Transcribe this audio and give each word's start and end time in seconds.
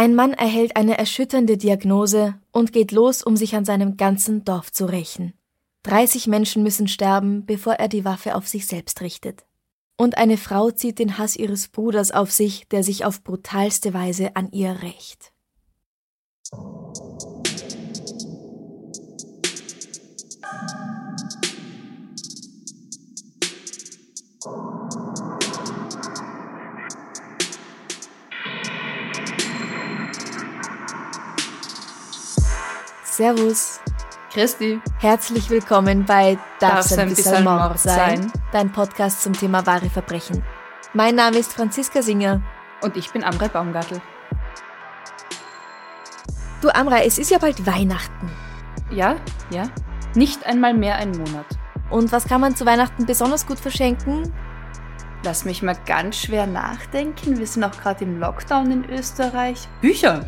Ein 0.00 0.14
Mann 0.14 0.32
erhält 0.32 0.76
eine 0.76 0.96
erschütternde 0.96 1.58
Diagnose 1.58 2.34
und 2.52 2.72
geht 2.72 2.90
los, 2.90 3.22
um 3.22 3.36
sich 3.36 3.54
an 3.54 3.66
seinem 3.66 3.98
ganzen 3.98 4.46
Dorf 4.46 4.72
zu 4.72 4.86
rächen. 4.86 5.34
30 5.82 6.26
Menschen 6.26 6.62
müssen 6.62 6.88
sterben, 6.88 7.44
bevor 7.44 7.74
er 7.74 7.88
die 7.88 8.06
Waffe 8.06 8.34
auf 8.34 8.48
sich 8.48 8.66
selbst 8.66 9.02
richtet. 9.02 9.44
Und 9.98 10.16
eine 10.16 10.38
Frau 10.38 10.70
zieht 10.70 11.00
den 11.00 11.18
Hass 11.18 11.36
ihres 11.36 11.68
Bruders 11.68 12.12
auf 12.12 12.32
sich, 12.32 12.66
der 12.68 12.82
sich 12.82 13.04
auf 13.04 13.22
brutalste 13.22 13.92
Weise 13.92 14.36
an 14.36 14.50
ihr 14.52 14.80
rächt. 14.80 15.34
Servus. 33.20 33.80
Christi. 34.32 34.80
Herzlich 34.98 35.50
willkommen 35.50 36.06
bei 36.06 36.38
Darf's 36.58 36.96
ein 36.96 37.10
bisschen 37.10 37.44
Mord 37.44 37.78
sein? 37.78 38.32
Dein 38.50 38.72
Podcast 38.72 39.20
zum 39.22 39.34
Thema 39.34 39.66
wahre 39.66 39.90
Verbrechen. 39.90 40.42
Mein 40.94 41.16
Name 41.16 41.36
ist 41.36 41.52
Franziska 41.52 42.00
Singer. 42.00 42.40
Und 42.80 42.96
ich 42.96 43.12
bin 43.12 43.22
Amrei 43.22 43.48
Baumgartel. 43.48 44.00
Du 46.62 46.70
Amrei, 46.70 47.04
es 47.04 47.18
ist 47.18 47.30
ja 47.30 47.36
bald 47.36 47.66
Weihnachten. 47.66 48.30
Ja, 48.90 49.16
ja. 49.50 49.68
Nicht 50.14 50.46
einmal 50.46 50.72
mehr 50.72 50.96
ein 50.96 51.10
Monat. 51.10 51.44
Und 51.90 52.12
was 52.12 52.24
kann 52.24 52.40
man 52.40 52.56
zu 52.56 52.64
Weihnachten 52.64 53.04
besonders 53.04 53.46
gut 53.46 53.60
verschenken? 53.60 54.32
Lass 55.24 55.44
mich 55.44 55.60
mal 55.60 55.76
ganz 55.84 56.16
schwer 56.16 56.46
nachdenken. 56.46 57.38
Wir 57.38 57.46
sind 57.46 57.64
auch 57.64 57.78
gerade 57.78 58.02
im 58.02 58.18
Lockdown 58.18 58.70
in 58.70 58.88
Österreich. 58.88 59.68
Bücher. 59.82 60.26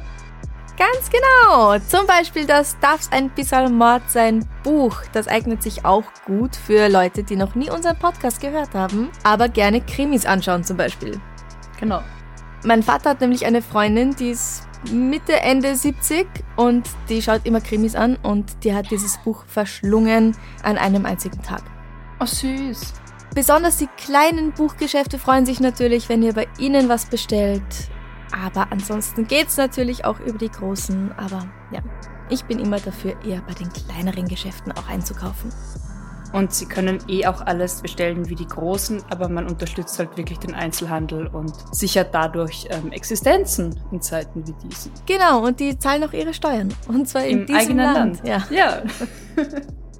Ganz 0.79 1.11
genau. 1.11 1.79
Zum 1.79 2.07
Beispiel 2.07 2.47
das 2.47 2.79
Darf's 2.81 3.11
ein 3.13 3.31
bisschen 3.31 3.77
Mord 3.77 4.03
sein 4.09 4.49
Buch. 4.63 4.97
Das 5.13 5.29
eignet 5.29 5.63
sich 5.63 5.85
auch 5.85 6.05
gut 6.27 6.57
für 6.57 6.89
Leute, 6.89 7.23
die 7.23 7.37
noch 7.37 7.55
nie 7.55 7.71
unseren 7.71 7.99
Podcast 7.99 8.41
gehört 8.41 8.75
haben, 8.75 9.11
aber 9.23 9.49
gerne 9.49 9.81
Krimis 9.81 10.25
anschauen 10.25 10.65
zum 10.65 10.77
Beispiel. 10.77 11.21
Genau. 11.79 12.03
Mein 12.65 12.83
Vater 12.83 13.11
hat 13.11 13.21
nämlich 13.21 13.45
eine 13.45 13.61
Freundin, 13.61 14.17
die 14.17 14.31
ist 14.31 14.67
Mitte, 14.91 15.41
Ende 15.41 15.77
70 15.77 16.27
und 16.57 16.89
die 17.09 17.23
schaut 17.23 17.45
immer 17.45 17.61
Krimis 17.61 17.95
an 17.95 18.17
und 18.23 18.65
die 18.65 18.75
hat 18.75 18.91
dieses 18.91 19.19
Buch 19.19 19.45
verschlungen 19.47 20.37
an 20.63 20.79
einem 20.79 21.07
einzigen 21.07 21.43
Tag. 21.43 21.63
Oh, 22.21 22.27
süß. 22.27 22.95
Besonders 23.35 23.79
die 23.79 23.89
kleinen 23.97 24.53
Buchgeschäfte 24.53 25.19
freuen 25.19 25.47
sich 25.47 25.61
natürlich, 25.61 26.09
wenn 26.09 26.23
ihr 26.23 26.35
bei 26.35 26.49
ihnen 26.59 26.89
was 26.89 27.07
bestellt. 27.07 27.63
Aber 28.33 28.73
ansonsten 28.73 29.27
geht's 29.27 29.57
natürlich 29.57 30.05
auch 30.05 30.21
über 30.21 30.39
die 30.39 30.51
großen. 30.51 31.13
Aber 31.17 31.47
ja, 31.71 31.81
ich 32.31 32.45
bin 32.45 32.59
immer 32.59 32.81
dafür, 32.81 33.15
eher 33.25 33.43
bei 33.43 33.55
den 33.55 33.71
kleineren 33.73 34.27
Geschäften 34.27 34.73
auch 34.73 34.89
einzukaufen. 34.89 35.53
Und 36.33 36.55
sie 36.55 36.65
können 36.65 36.99
eh 37.09 37.27
auch 37.27 37.43
alles 37.43 37.83
bestellen 37.83 38.29
wie 38.31 38.35
die 38.35 38.47
Großen, 38.47 39.03
aber 39.11 39.29
man 39.29 39.47
unterstützt 39.47 39.99
halt 39.99 40.17
wirklich 40.17 40.39
den 40.39 40.55
Einzelhandel 40.55 41.27
und 41.27 41.53
sichert 41.73 42.15
dadurch 42.15 42.67
ähm, 42.71 42.91
Existenzen 42.91 43.79
in 43.91 44.01
Zeiten 44.01 44.47
wie 44.47 44.55
diesen. 44.67 44.93
Genau, 45.05 45.45
und 45.45 45.61
die 45.61 45.79
zahlen 45.79 46.03
auch 46.05 46.13
ihre 46.15 46.33
Steuern. 46.33 46.73
Und 46.89 47.07
zwar 47.07 47.25
in 47.25 47.41
Im 47.41 47.47
diesem 47.47 47.61
eigenen 47.61 47.85
Land. 47.85 48.25
Land. 48.25 48.51
Ja. 48.51 48.57
Ja. 48.57 48.83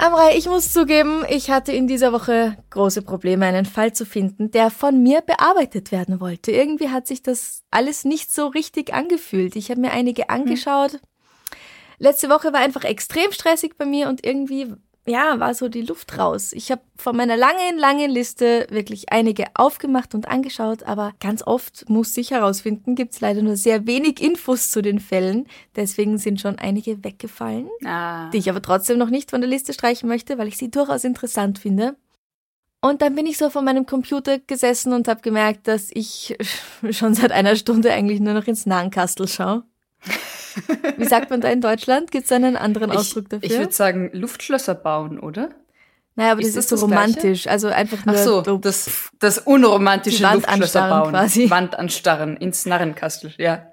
Amrei, 0.00 0.34
ich 0.34 0.46
muss 0.46 0.72
zugeben, 0.72 1.26
ich 1.28 1.50
hatte 1.50 1.72
in 1.72 1.86
dieser 1.86 2.14
Woche 2.14 2.56
große 2.70 3.02
Probleme, 3.02 3.44
einen 3.44 3.66
Fall 3.66 3.92
zu 3.92 4.06
finden, 4.06 4.50
der 4.50 4.70
von 4.70 5.02
mir 5.02 5.20
bearbeitet 5.20 5.92
werden 5.92 6.20
wollte. 6.20 6.52
Irgendwie 6.52 6.88
hat 6.88 7.06
sich 7.06 7.22
das 7.22 7.64
alles 7.70 8.06
nicht 8.06 8.32
so 8.32 8.46
richtig 8.46 8.94
angefühlt. 8.94 9.56
Ich 9.56 9.70
habe 9.70 9.82
mir 9.82 9.90
einige 9.90 10.30
angeschaut. 10.30 11.00
Letzte 11.98 12.30
Woche 12.30 12.50
war 12.54 12.60
einfach 12.60 12.84
extrem 12.84 13.30
stressig 13.30 13.76
bei 13.76 13.84
mir 13.84 14.08
und 14.08 14.24
irgendwie, 14.24 14.72
ja, 15.10 15.40
war 15.40 15.54
so 15.54 15.68
die 15.68 15.82
Luft 15.82 16.16
raus. 16.18 16.52
Ich 16.52 16.70
habe 16.70 16.82
von 16.96 17.16
meiner 17.16 17.36
langen, 17.36 17.78
langen 17.78 18.10
Liste 18.10 18.66
wirklich 18.70 19.12
einige 19.12 19.46
aufgemacht 19.54 20.14
und 20.14 20.28
angeschaut, 20.28 20.82
aber 20.84 21.12
ganz 21.20 21.42
oft 21.46 21.88
musste 21.88 22.20
ich 22.20 22.30
herausfinden, 22.30 22.94
gibt 22.94 23.14
es 23.14 23.20
leider 23.20 23.42
nur 23.42 23.56
sehr 23.56 23.86
wenig 23.86 24.22
Infos 24.22 24.70
zu 24.70 24.82
den 24.82 25.00
Fällen. 25.00 25.46
Deswegen 25.76 26.18
sind 26.18 26.40
schon 26.40 26.58
einige 26.58 27.02
weggefallen 27.04 27.68
ah. 27.84 28.30
die 28.30 28.38
ich 28.38 28.48
aber 28.50 28.62
trotzdem 28.62 28.98
noch 28.98 29.10
nicht 29.10 29.30
von 29.30 29.40
der 29.40 29.50
Liste 29.50 29.72
streichen 29.72 30.08
möchte, 30.08 30.38
weil 30.38 30.48
ich 30.48 30.56
sie 30.56 30.70
durchaus 30.70 31.04
interessant 31.04 31.58
finde. 31.58 31.96
Und 32.82 33.02
dann 33.02 33.14
bin 33.14 33.26
ich 33.26 33.36
so 33.36 33.50
vor 33.50 33.62
meinem 33.62 33.84
Computer 33.84 34.38
gesessen 34.38 34.92
und 34.94 35.06
habe 35.06 35.20
gemerkt, 35.20 35.68
dass 35.68 35.90
ich 35.92 36.36
schon 36.90 37.14
seit 37.14 37.32
einer 37.32 37.56
Stunde 37.56 37.92
eigentlich 37.92 38.20
nur 38.20 38.34
noch 38.34 38.46
ins 38.46 38.66
Nahenkastel 38.66 39.28
schaue. 39.28 39.64
Wie 40.96 41.04
sagt 41.04 41.30
man 41.30 41.40
da 41.40 41.48
in 41.48 41.60
Deutschland? 41.60 42.10
Gibt 42.10 42.24
es 42.26 42.32
einen 42.32 42.56
anderen 42.56 42.90
Ich, 42.90 42.96
Ausdruck 42.98 43.28
dafür? 43.28 43.50
ich 43.50 43.56
würde 43.58 43.72
sagen, 43.72 44.10
Luftschlösser 44.12 44.74
bauen, 44.74 45.18
oder? 45.20 45.50
naja, 46.16 46.32
aber 46.32 46.40
das 46.42 46.50
ist 46.50 46.56
ist, 46.56 46.72
das 46.72 46.80
so 46.80 46.86
das 46.86 46.94
Gleiche? 46.96 47.14
romantisch. 47.16 47.46
Also 47.46 47.68
einfach 47.68 48.04
nur 48.04 48.14
Ach 48.16 48.18
so, 48.22 48.44
so 48.44 48.58
das, 48.58 49.10
das 49.18 49.38
unromantische 49.38 50.22
Wand 50.24 50.42
Luftschlösser 50.46 50.88
bauen. 50.88 51.10
quasi. 51.10 51.48
Wand 51.50 51.78
anstarren, 51.78 52.36
ins 52.36 52.66
Narrenkastel, 52.66 53.32
ja. 53.38 53.72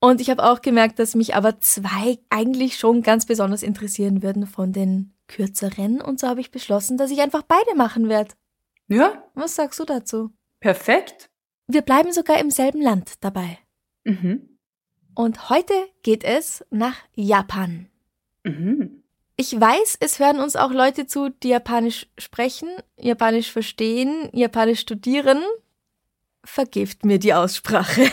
Und 0.00 0.20
ich 0.20 0.30
habe 0.30 0.44
auch 0.44 0.60
gemerkt, 0.60 0.98
dass 0.98 1.14
mich 1.14 1.34
aber 1.34 1.58
zwei 1.60 2.18
eigentlich 2.30 2.78
schon 2.78 3.02
ganz 3.02 3.26
besonders 3.26 3.62
interessieren 3.62 4.22
würden 4.22 4.46
von 4.46 4.72
den 4.72 5.14
kürzeren. 5.26 6.00
Und 6.00 6.20
so 6.20 6.28
habe 6.28 6.40
ich 6.40 6.50
beschlossen, 6.50 6.96
dass 6.98 7.10
ich 7.10 7.20
einfach 7.20 7.42
beide 7.42 7.74
machen 7.76 8.08
werde. 8.08 8.34
Ja, 8.88 9.24
Was 9.34 9.56
sagst 9.56 9.78
du 9.80 9.84
dazu? 9.84 10.30
perfekt. 10.60 11.28
Wir 11.68 11.82
bleiben 11.82 12.12
sogar 12.12 12.38
im 12.38 12.50
selben 12.50 12.80
Land 12.80 13.14
dabei. 13.24 13.58
Mhm. 14.04 14.55
Und 15.16 15.48
heute 15.48 15.72
geht 16.02 16.22
es 16.24 16.62
nach 16.70 16.96
Japan. 17.14 17.88
Mhm. 18.44 19.02
Ich 19.38 19.58
weiß, 19.58 19.96
es 20.00 20.18
hören 20.18 20.40
uns 20.40 20.56
auch 20.56 20.70
Leute 20.70 21.06
zu, 21.06 21.30
die 21.30 21.48
Japanisch 21.48 22.06
sprechen, 22.18 22.68
Japanisch 22.98 23.50
verstehen, 23.50 24.28
Japanisch 24.32 24.80
studieren. 24.80 25.42
Vergebt 26.44 27.06
mir 27.06 27.18
die 27.18 27.32
Aussprache. 27.32 28.02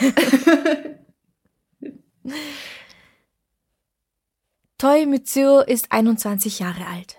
Toi 4.78 5.06
Mitsuo 5.06 5.60
ist 5.60 5.92
21 5.92 6.60
Jahre 6.60 6.88
alt. 6.88 7.18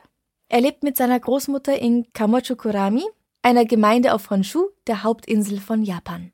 Er 0.48 0.62
lebt 0.62 0.82
mit 0.82 0.96
seiner 0.96 1.20
Großmutter 1.20 1.78
in 1.78 2.10
Kamochukurami, 2.14 3.04
einer 3.42 3.66
Gemeinde 3.66 4.14
auf 4.14 4.30
Honshu, 4.30 4.68
der 4.86 5.02
Hauptinsel 5.02 5.60
von 5.60 5.82
Japan. 5.82 6.33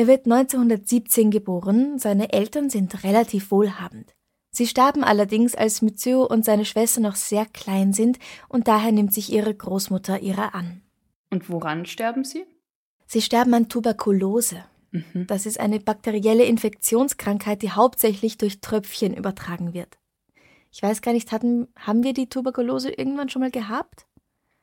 Er 0.00 0.06
wird 0.06 0.24
1917 0.24 1.30
geboren, 1.30 1.98
seine 1.98 2.32
Eltern 2.32 2.70
sind 2.70 3.04
relativ 3.04 3.50
wohlhabend. 3.50 4.14
Sie 4.50 4.66
starben 4.66 5.04
allerdings, 5.04 5.54
als 5.54 5.82
Mitsuo 5.82 6.24
und 6.24 6.42
seine 6.42 6.64
Schwester 6.64 7.02
noch 7.02 7.16
sehr 7.16 7.44
klein 7.44 7.92
sind 7.92 8.18
und 8.48 8.66
daher 8.66 8.92
nimmt 8.92 9.12
sich 9.12 9.30
ihre 9.30 9.54
Großmutter 9.54 10.20
ihrer 10.20 10.54
an. 10.54 10.80
Und 11.28 11.50
woran 11.50 11.84
sterben 11.84 12.24
sie? 12.24 12.46
Sie 13.04 13.20
sterben 13.20 13.52
an 13.52 13.68
Tuberkulose. 13.68 14.64
Mhm. 14.90 15.26
Das 15.26 15.44
ist 15.44 15.60
eine 15.60 15.80
bakterielle 15.80 16.44
Infektionskrankheit, 16.44 17.60
die 17.60 17.72
hauptsächlich 17.72 18.38
durch 18.38 18.62
Tröpfchen 18.62 19.14
übertragen 19.14 19.74
wird. 19.74 19.98
Ich 20.72 20.82
weiß 20.82 21.02
gar 21.02 21.12
nicht, 21.12 21.30
hatten, 21.30 21.68
haben 21.76 22.04
wir 22.04 22.14
die 22.14 22.30
Tuberkulose 22.30 22.90
irgendwann 22.90 23.28
schon 23.28 23.40
mal 23.40 23.50
gehabt? 23.50 24.06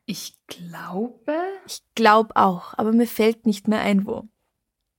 Ich 0.07 0.33
glaube. 0.47 1.37
Ich 1.67 1.83
glaube 1.93 2.35
auch, 2.35 2.73
aber 2.75 2.91
mir 2.91 3.05
fällt 3.05 3.45
nicht 3.45 3.67
mehr 3.67 3.81
ein, 3.81 4.07
wo. 4.07 4.27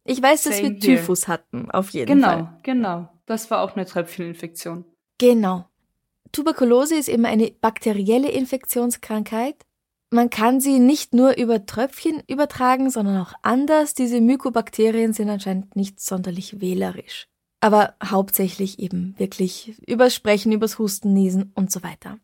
Ich 0.09 0.23
weiß, 0.23 0.45
dass 0.45 0.57
Same 0.57 0.71
wir 0.71 0.75
here. 0.81 0.81
Typhus 1.01 1.29
hatten, 1.29 1.71
auf 1.71 1.91
jeden 1.91 2.07
Genau, 2.07 2.29
Fall. 2.29 2.59
genau. 2.63 3.09
Das 3.27 3.51
war 3.51 3.63
auch 3.63 3.77
eine 3.77 3.85
Tröpfcheninfektion. 3.85 4.85
Genau. 5.19 5.67
Tuberkulose 6.33 6.95
ist 6.97 7.09
eben 7.09 7.27
eine 7.27 7.51
bakterielle 7.51 8.31
Infektionskrankheit. 8.31 9.57
Man 10.11 10.31
kann 10.31 10.61
sie 10.61 10.79
nicht 10.79 11.13
nur 11.13 11.37
über 11.37 11.67
Tröpfchen 11.67 12.23
übertragen, 12.27 12.89
sondern 12.91 13.21
auch 13.21 13.35
anders. 13.43 13.93
Diese 13.93 14.21
Mykobakterien 14.23 15.13
sind 15.13 15.29
anscheinend 15.29 15.77
nicht 15.77 16.01
sonderlich 16.01 16.61
wählerisch. 16.61 17.29
Aber 17.61 17.95
hauptsächlich 18.03 18.79
eben 18.79 19.15
wirklich 19.19 19.75
übers 19.87 20.15
Sprechen, 20.15 20.53
übers 20.53 20.79
Husten, 20.79 21.13
Niesen 21.13 21.53
und 21.55 21.71
so 21.71 21.83
weiter. 21.83 22.19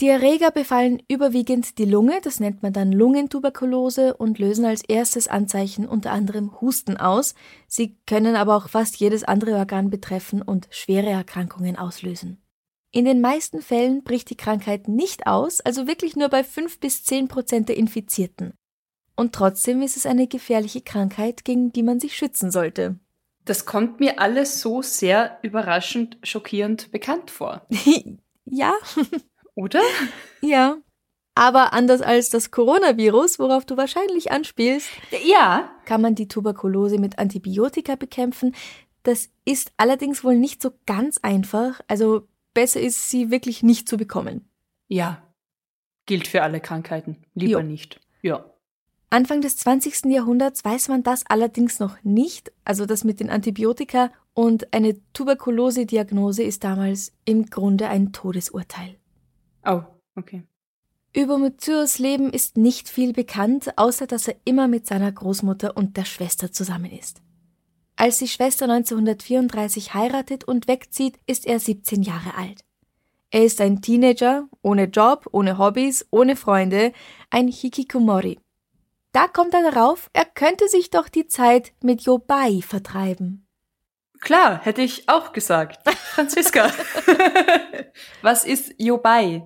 Die 0.00 0.06
Erreger 0.06 0.52
befallen 0.52 1.02
überwiegend 1.08 1.76
die 1.76 1.84
Lunge, 1.84 2.20
das 2.22 2.38
nennt 2.38 2.62
man 2.62 2.72
dann 2.72 2.92
Lungentuberkulose 2.92 4.16
und 4.16 4.38
lösen 4.38 4.64
als 4.64 4.84
erstes 4.84 5.26
Anzeichen 5.26 5.88
unter 5.88 6.12
anderem 6.12 6.60
Husten 6.60 6.96
aus. 6.96 7.34
Sie 7.66 7.96
können 8.06 8.36
aber 8.36 8.56
auch 8.56 8.68
fast 8.68 8.96
jedes 8.96 9.24
andere 9.24 9.56
Organ 9.56 9.90
betreffen 9.90 10.40
und 10.40 10.68
schwere 10.70 11.08
Erkrankungen 11.08 11.76
auslösen. 11.76 12.40
In 12.92 13.06
den 13.06 13.20
meisten 13.20 13.60
Fällen 13.60 14.04
bricht 14.04 14.30
die 14.30 14.36
Krankheit 14.36 14.86
nicht 14.86 15.26
aus, 15.26 15.60
also 15.60 15.88
wirklich 15.88 16.14
nur 16.14 16.28
bei 16.28 16.44
5 16.44 16.78
bis 16.78 17.02
10 17.04 17.26
Prozent 17.26 17.68
der 17.68 17.76
Infizierten. 17.76 18.54
Und 19.16 19.34
trotzdem 19.34 19.82
ist 19.82 19.96
es 19.96 20.06
eine 20.06 20.28
gefährliche 20.28 20.80
Krankheit, 20.80 21.44
gegen 21.44 21.72
die 21.72 21.82
man 21.82 21.98
sich 21.98 22.16
schützen 22.16 22.52
sollte. 22.52 23.00
Das 23.44 23.66
kommt 23.66 23.98
mir 23.98 24.20
alles 24.20 24.60
so 24.60 24.80
sehr 24.80 25.38
überraschend, 25.42 26.18
schockierend 26.22 26.92
bekannt 26.92 27.32
vor. 27.32 27.66
ja. 28.44 28.74
Oder? 29.58 29.82
Ja. 30.40 30.76
Aber 31.34 31.72
anders 31.72 32.00
als 32.00 32.30
das 32.30 32.52
Coronavirus, 32.52 33.40
worauf 33.40 33.64
du 33.64 33.76
wahrscheinlich 33.76 34.30
anspielst, 34.30 34.88
ja, 35.24 35.68
kann 35.84 36.00
man 36.00 36.14
die 36.14 36.28
Tuberkulose 36.28 36.98
mit 36.98 37.18
Antibiotika 37.18 37.96
bekämpfen. 37.96 38.54
Das 39.02 39.28
ist 39.44 39.72
allerdings 39.76 40.22
wohl 40.22 40.36
nicht 40.36 40.62
so 40.62 40.70
ganz 40.86 41.18
einfach. 41.18 41.80
Also 41.88 42.28
besser 42.54 42.80
ist 42.80 43.10
sie 43.10 43.32
wirklich 43.32 43.64
nicht 43.64 43.88
zu 43.88 43.96
bekommen. 43.96 44.48
Ja. 44.86 45.22
Gilt 46.06 46.28
für 46.28 46.42
alle 46.42 46.60
Krankheiten. 46.60 47.16
Lieber 47.34 47.60
jo. 47.60 47.66
nicht. 47.66 48.00
Ja. 48.22 48.44
Anfang 49.10 49.40
des 49.40 49.56
20. 49.56 50.04
Jahrhunderts 50.06 50.64
weiß 50.64 50.88
man 50.88 51.02
das 51.02 51.26
allerdings 51.26 51.80
noch 51.80 51.96
nicht, 52.04 52.52
also 52.64 52.86
das 52.86 53.02
mit 53.02 53.18
den 53.18 53.30
Antibiotika, 53.30 54.10
und 54.34 54.72
eine 54.72 54.96
Tuberkulose-Diagnose 55.14 56.44
ist 56.44 56.62
damals 56.62 57.12
im 57.24 57.46
Grunde 57.46 57.88
ein 57.88 58.12
Todesurteil. 58.12 58.98
Oh, 59.68 59.82
okay. 60.16 60.42
Über 61.14 61.36
Mutsyos 61.36 61.98
Leben 61.98 62.32
ist 62.32 62.56
nicht 62.56 62.88
viel 62.88 63.12
bekannt, 63.12 63.76
außer 63.76 64.06
dass 64.06 64.28
er 64.28 64.36
immer 64.44 64.66
mit 64.66 64.86
seiner 64.86 65.12
Großmutter 65.12 65.76
und 65.76 65.96
der 65.96 66.04
Schwester 66.04 66.52
zusammen 66.52 66.90
ist. 66.90 67.20
Als 67.96 68.18
die 68.18 68.28
Schwester 68.28 68.64
1934 68.64 69.92
heiratet 69.92 70.44
und 70.44 70.68
wegzieht, 70.68 71.18
ist 71.26 71.46
er 71.46 71.58
17 71.60 72.02
Jahre 72.02 72.36
alt. 72.36 72.64
Er 73.30 73.44
ist 73.44 73.60
ein 73.60 73.82
Teenager, 73.82 74.48
ohne 74.62 74.84
Job, 74.84 75.28
ohne 75.32 75.58
Hobbys, 75.58 76.06
ohne 76.10 76.36
Freunde, 76.36 76.92
ein 77.30 77.48
Hikikomori. 77.48 78.38
Da 79.12 79.28
kommt 79.28 79.52
er 79.52 79.70
darauf, 79.70 80.08
er 80.12 80.24
könnte 80.24 80.68
sich 80.68 80.90
doch 80.90 81.08
die 81.08 81.26
Zeit 81.26 81.72
mit 81.82 82.02
Yobai 82.02 82.62
vertreiben. 82.62 83.46
Klar, 84.20 84.60
hätte 84.62 84.82
ich 84.82 85.08
auch 85.08 85.32
gesagt. 85.32 85.88
Franziska. 85.90 86.70
Was 88.22 88.44
ist 88.44 88.74
Yobai? 88.78 89.42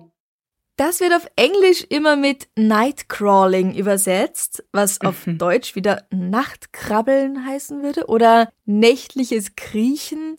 Das 0.75 0.99
wird 0.99 1.13
auf 1.13 1.27
Englisch 1.35 1.85
immer 1.87 2.15
mit 2.15 2.47
Nightcrawling 2.55 3.75
übersetzt, 3.75 4.63
was 4.71 5.01
auf 5.01 5.27
mhm. 5.27 5.37
Deutsch 5.37 5.75
wieder 5.75 6.07
Nachtkrabbeln 6.09 7.45
heißen 7.45 7.83
würde 7.83 8.07
oder 8.07 8.51
nächtliches 8.65 9.55
Kriechen. 9.55 10.37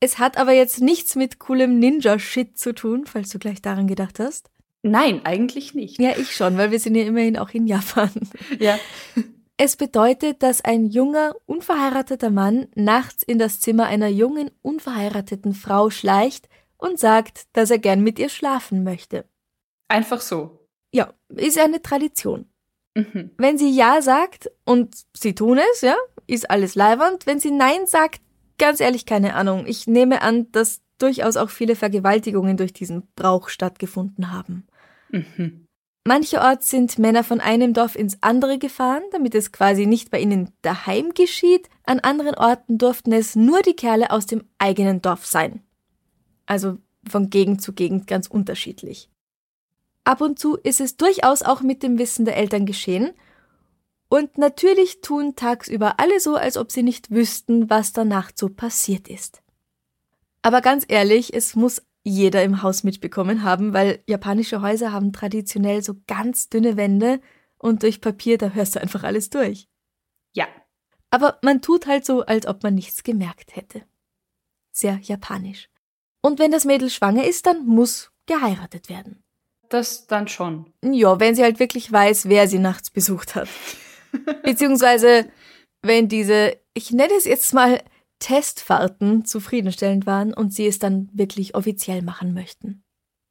Es 0.00 0.18
hat 0.18 0.38
aber 0.38 0.52
jetzt 0.52 0.80
nichts 0.80 1.14
mit 1.14 1.38
coolem 1.38 1.78
Ninja-Shit 1.78 2.58
zu 2.58 2.74
tun, 2.74 3.06
falls 3.06 3.30
du 3.30 3.38
gleich 3.38 3.62
daran 3.62 3.86
gedacht 3.86 4.18
hast. 4.18 4.50
Nein, 4.82 5.24
eigentlich 5.24 5.72
nicht. 5.72 5.98
Ja, 6.00 6.10
ich 6.18 6.34
schon, 6.34 6.58
weil 6.58 6.70
wir 6.70 6.80
sind 6.80 6.96
ja 6.96 7.04
immerhin 7.04 7.38
auch 7.38 7.50
in 7.50 7.66
Japan. 7.66 8.10
Ja. 8.58 8.78
Es 9.56 9.76
bedeutet, 9.76 10.42
dass 10.42 10.64
ein 10.64 10.86
junger, 10.86 11.36
unverheirateter 11.46 12.30
Mann 12.30 12.66
nachts 12.74 13.22
in 13.22 13.38
das 13.38 13.60
Zimmer 13.60 13.86
einer 13.86 14.08
jungen, 14.08 14.50
unverheirateten 14.62 15.54
Frau 15.54 15.90
schleicht 15.90 16.48
und 16.76 16.98
sagt, 16.98 17.44
dass 17.52 17.70
er 17.70 17.78
gern 17.78 18.02
mit 18.02 18.18
ihr 18.18 18.28
schlafen 18.28 18.82
möchte. 18.82 19.24
Einfach 19.94 20.20
so. 20.20 20.66
Ja, 20.92 21.14
ist 21.28 21.56
eine 21.56 21.80
Tradition. 21.80 22.46
Mhm. 22.96 23.30
Wenn 23.38 23.58
sie 23.58 23.70
Ja 23.70 24.02
sagt 24.02 24.50
und 24.64 24.96
sie 25.16 25.36
tun 25.36 25.60
es, 25.72 25.82
ja, 25.82 25.94
ist 26.26 26.50
alles 26.50 26.74
leibernd. 26.74 27.26
Wenn 27.26 27.38
sie 27.38 27.52
Nein 27.52 27.86
sagt, 27.86 28.20
ganz 28.58 28.80
ehrlich 28.80 29.06
keine 29.06 29.36
Ahnung. 29.36 29.66
Ich 29.68 29.86
nehme 29.86 30.20
an, 30.22 30.50
dass 30.50 30.82
durchaus 30.98 31.36
auch 31.36 31.50
viele 31.50 31.76
Vergewaltigungen 31.76 32.56
durch 32.56 32.72
diesen 32.72 33.06
Brauch 33.14 33.48
stattgefunden 33.48 34.32
haben. 34.32 34.66
Mhm. 35.10 35.68
Mancherorts 36.04 36.70
sind 36.70 36.98
Männer 36.98 37.22
von 37.22 37.38
einem 37.38 37.72
Dorf 37.72 37.94
ins 37.94 38.20
andere 38.20 38.58
gefahren, 38.58 39.04
damit 39.12 39.36
es 39.36 39.52
quasi 39.52 39.86
nicht 39.86 40.10
bei 40.10 40.18
ihnen 40.18 40.50
daheim 40.62 41.14
geschieht. 41.14 41.68
An 41.84 42.00
anderen 42.00 42.34
Orten 42.34 42.78
durften 42.78 43.12
es 43.12 43.36
nur 43.36 43.62
die 43.62 43.76
Kerle 43.76 44.10
aus 44.10 44.26
dem 44.26 44.42
eigenen 44.58 45.02
Dorf 45.02 45.24
sein. 45.24 45.62
Also 46.46 46.78
von 47.08 47.30
Gegend 47.30 47.62
zu 47.62 47.74
Gegend 47.74 48.08
ganz 48.08 48.26
unterschiedlich. 48.26 49.08
Ab 50.04 50.20
und 50.20 50.38
zu 50.38 50.56
ist 50.56 50.80
es 50.80 50.96
durchaus 50.96 51.42
auch 51.42 51.62
mit 51.62 51.82
dem 51.82 51.98
Wissen 51.98 52.24
der 52.24 52.36
Eltern 52.36 52.66
geschehen. 52.66 53.12
Und 54.08 54.38
natürlich 54.38 55.00
tun 55.00 55.34
tagsüber 55.34 55.98
alle 55.98 56.20
so, 56.20 56.36
als 56.36 56.56
ob 56.56 56.70
sie 56.70 56.82
nicht 56.82 57.10
wüssten, 57.10 57.70
was 57.70 57.92
danach 57.92 58.30
so 58.34 58.48
passiert 58.48 59.08
ist. 59.08 59.42
Aber 60.42 60.60
ganz 60.60 60.84
ehrlich, 60.86 61.32
es 61.32 61.56
muss 61.56 61.82
jeder 62.04 62.44
im 62.44 62.62
Haus 62.62 62.84
mitbekommen 62.84 63.42
haben, 63.42 63.72
weil 63.72 64.04
japanische 64.06 64.60
Häuser 64.60 64.92
haben 64.92 65.12
traditionell 65.12 65.82
so 65.82 65.94
ganz 66.06 66.50
dünne 66.50 66.76
Wände 66.76 67.20
und 67.56 67.82
durch 67.82 68.02
Papier, 68.02 68.36
da 68.36 68.50
hörst 68.50 68.76
du 68.76 68.80
einfach 68.82 69.04
alles 69.04 69.30
durch. 69.30 69.68
Ja. 70.34 70.46
Aber 71.10 71.38
man 71.42 71.62
tut 71.62 71.86
halt 71.86 72.04
so, 72.04 72.20
als 72.26 72.46
ob 72.46 72.62
man 72.62 72.74
nichts 72.74 73.04
gemerkt 73.04 73.56
hätte. 73.56 73.82
Sehr 74.70 74.98
japanisch. 75.02 75.70
Und 76.20 76.38
wenn 76.38 76.50
das 76.50 76.66
Mädel 76.66 76.90
schwanger 76.90 77.24
ist, 77.24 77.46
dann 77.46 77.64
muss 77.64 78.12
geheiratet 78.26 78.90
werden. 78.90 79.23
Das 79.74 80.06
dann 80.06 80.28
schon. 80.28 80.72
Ja, 80.84 81.18
wenn 81.18 81.34
sie 81.34 81.42
halt 81.42 81.58
wirklich 81.58 81.90
weiß, 81.90 82.28
wer 82.28 82.46
sie 82.46 82.60
nachts 82.60 82.90
besucht 82.90 83.34
hat. 83.34 83.48
Beziehungsweise, 84.44 85.26
wenn 85.82 86.06
diese, 86.06 86.56
ich 86.74 86.92
nenne 86.92 87.12
es 87.18 87.24
jetzt 87.24 87.52
mal 87.52 87.82
Testfahrten 88.20 89.24
zufriedenstellend 89.24 90.06
waren 90.06 90.32
und 90.32 90.54
sie 90.54 90.68
es 90.68 90.78
dann 90.78 91.10
wirklich 91.12 91.56
offiziell 91.56 92.02
machen 92.02 92.34
möchten. 92.34 92.84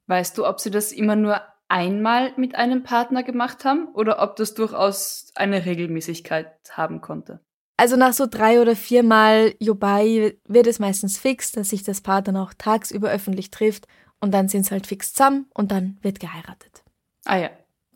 Weißt 0.08 0.38
du, 0.38 0.46
ob 0.46 0.60
sie 0.60 0.70
das 0.70 0.92
immer 0.92 1.16
nur 1.16 1.42
einmal 1.70 2.34
mit 2.36 2.56
einem 2.56 2.84
Partner 2.84 3.24
gemacht 3.24 3.64
haben 3.64 3.88
oder 3.94 4.22
ob 4.22 4.36
das 4.36 4.54
durchaus 4.54 5.32
eine 5.36 5.66
Regelmäßigkeit 5.66 6.52
haben 6.72 7.00
konnte? 7.00 7.40
Also 7.78 7.96
nach 7.96 8.12
so 8.12 8.28
drei 8.30 8.60
oder 8.60 8.76
viermal 8.76 9.56
Yobai 9.60 10.38
wird 10.46 10.68
es 10.68 10.80
meistens 10.80 11.18
fix, 11.18 11.54
dass 11.54 11.70
sich 11.70 11.84
das 11.84 12.02
Paar 12.02 12.22
dann 12.22 12.36
auch 12.36 12.54
tagsüber 12.54 13.10
öffentlich 13.10 13.50
trifft 13.50 13.88
und 14.24 14.32
dann 14.32 14.48
sind 14.48 14.66
sie 14.66 14.72
halt 14.72 14.88
fix 14.88 15.14
zusammen 15.14 15.46
und 15.54 15.72
dann 15.72 15.98
wird 16.02 16.20
geheiratet. 16.20 16.84
Ah 17.26 17.38
ja. 17.38 17.50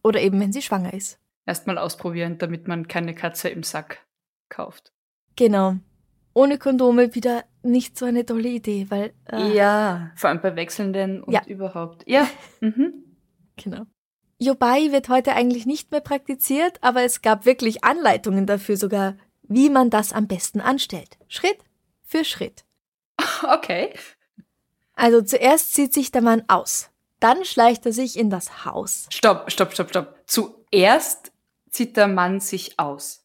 Oder 0.03 0.21
eben, 0.21 0.39
wenn 0.39 0.53
sie 0.53 0.61
schwanger 0.61 0.93
ist. 0.93 1.19
Erstmal 1.45 1.77
ausprobieren, 1.77 2.37
damit 2.37 2.67
man 2.67 2.87
keine 2.87 3.15
Katze 3.15 3.49
im 3.49 3.63
Sack 3.63 4.05
kauft. 4.49 4.91
Genau 5.35 5.77
ohne 6.37 6.59
Kondome 6.59 7.15
wieder 7.15 7.45
nicht 7.63 7.97
so 7.97 8.05
eine 8.05 8.23
tolle 8.23 8.49
Idee, 8.49 8.85
weil. 8.89 9.11
Äh, 9.25 9.55
ja, 9.55 10.11
vor 10.15 10.29
allem 10.29 10.39
bei 10.39 10.55
Wechselnden 10.55 11.23
und 11.23 11.33
ja. 11.33 11.41
überhaupt. 11.47 12.03
Ja. 12.07 12.27
Mhm. 12.59 12.93
Genau. 13.55 13.85
Yobai 14.39 14.91
wird 14.91 15.09
heute 15.09 15.33
eigentlich 15.33 15.65
nicht 15.65 15.91
mehr 15.91 16.01
praktiziert, 16.01 16.77
aber 16.81 17.01
es 17.03 17.23
gab 17.23 17.45
wirklich 17.45 17.83
Anleitungen 17.83 18.45
dafür 18.45 18.77
sogar, 18.77 19.15
wie 19.43 19.69
man 19.69 19.89
das 19.89 20.13
am 20.13 20.27
besten 20.27 20.61
anstellt. 20.61 21.17
Schritt 21.27 21.57
für 22.03 22.23
Schritt. 22.23 22.63
Okay. 23.43 23.93
Also 24.97 25.21
zuerst 25.21 25.75
zieht 25.75 25.93
sich 25.93 26.11
der 26.11 26.23
Mann 26.23 26.43
aus. 26.47 26.89
Dann 27.19 27.45
schleicht 27.45 27.85
er 27.85 27.93
sich 27.93 28.17
in 28.17 28.29
das 28.29 28.65
Haus. 28.65 29.07
Stopp, 29.11 29.49
stopp, 29.51 29.71
stopp, 29.71 29.89
stopp. 29.89 30.15
Zuerst 30.25 31.31
zieht 31.69 31.95
der 31.97 32.07
Mann 32.07 32.39
sich 32.39 32.79
aus. 32.79 33.23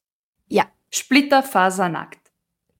Ja. 0.49 0.67
Splitterfasernackt. 0.91 2.21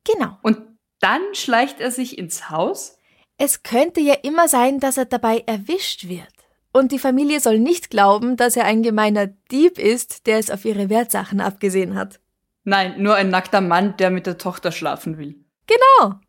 Genau. 0.05 0.37
Und 0.43 0.59
dann 1.01 1.23
schleicht 1.33 1.81
er 1.81 1.91
sich 1.91 2.19
ins 2.19 2.51
Haus? 2.51 2.99
Es 3.39 3.63
könnte 3.63 4.01
ja 4.01 4.15
immer 4.23 4.47
sein, 4.47 4.79
dass 4.79 4.99
er 4.99 5.07
dabei 5.07 5.43
erwischt 5.47 6.07
wird. 6.09 6.29
Und 6.71 6.93
die 6.93 6.99
Familie 6.99 7.41
soll 7.41 7.59
nicht 7.59 7.91
glauben, 7.91 8.37
dass 8.37 8.57
er 8.57 8.67
ein 8.67 8.83
gemeiner 8.83 9.27
Dieb 9.27 9.79
ist, 9.79 10.27
der 10.27 10.39
es 10.39 10.51
auf 10.51 10.65
ihre 10.65 10.91
Wertsachen 10.91 11.41
abgesehen 11.41 11.95
hat. 11.95 12.21
Nein, 12.65 13.03
nur 13.03 13.15
ein 13.15 13.31
nackter 13.31 13.63
Mann, 13.63 13.97
der 13.97 14.11
mit 14.11 14.27
der 14.27 14.39
Tochter 14.39 14.71
schlafen 14.71 15.17
will. 15.19 15.35
Genau. 15.67 16.21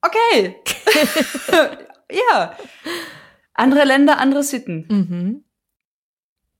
Okay. 0.00 0.56
ja. 2.10 2.56
Andere 3.54 3.84
Länder, 3.84 4.18
andere 4.18 4.42
Sitten. 4.42 4.86
Mhm. 4.88 5.44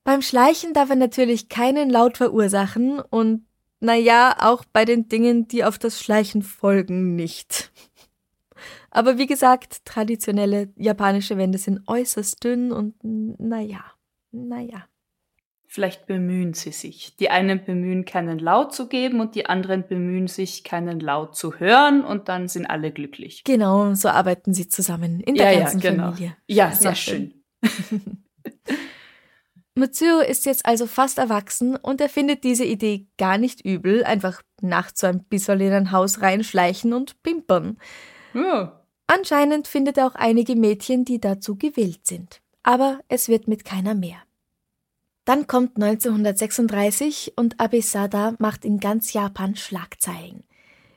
Beim 0.04 0.22
Schleichen 0.22 0.72
darf 0.72 0.90
er 0.90 0.96
natürlich 0.96 1.48
keinen 1.48 1.90
Laut 1.90 2.16
verursachen 2.16 3.00
und 3.00 3.46
naja, 3.80 4.36
auch 4.40 4.64
bei 4.64 4.84
den 4.84 5.08
Dingen, 5.08 5.46
die 5.46 5.64
auf 5.64 5.78
das 5.78 6.00
Schleichen 6.00 6.42
folgen, 6.42 7.14
nicht. 7.14 7.70
Aber 8.90 9.18
wie 9.18 9.26
gesagt, 9.26 9.84
traditionelle 9.84 10.72
japanische 10.76 11.36
Wände 11.36 11.58
sind 11.58 11.86
äußerst 11.86 12.42
dünn 12.42 12.72
und 12.72 12.94
naja, 13.02 13.84
naja. 14.32 14.86
Vielleicht 15.70 16.06
bemühen 16.06 16.54
sie 16.54 16.72
sich. 16.72 17.14
Die 17.16 17.28
einen 17.28 17.62
bemühen, 17.62 18.06
keinen 18.06 18.38
Laut 18.38 18.74
zu 18.74 18.88
geben 18.88 19.20
und 19.20 19.34
die 19.34 19.44
anderen 19.44 19.86
bemühen 19.86 20.26
sich, 20.26 20.64
keinen 20.64 20.98
Laut 20.98 21.36
zu 21.36 21.60
hören 21.60 22.02
und 22.02 22.30
dann 22.30 22.48
sind 22.48 22.64
alle 22.64 22.90
glücklich. 22.90 23.44
Genau, 23.44 23.94
so 23.94 24.08
arbeiten 24.08 24.54
sie 24.54 24.68
zusammen 24.68 25.20
in 25.20 25.34
der 25.34 25.52
ja, 25.52 25.60
ganzen 25.60 25.80
ja, 25.80 25.90
genau. 25.90 26.04
Familie. 26.12 26.36
Ja, 26.46 26.72
sehr, 26.72 26.94
sehr 26.94 26.94
schön. 26.94 27.44
Matsuo 29.74 30.20
ist 30.20 30.46
jetzt 30.46 30.64
also 30.64 30.86
fast 30.86 31.18
erwachsen 31.18 31.76
und 31.76 32.00
er 32.00 32.08
findet 32.08 32.44
diese 32.44 32.64
Idee 32.64 33.06
gar 33.18 33.36
nicht 33.36 33.60
übel, 33.60 34.04
einfach 34.04 34.40
nachts 34.62 35.02
so 35.02 35.06
ein 35.06 35.24
bisschen 35.24 35.60
in 35.60 35.72
ein 35.74 35.92
Haus 35.92 36.22
reinschleichen 36.22 36.94
und 36.94 37.22
pimpern. 37.22 37.76
Ja. 38.32 38.86
Anscheinend 39.06 39.68
findet 39.68 39.98
er 39.98 40.06
auch 40.06 40.14
einige 40.14 40.56
Mädchen, 40.56 41.04
die 41.04 41.20
dazu 41.20 41.56
gewillt 41.56 42.06
sind. 42.06 42.40
Aber 42.62 43.00
es 43.08 43.28
wird 43.28 43.48
mit 43.48 43.66
keiner 43.66 43.94
mehr. 43.94 44.16
Dann 45.28 45.46
kommt 45.46 45.76
1936 45.76 47.34
und 47.36 47.60
Abesada 47.60 48.34
macht 48.38 48.64
in 48.64 48.80
ganz 48.80 49.12
Japan 49.12 49.56
Schlagzeilen. 49.56 50.42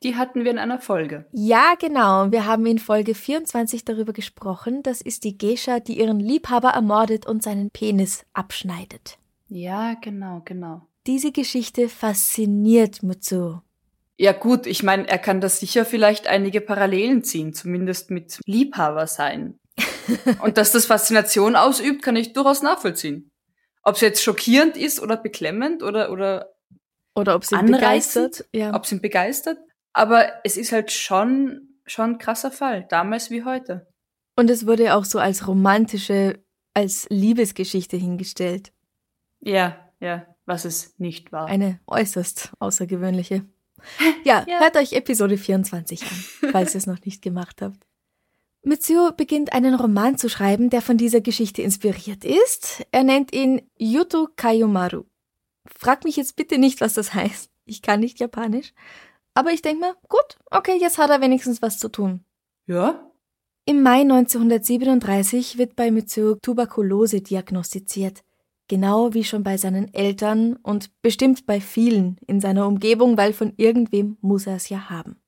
Die 0.04 0.16
hatten 0.16 0.46
wir 0.46 0.52
in 0.52 0.58
einer 0.58 0.80
Folge. 0.80 1.26
Ja, 1.34 1.74
genau. 1.78 2.32
Wir 2.32 2.46
haben 2.46 2.66
in 2.66 2.80
Folge 2.80 3.14
24 3.14 3.84
darüber 3.84 4.14
gesprochen. 4.14 4.84
Das 4.84 5.02
ist 5.02 5.26
die 5.26 5.38
Geisha, 5.38 5.82
die 5.82 6.00
ihren 6.00 6.22
Liebhaber 6.22 6.70
ermordet 6.70 7.26
und 7.26 7.44
seinen 7.44 7.72
Penis 7.72 8.24
abschneidet. 8.32 9.18
Ja, 9.50 9.96
genau, 9.96 10.42
genau. 10.46 10.84
Diese 11.08 11.34
Geschichte 11.34 11.90
fasziniert 11.90 13.04
Mutsu. 13.04 13.60
Ja 14.18 14.32
gut, 14.32 14.66
ich 14.66 14.82
meine, 14.82 15.10
er 15.10 15.18
kann 15.18 15.42
da 15.42 15.50
sicher 15.50 15.84
vielleicht 15.84 16.28
einige 16.28 16.62
Parallelen 16.62 17.26
ziehen, 17.26 17.54
zumindest 17.54 18.12
mit 18.12 18.40
Liebhaber 18.46 19.08
sein. 19.08 19.60
und 20.42 20.58
dass 20.58 20.72
das 20.72 20.86
Faszination 20.86 21.58
ausübt, 21.58 22.02
kann 22.02 22.16
ich 22.16 22.32
durchaus 22.32 22.62
nachvollziehen. 22.62 23.31
Ob 23.84 23.96
es 23.96 24.02
jetzt 24.02 24.22
schockierend 24.22 24.78
ist 24.78 25.02
oder 25.02 25.18
beklemmend 25.18 25.84
oder 25.84 26.12
oder 26.12 26.54
oder 27.16 27.36
ob 27.36 27.46
sie 27.46 27.58
begeistert, 27.58 28.46
ja. 28.54 28.74
ob 28.74 28.86
sie 28.86 28.96
ihn 28.96 29.02
begeistert, 29.02 29.58
aber 29.94 30.32
es 30.44 30.58
ist 30.58 30.72
halt 30.72 30.92
schon, 30.92 31.80
schon 31.86 32.12
ein 32.12 32.18
krasser 32.18 32.52
Fall, 32.52 32.86
damals 32.90 33.30
wie 33.30 33.44
heute. 33.44 33.88
Und 34.36 34.50
es 34.50 34.66
wurde 34.66 34.96
auch 34.96 35.06
so 35.06 35.20
als 35.20 35.48
romantische, 35.48 36.40
als 36.74 37.08
Liebesgeschichte 37.10 37.98
hingestellt. 37.98 38.72
Ja, 39.42 39.92
ja, 40.00 40.26
was 40.46 40.66
es 40.66 40.98
nicht 41.00 41.32
war. 41.32 41.48
Eine 41.48 41.80
äußerst 41.88 42.52
außergewöhnliche. 42.60 43.46
Ja, 44.24 44.46
ja. 44.48 44.60
hört 44.60 44.78
euch 44.78 44.94
Episode 44.94 45.40
24 45.40 46.04
an, 46.04 46.52
falls 46.52 46.76
ihr 46.76 46.78
es 46.78 46.86
noch 46.86 47.04
nicht 47.04 47.24
gemacht 47.24 47.64
habt. 47.64 47.84
Mitsuo 48.64 49.12
beginnt 49.12 49.54
einen 49.54 49.74
Roman 49.74 50.18
zu 50.18 50.30
schreiben, 50.30 50.70
der 50.70 50.82
von 50.82 50.98
dieser 50.98 51.22
Geschichte 51.22 51.64
inspiriert 51.64 52.24
ist. 52.24 52.84
Er 52.92 53.04
nennt 53.04 53.34
ihn 53.34 53.62
Yuto 53.80 54.28
Kayumaru. 54.36 55.06
Frag 55.66 56.04
mich 56.04 56.16
jetzt 56.16 56.36
bitte 56.36 56.60
nicht, 56.60 56.80
was 56.80 56.94
das 56.94 57.14
heißt. 57.14 57.50
Ich 57.66 57.82
kann 57.82 58.00
nicht 58.00 58.20
Japanisch. 58.20 58.74
Aber 59.34 59.52
ich 59.52 59.62
denke 59.62 59.86
mir, 59.86 59.96
gut, 60.08 60.38
okay, 60.52 60.78
jetzt 60.80 60.98
hat 60.98 61.10
er 61.10 61.22
wenigstens 61.22 61.62
was 61.62 61.80
zu 61.80 61.90
tun. 61.90 62.24
Ja? 62.68 63.12
Im 63.66 63.82
Mai 63.82 64.02
1937 64.02 65.58
wird 65.58 65.76
bei 65.76 65.90
Mitsuo 65.90 66.36
Tuberkulose 66.36 67.22
diagnostiziert. 67.22 68.24
Genau 68.68 69.14
wie 69.14 69.24
schon 69.24 69.44
bei 69.44 69.58
seinen 69.58 69.94
Eltern 69.94 70.56
und 70.58 70.92
bestimmt 71.02 71.46
bei 71.46 71.62
vielen 71.62 72.18
in 72.28 72.40
seiner 72.40 72.68
Umgebung, 72.68 73.18
weil 73.18 73.34
von 73.34 73.54
irgendwem 73.58 74.18
muss 74.22 74.48
er 74.48 74.56
es 74.56 74.70
ja 74.70 74.90
haben. 74.90 75.21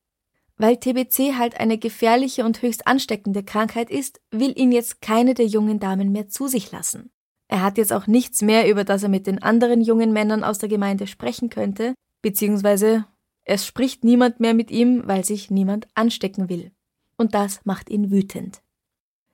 Weil 0.58 0.78
TBC 0.78 1.36
halt 1.38 1.60
eine 1.60 1.78
gefährliche 1.78 2.46
und 2.46 2.62
höchst 2.62 2.86
ansteckende 2.86 3.44
Krankheit 3.44 3.90
ist, 3.90 4.22
will 4.32 4.54
ihn 4.58 4.72
jetzt 4.72 5.02
keine 5.02 5.34
der 5.34 5.48
jungen 5.48 5.80
Damen 5.80 6.12
mehr 6.12 6.28
zu 6.30 6.48
sich 6.48 6.72
lassen. 6.72 7.12
Er 7.48 7.62
hat 7.62 7.78
jetzt 7.78 7.94
auch 7.94 8.08
nichts 8.08 8.42
mehr, 8.42 8.70
über 8.70 8.84
das 8.84 9.04
er 9.04 9.10
mit 9.10 9.28
den 9.28 9.42
anderen 9.42 9.82
jungen 9.82 10.14
Männern 10.14 10.44
aus 10.44 10.60
der 10.60 10.70
Gemeinde 10.70 11.08
sprechen 11.08 11.50
könnte, 11.50 11.94
beziehungsweise 12.22 13.06
es 13.46 13.66
spricht 13.66 14.04
niemand 14.04 14.40
mehr 14.40 14.54
mit 14.54 14.72
ihm, 14.72 15.04
weil 15.06 15.26
sich 15.26 15.52
niemand 15.52 15.88
anstecken 15.96 16.50
will. 16.50 16.72
Und 17.18 17.34
das 17.34 17.60
macht 17.66 17.90
ihn 17.90 18.12
wütend. 18.12 18.62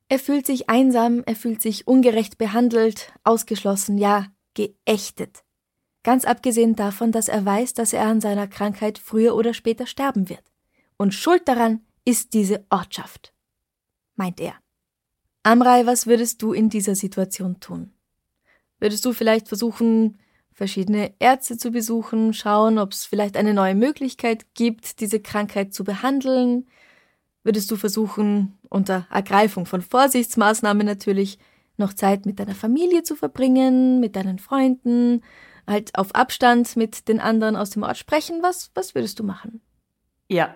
Er 0.10 0.20
fühlt 0.20 0.46
sich 0.46 0.70
einsam, 0.70 1.24
er 1.26 1.36
fühlt 1.36 1.62
sich 1.62 1.88
ungerecht 1.88 2.38
behandelt, 2.38 3.14
ausgeschlossen, 3.24 3.98
ja, 3.98 4.28
geächtet. 4.56 5.44
Ganz 6.04 6.26
abgesehen 6.26 6.76
davon, 6.76 7.12
dass 7.12 7.28
er 7.28 7.46
weiß, 7.46 7.74
dass 7.76 7.94
er 7.94 8.08
an 8.08 8.20
seiner 8.20 8.48
Krankheit 8.48 8.98
früher 8.98 9.36
oder 9.36 9.54
später 9.54 9.86
sterben 9.86 10.28
wird. 10.28 10.44
Und 11.00 11.13
schuld 11.13 11.48
daran 11.48 11.82
ist 12.03 12.34
diese 12.34 12.65
Ortschaft, 12.70 13.34
meint 14.15 14.39
er. 14.39 14.53
Amrei, 15.44 15.86
was 15.86 16.08
würdest 16.08 16.41
du 16.41 16.51
in 16.51 16.70
dieser 16.70 16.94
Situation 16.94 17.60
tun? 17.62 17.94
Würdest 18.79 19.06
du 19.06 19.13
vielleicht 19.13 19.48
versuchen, 19.48 20.18
verschiedene 20.60 21.13
Ärzte 21.20 21.58
zu 21.58 21.72
besuchen, 21.72 22.34
schauen, 22.34 22.79
ob 22.79 22.91
es 22.91 23.06
vielleicht 23.06 23.38
eine 23.38 23.53
neue 23.53 23.75
Möglichkeit 23.75 24.53
gibt, 24.56 25.00
diese 25.00 25.22
Krankheit 25.22 25.74
zu 25.74 25.86
behandeln. 25.86 26.68
Würdest 27.44 27.72
du 27.72 27.77
versuchen, 27.77 28.60
unter 28.68 29.08
Ergreifung 29.10 29.65
von 29.65 29.82
Vorsichtsmaßnahmen 29.82 30.86
natürlich, 30.86 31.39
noch 31.77 31.94
Zeit 31.94 32.25
mit 32.25 32.41
deiner 32.41 32.56
Familie 32.56 33.03
zu 33.03 33.15
verbringen, 33.15 34.01
mit 34.01 34.18
deinen 34.18 34.38
Freunden, 34.38 35.24
halt 35.65 35.98
auf 35.98 36.13
Abstand 36.13 36.75
mit 36.75 37.08
den 37.08 37.22
anderen 37.22 37.56
aus 37.56 37.70
dem 37.70 37.84
Ort 37.84 37.98
sprechen? 37.98 38.44
Was, 38.44 38.70
was 38.74 38.96
würdest 38.96 39.18
du 39.18 39.24
machen? 39.24 39.62
Ja. 40.27 40.53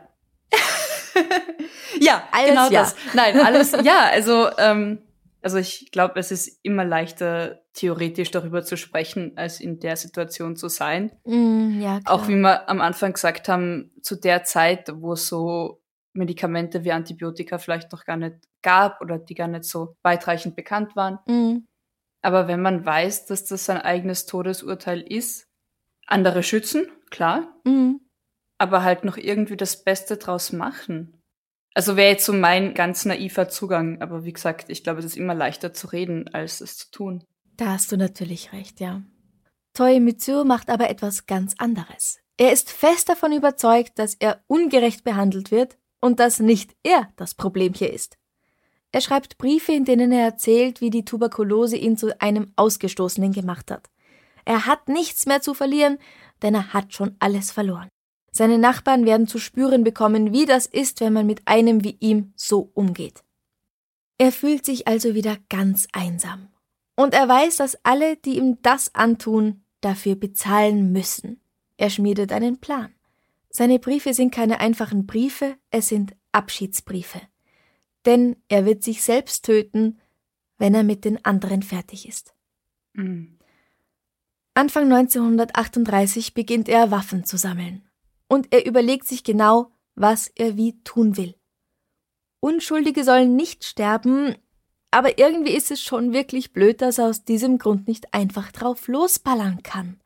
Ja, 2.00 2.27
alles 2.32 2.50
genau 2.50 2.70
ja. 2.70 2.82
das. 2.82 2.96
Nein, 3.13 3.39
alles, 3.39 3.72
ja, 3.84 4.10
also, 4.12 4.50
ähm, 4.58 5.00
also 5.41 5.58
ich 5.58 5.89
glaube, 5.91 6.20
es 6.20 6.32
ist 6.32 6.60
immer 6.63 6.86
leichter, 6.86 7.62
theoretisch 7.74 8.32
darüber 8.32 8.63
zu 8.63 8.77
sprechen, 8.77 9.34
als 9.36 9.60
in 9.60 9.79
der 9.79 9.98
Situation 9.98 10.55
zu 10.55 10.70
sein. 10.70 11.12
Mm, 11.25 11.82
ja, 11.82 12.00
klar. 12.00 12.15
Auch 12.15 12.27
wie 12.27 12.36
wir 12.36 12.70
am 12.70 12.82
Anfang 12.82 13.13
gesagt 13.13 13.50
haben, 13.50 13.91
zu 14.01 14.15
der 14.15 14.43
Zeit, 14.43 14.91
wo 14.96 15.15
so 15.15 15.82
Medikamente 16.13 16.84
wie 16.84 16.91
Antibiotika 16.91 17.58
vielleicht 17.58 17.91
noch 17.91 18.05
gar 18.05 18.17
nicht 18.17 18.36
gab 18.62 19.01
oder 19.01 19.17
die 19.17 19.34
gar 19.34 19.48
nicht 19.48 19.65
so 19.65 19.96
weitreichend 20.03 20.55
bekannt 20.55 20.96
waren. 20.96 21.20
Mm. 21.25 21.67
Aber 22.22 22.48
wenn 22.48 22.62
man 22.62 22.86
weiß, 22.86 23.25
dass 23.25 23.46
das 23.46 23.65
sein 23.65 23.82
eigenes 23.82 24.25
Todesurteil 24.25 25.01
ist, 25.01 25.50
andere 26.05 26.43
schützen, 26.43 26.88
klar, 27.10 27.53
mm. 27.65 27.96
Aber 28.57 28.83
halt 28.83 29.03
noch 29.03 29.17
irgendwie 29.17 29.57
das 29.57 29.83
Beste 29.83 30.17
draus 30.17 30.51
machen. 30.51 31.17
Also 31.74 31.95
wäre 31.95 32.12
jetzt 32.12 32.25
so 32.25 32.33
mein 32.33 32.74
ganz 32.74 33.05
naiver 33.05 33.50
Zugang, 33.50 34.01
aber 34.01 34.25
wie 34.25 34.33
gesagt, 34.33 34.69
ich 34.69 34.83
glaube, 34.83 35.00
es 35.00 35.05
ist 35.05 35.17
immer 35.17 35.33
leichter 35.33 35.74
zu 35.74 35.88
reden, 35.88 36.27
als 36.33 36.62
es 36.62 36.77
zu 36.77 36.91
tun. 36.91 37.24
Da 37.57 37.67
hast 37.67 37.91
du 37.91 37.98
natürlich 37.98 38.53
recht, 38.53 38.79
ja. 38.79 39.01
Toi 39.74 40.00
Mitsuo 40.00 40.43
macht 40.43 40.69
aber 40.69 40.89
etwas 40.89 41.25
ganz 41.25 41.55
anderes. 41.57 42.19
Er 42.38 42.51
ist 42.51 42.72
fest 42.72 43.10
davon 43.10 43.31
überzeugt, 43.31 43.98
dass 43.98 44.15
er 44.15 44.43
ungerecht 44.48 45.03
behandelt 45.03 45.51
wird 45.51 45.77
und 46.00 46.19
dass 46.19 46.39
nicht 46.39 46.75
er 46.83 47.12
das 47.15 47.33
Problem 47.33 47.74
hier 47.74 47.91
ist. 47.91 48.17
Er 48.91 49.01
schreibt 49.01 49.39
Briefe, 49.39 49.72
in 49.72 49.86
denen 49.86 50.12
er 50.12 50.25
erzählt, 50.25 50.79
wie 50.79 50.91
die 50.91 51.05
Tuberkulose 51.05 51.77
ihn 51.77 51.98
zu 51.98 52.19
einem 52.22 52.53
Ausgestoßenen 52.55 53.33
gemacht 53.33 53.72
hat. 53.72 53.89
Er 54.45 54.67
hat 54.67 54.88
nichts 54.88 55.25
mehr 55.25 55.41
zu 55.41 55.55
verlieren, 55.55 55.98
denn 56.43 56.53
er 56.53 56.74
hat 56.74 56.93
schon 56.93 57.15
alles 57.19 57.51
verloren. 57.51 57.89
Seine 58.35 58.57
Nachbarn 58.57 59.05
werden 59.05 59.27
zu 59.27 59.37
spüren 59.37 59.83
bekommen, 59.83 60.33
wie 60.33 60.47
das 60.47 60.65
ist, 60.65 61.01
wenn 61.01 61.13
man 61.13 61.27
mit 61.27 61.47
einem 61.47 61.83
wie 61.83 61.97
ihm 61.99 62.33
so 62.35 62.71
umgeht. 62.73 63.23
Er 64.17 64.31
fühlt 64.31 64.65
sich 64.65 64.87
also 64.87 65.13
wieder 65.13 65.37
ganz 65.49 65.87
einsam. 65.93 66.49
Und 66.95 67.13
er 67.13 67.27
weiß, 67.29 67.57
dass 67.57 67.77
alle, 67.83 68.17
die 68.17 68.37
ihm 68.37 68.57
das 68.63 68.93
antun, 68.95 69.63
dafür 69.81 70.15
bezahlen 70.15 70.91
müssen. 70.91 71.41
Er 71.77 71.91
schmiedet 71.91 72.31
einen 72.31 72.59
Plan. 72.59 72.91
Seine 73.49 73.77
Briefe 73.77 74.15
sind 74.15 74.33
keine 74.33 74.59
einfachen 74.59 75.05
Briefe, 75.05 75.55
es 75.69 75.89
sind 75.89 76.15
Abschiedsbriefe. 76.31 77.21
Denn 78.05 78.35
er 78.47 78.65
wird 78.65 78.83
sich 78.83 79.03
selbst 79.03 79.45
töten, 79.45 79.99
wenn 80.57 80.73
er 80.73 80.83
mit 80.83 81.05
den 81.05 81.23
anderen 81.23 81.61
fertig 81.61 82.07
ist. 82.07 82.33
Mhm. 82.93 83.37
Anfang 84.55 84.91
1938 84.91 86.33
beginnt 86.33 86.67
er 86.67 86.89
Waffen 86.89 87.25
zu 87.25 87.37
sammeln 87.37 87.83
und 88.33 88.51
er 88.51 88.65
überlegt 88.65 89.07
sich 89.07 89.23
genau, 89.23 89.69
was 89.93 90.27
er 90.27 90.57
wie 90.57 90.81
tun 90.83 91.17
will. 91.17 91.35
Unschuldige 92.39 93.03
sollen 93.03 93.35
nicht 93.35 93.63
sterben, 93.63 94.35
aber 94.89 95.19
irgendwie 95.19 95.55
ist 95.55 95.69
es 95.69 95.83
schon 95.83 96.13
wirklich 96.13 96.51
blöd, 96.51 96.81
dass 96.81 96.97
er 96.97 97.05
aus 97.05 97.25
diesem 97.25 97.59
Grund 97.59 97.87
nicht 97.87 98.11
einfach 98.11 98.51
drauf 98.51 98.87
losballern 98.87 99.61
kann. 99.61 99.99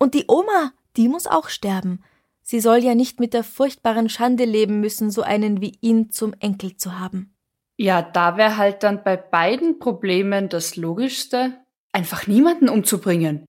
Und 0.00 0.14
die 0.14 0.24
Oma, 0.26 0.72
die 0.96 1.06
muss 1.06 1.28
auch 1.28 1.48
sterben. 1.48 2.02
Sie 2.42 2.58
soll 2.58 2.78
ja 2.78 2.96
nicht 2.96 3.20
mit 3.20 3.34
der 3.34 3.44
furchtbaren 3.44 4.08
Schande 4.08 4.46
leben 4.46 4.80
müssen, 4.80 5.12
so 5.12 5.22
einen 5.22 5.60
wie 5.60 5.78
ihn 5.80 6.10
zum 6.10 6.34
Enkel 6.40 6.76
zu 6.76 6.98
haben. 6.98 7.36
Ja, 7.76 8.02
da 8.02 8.36
wäre 8.36 8.56
halt 8.56 8.82
dann 8.82 9.04
bei 9.04 9.16
beiden 9.16 9.78
Problemen 9.78 10.48
das 10.48 10.74
Logischste, 10.74 11.56
einfach 11.92 12.26
niemanden 12.26 12.68
umzubringen. 12.68 13.46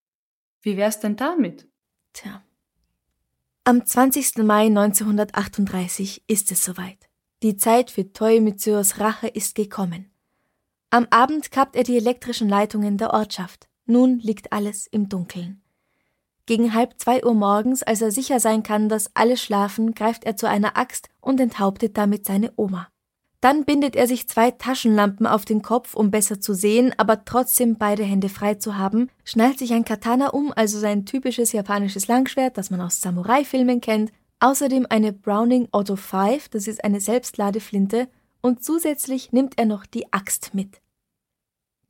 Wie 0.61 0.77
wär's 0.77 0.99
denn 0.99 1.15
damit? 1.15 1.67
Tja. 2.13 2.43
Am 3.63 3.85
20. 3.85 4.37
Mai 4.37 4.65
1938 4.65 6.23
ist 6.25 6.51
es 6.51 6.63
soweit. 6.63 6.97
Die 7.43 7.57
Zeit 7.57 7.91
für 7.91 8.11
Toi 8.11 8.39
Mitsuos 8.39 8.99
Rache 8.99 9.27
ist 9.27 9.53
gekommen. 9.53 10.11
Am 10.89 11.05
Abend 11.11 11.51
kappt 11.51 11.75
er 11.75 11.83
die 11.83 11.95
elektrischen 11.95 12.49
Leitungen 12.49 12.97
der 12.97 13.13
Ortschaft. 13.13 13.69
Nun 13.85 14.17
liegt 14.17 14.51
alles 14.51 14.87
im 14.87 15.09
Dunkeln. 15.09 15.61
Gegen 16.47 16.73
halb 16.73 16.99
zwei 16.99 17.23
Uhr 17.23 17.35
morgens, 17.35 17.83
als 17.83 18.01
er 18.01 18.09
sicher 18.09 18.39
sein 18.39 18.63
kann, 18.63 18.89
dass 18.89 19.15
alle 19.15 19.37
schlafen, 19.37 19.93
greift 19.93 20.23
er 20.23 20.35
zu 20.35 20.49
einer 20.49 20.75
Axt 20.75 21.09
und 21.19 21.39
enthauptet 21.39 21.95
damit 21.97 22.25
seine 22.25 22.53
Oma. 22.55 22.87
Dann 23.41 23.65
bindet 23.65 23.95
er 23.95 24.07
sich 24.07 24.29
zwei 24.29 24.51
Taschenlampen 24.51 25.25
auf 25.25 25.45
den 25.45 25.63
Kopf, 25.63 25.95
um 25.95 26.11
besser 26.11 26.39
zu 26.39 26.53
sehen, 26.53 26.93
aber 26.97 27.25
trotzdem 27.25 27.75
beide 27.75 28.03
Hände 28.03 28.29
frei 28.29 28.53
zu 28.53 28.77
haben, 28.77 29.09
schnallt 29.23 29.57
sich 29.57 29.73
ein 29.73 29.83
Katana 29.83 30.29
um, 30.29 30.53
also 30.55 30.77
sein 30.77 31.07
typisches 31.07 31.51
japanisches 31.51 32.07
Langschwert, 32.07 32.57
das 32.57 32.69
man 32.69 32.81
aus 32.81 33.01
Samurai-Filmen 33.01 33.81
kennt, 33.81 34.11
außerdem 34.39 34.85
eine 34.89 35.11
Browning 35.11 35.67
Auto 35.71 35.95
5, 35.95 36.49
das 36.49 36.67
ist 36.67 36.83
eine 36.83 37.01
Selbstladeflinte, 37.01 38.07
und 38.41 38.63
zusätzlich 38.63 39.31
nimmt 39.31 39.57
er 39.57 39.65
noch 39.65 39.87
die 39.87 40.13
Axt 40.13 40.53
mit. 40.53 40.79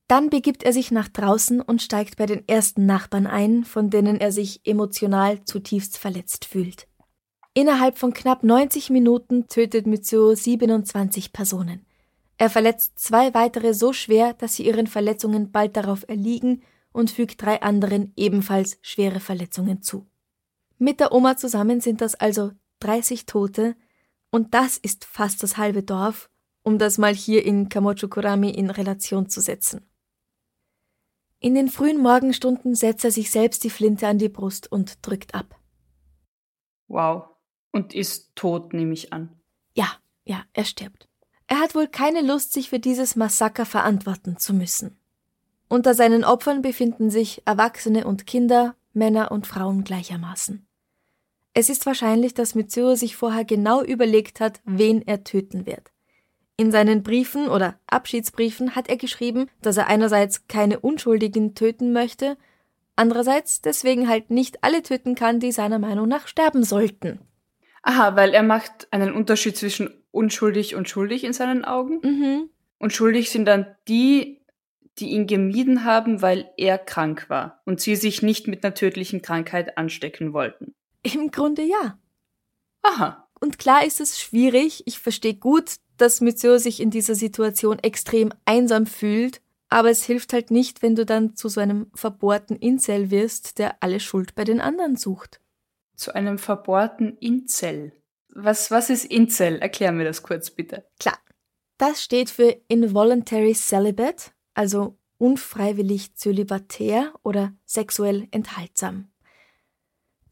Dann 0.07 0.29
begibt 0.29 0.63
er 0.63 0.73
sich 0.73 0.91
nach 0.91 1.07
draußen 1.09 1.61
und 1.61 1.81
steigt 1.81 2.17
bei 2.17 2.25
den 2.25 2.47
ersten 2.47 2.85
Nachbarn 2.85 3.27
ein, 3.27 3.65
von 3.65 3.89
denen 3.89 4.19
er 4.19 4.31
sich 4.31 4.61
emotional 4.65 5.43
zutiefst 5.43 5.97
verletzt 5.97 6.45
fühlt. 6.45 6.87
Innerhalb 7.53 7.97
von 7.97 8.13
knapp 8.13 8.43
90 8.43 8.91
Minuten 8.91 9.47
tötet 9.47 9.85
Mitsuo 9.85 10.33
27 10.33 11.33
Personen. 11.33 11.85
Er 12.37 12.49
verletzt 12.49 12.97
zwei 12.97 13.33
weitere 13.33 13.73
so 13.73 13.91
schwer, 13.91 14.33
dass 14.33 14.55
sie 14.55 14.65
ihren 14.65 14.87
Verletzungen 14.87 15.51
bald 15.51 15.75
darauf 15.75 16.07
erliegen 16.07 16.63
und 16.93 17.11
fügt 17.11 17.41
drei 17.41 17.61
anderen 17.61 18.13
ebenfalls 18.15 18.77
schwere 18.81 19.19
Verletzungen 19.19 19.81
zu. 19.81 20.07
Mit 20.77 21.01
der 21.01 21.11
Oma 21.11 21.35
zusammen 21.35 21.81
sind 21.81 21.99
das 21.99 22.15
also 22.15 22.51
30 22.79 23.25
Tote 23.25 23.75
und 24.31 24.53
das 24.53 24.77
ist 24.77 25.03
fast 25.03 25.43
das 25.43 25.57
halbe 25.57 25.83
Dorf, 25.83 26.29
um 26.63 26.79
das 26.79 26.97
mal 26.97 27.13
hier 27.13 27.45
in 27.45 27.67
Kamochukurami 27.67 28.49
in 28.49 28.69
Relation 28.69 29.27
zu 29.27 29.41
setzen. 29.41 29.85
In 31.39 31.53
den 31.53 31.67
frühen 31.67 32.01
Morgenstunden 32.01 32.75
setzt 32.75 33.03
er 33.03 33.11
sich 33.11 33.29
selbst 33.29 33.63
die 33.65 33.69
Flinte 33.69 34.07
an 34.07 34.19
die 34.19 34.29
Brust 34.29 34.71
und 34.71 35.05
drückt 35.05 35.35
ab. 35.35 35.59
Wow. 36.87 37.30
Und 37.71 37.93
ist 37.93 38.35
tot, 38.35 38.73
nehme 38.73 38.93
ich 38.93 39.13
an. 39.13 39.29
Ja, 39.73 39.87
ja, 40.25 40.43
er 40.53 40.65
stirbt. 40.65 41.07
Er 41.47 41.59
hat 41.59 41.75
wohl 41.75 41.87
keine 41.87 42.21
Lust, 42.21 42.53
sich 42.53 42.69
für 42.69 42.79
dieses 42.79 43.15
Massaker 43.15 43.65
verantworten 43.65 44.37
zu 44.37 44.53
müssen. 44.53 44.97
Unter 45.67 45.93
seinen 45.93 46.23
Opfern 46.23 46.61
befinden 46.61 47.09
sich 47.09 47.41
Erwachsene 47.45 48.05
und 48.05 48.27
Kinder, 48.27 48.75
Männer 48.93 49.31
und 49.31 49.47
Frauen 49.47 49.83
gleichermaßen. 49.83 50.65
Es 51.53 51.69
ist 51.69 51.85
wahrscheinlich, 51.85 52.33
dass 52.33 52.55
Mitsuo 52.55 52.95
sich 52.95 53.15
vorher 53.15 53.45
genau 53.45 53.81
überlegt 53.83 54.39
hat, 54.39 54.61
wen 54.63 55.01
er 55.01 55.23
töten 55.23 55.65
wird. 55.65 55.91
In 56.57 56.71
seinen 56.71 57.03
Briefen 57.03 57.47
oder 57.47 57.79
Abschiedsbriefen 57.87 58.75
hat 58.75 58.87
er 58.87 58.97
geschrieben, 58.97 59.49
dass 59.61 59.77
er 59.77 59.87
einerseits 59.87 60.47
keine 60.47 60.79
Unschuldigen 60.79 61.55
töten 61.55 61.91
möchte, 61.91 62.37
andererseits 62.95 63.61
deswegen 63.61 64.07
halt 64.07 64.29
nicht 64.29 64.63
alle 64.63 64.83
töten 64.83 65.15
kann, 65.15 65.39
die 65.39 65.51
seiner 65.51 65.79
Meinung 65.79 66.07
nach 66.07 66.27
sterben 66.27 66.63
sollten. 66.63 67.19
Aha, 67.83 68.15
weil 68.15 68.33
er 68.33 68.43
macht 68.43 68.87
einen 68.91 69.13
Unterschied 69.13 69.57
zwischen 69.57 69.89
unschuldig 70.11 70.75
und 70.75 70.87
schuldig 70.89 71.23
in 71.23 71.33
seinen 71.33 71.65
Augen. 71.65 71.99
Mhm. 72.03 72.49
Und 72.77 72.93
schuldig 72.93 73.29
sind 73.29 73.45
dann 73.45 73.65
die, 73.87 74.41
die 74.97 75.09
ihn 75.09 75.27
gemieden 75.27 75.83
haben, 75.83 76.21
weil 76.21 76.51
er 76.57 76.77
krank 76.77 77.29
war 77.29 77.61
und 77.65 77.79
sie 77.79 77.95
sich 77.95 78.21
nicht 78.21 78.47
mit 78.47 78.63
einer 78.63 78.73
tödlichen 78.73 79.21
Krankheit 79.21 79.77
anstecken 79.77 80.33
wollten. 80.33 80.75
Im 81.03 81.31
Grunde 81.31 81.63
ja. 81.63 81.97
Aha. 82.83 83.27
Und 83.39 83.57
klar 83.57 83.85
ist 83.85 83.99
es 84.01 84.19
schwierig. 84.19 84.83
Ich 84.85 84.99
verstehe 84.99 85.33
gut, 85.33 85.75
dass 85.97 86.21
Mitsuo 86.21 86.57
sich 86.57 86.79
in 86.79 86.91
dieser 86.91 87.15
Situation 87.15 87.79
extrem 87.79 88.31
einsam 88.45 88.85
fühlt. 88.85 89.41
Aber 89.69 89.89
es 89.89 90.03
hilft 90.03 90.33
halt 90.33 90.51
nicht, 90.51 90.81
wenn 90.81 90.95
du 90.95 91.05
dann 91.05 91.35
zu 91.35 91.47
so 91.47 91.61
einem 91.61 91.87
verbohrten 91.95 92.57
Incel 92.57 93.09
wirst, 93.09 93.57
der 93.57 93.77
alle 93.79 93.99
Schuld 93.99 94.35
bei 94.35 94.43
den 94.43 94.59
anderen 94.59 94.97
sucht 94.97 95.39
zu 96.01 96.13
einem 96.15 96.37
verbohrten 96.37 97.17
Incel. 97.19 97.93
Was, 98.33 98.71
was 98.71 98.89
ist 98.89 99.05
Incel? 99.05 99.59
Erklär 99.59 99.91
mir 99.91 100.03
das 100.03 100.23
kurz 100.23 100.49
bitte. 100.49 100.85
Klar. 100.99 101.17
Das 101.77 102.03
steht 102.03 102.29
für 102.29 102.55
Involuntary 102.67 103.53
Celibate, 103.53 104.31
also 104.53 104.97
unfreiwillig 105.17 106.15
zölibatär 106.15 107.13
oder 107.23 107.53
sexuell 107.65 108.27
enthaltsam. 108.31 109.11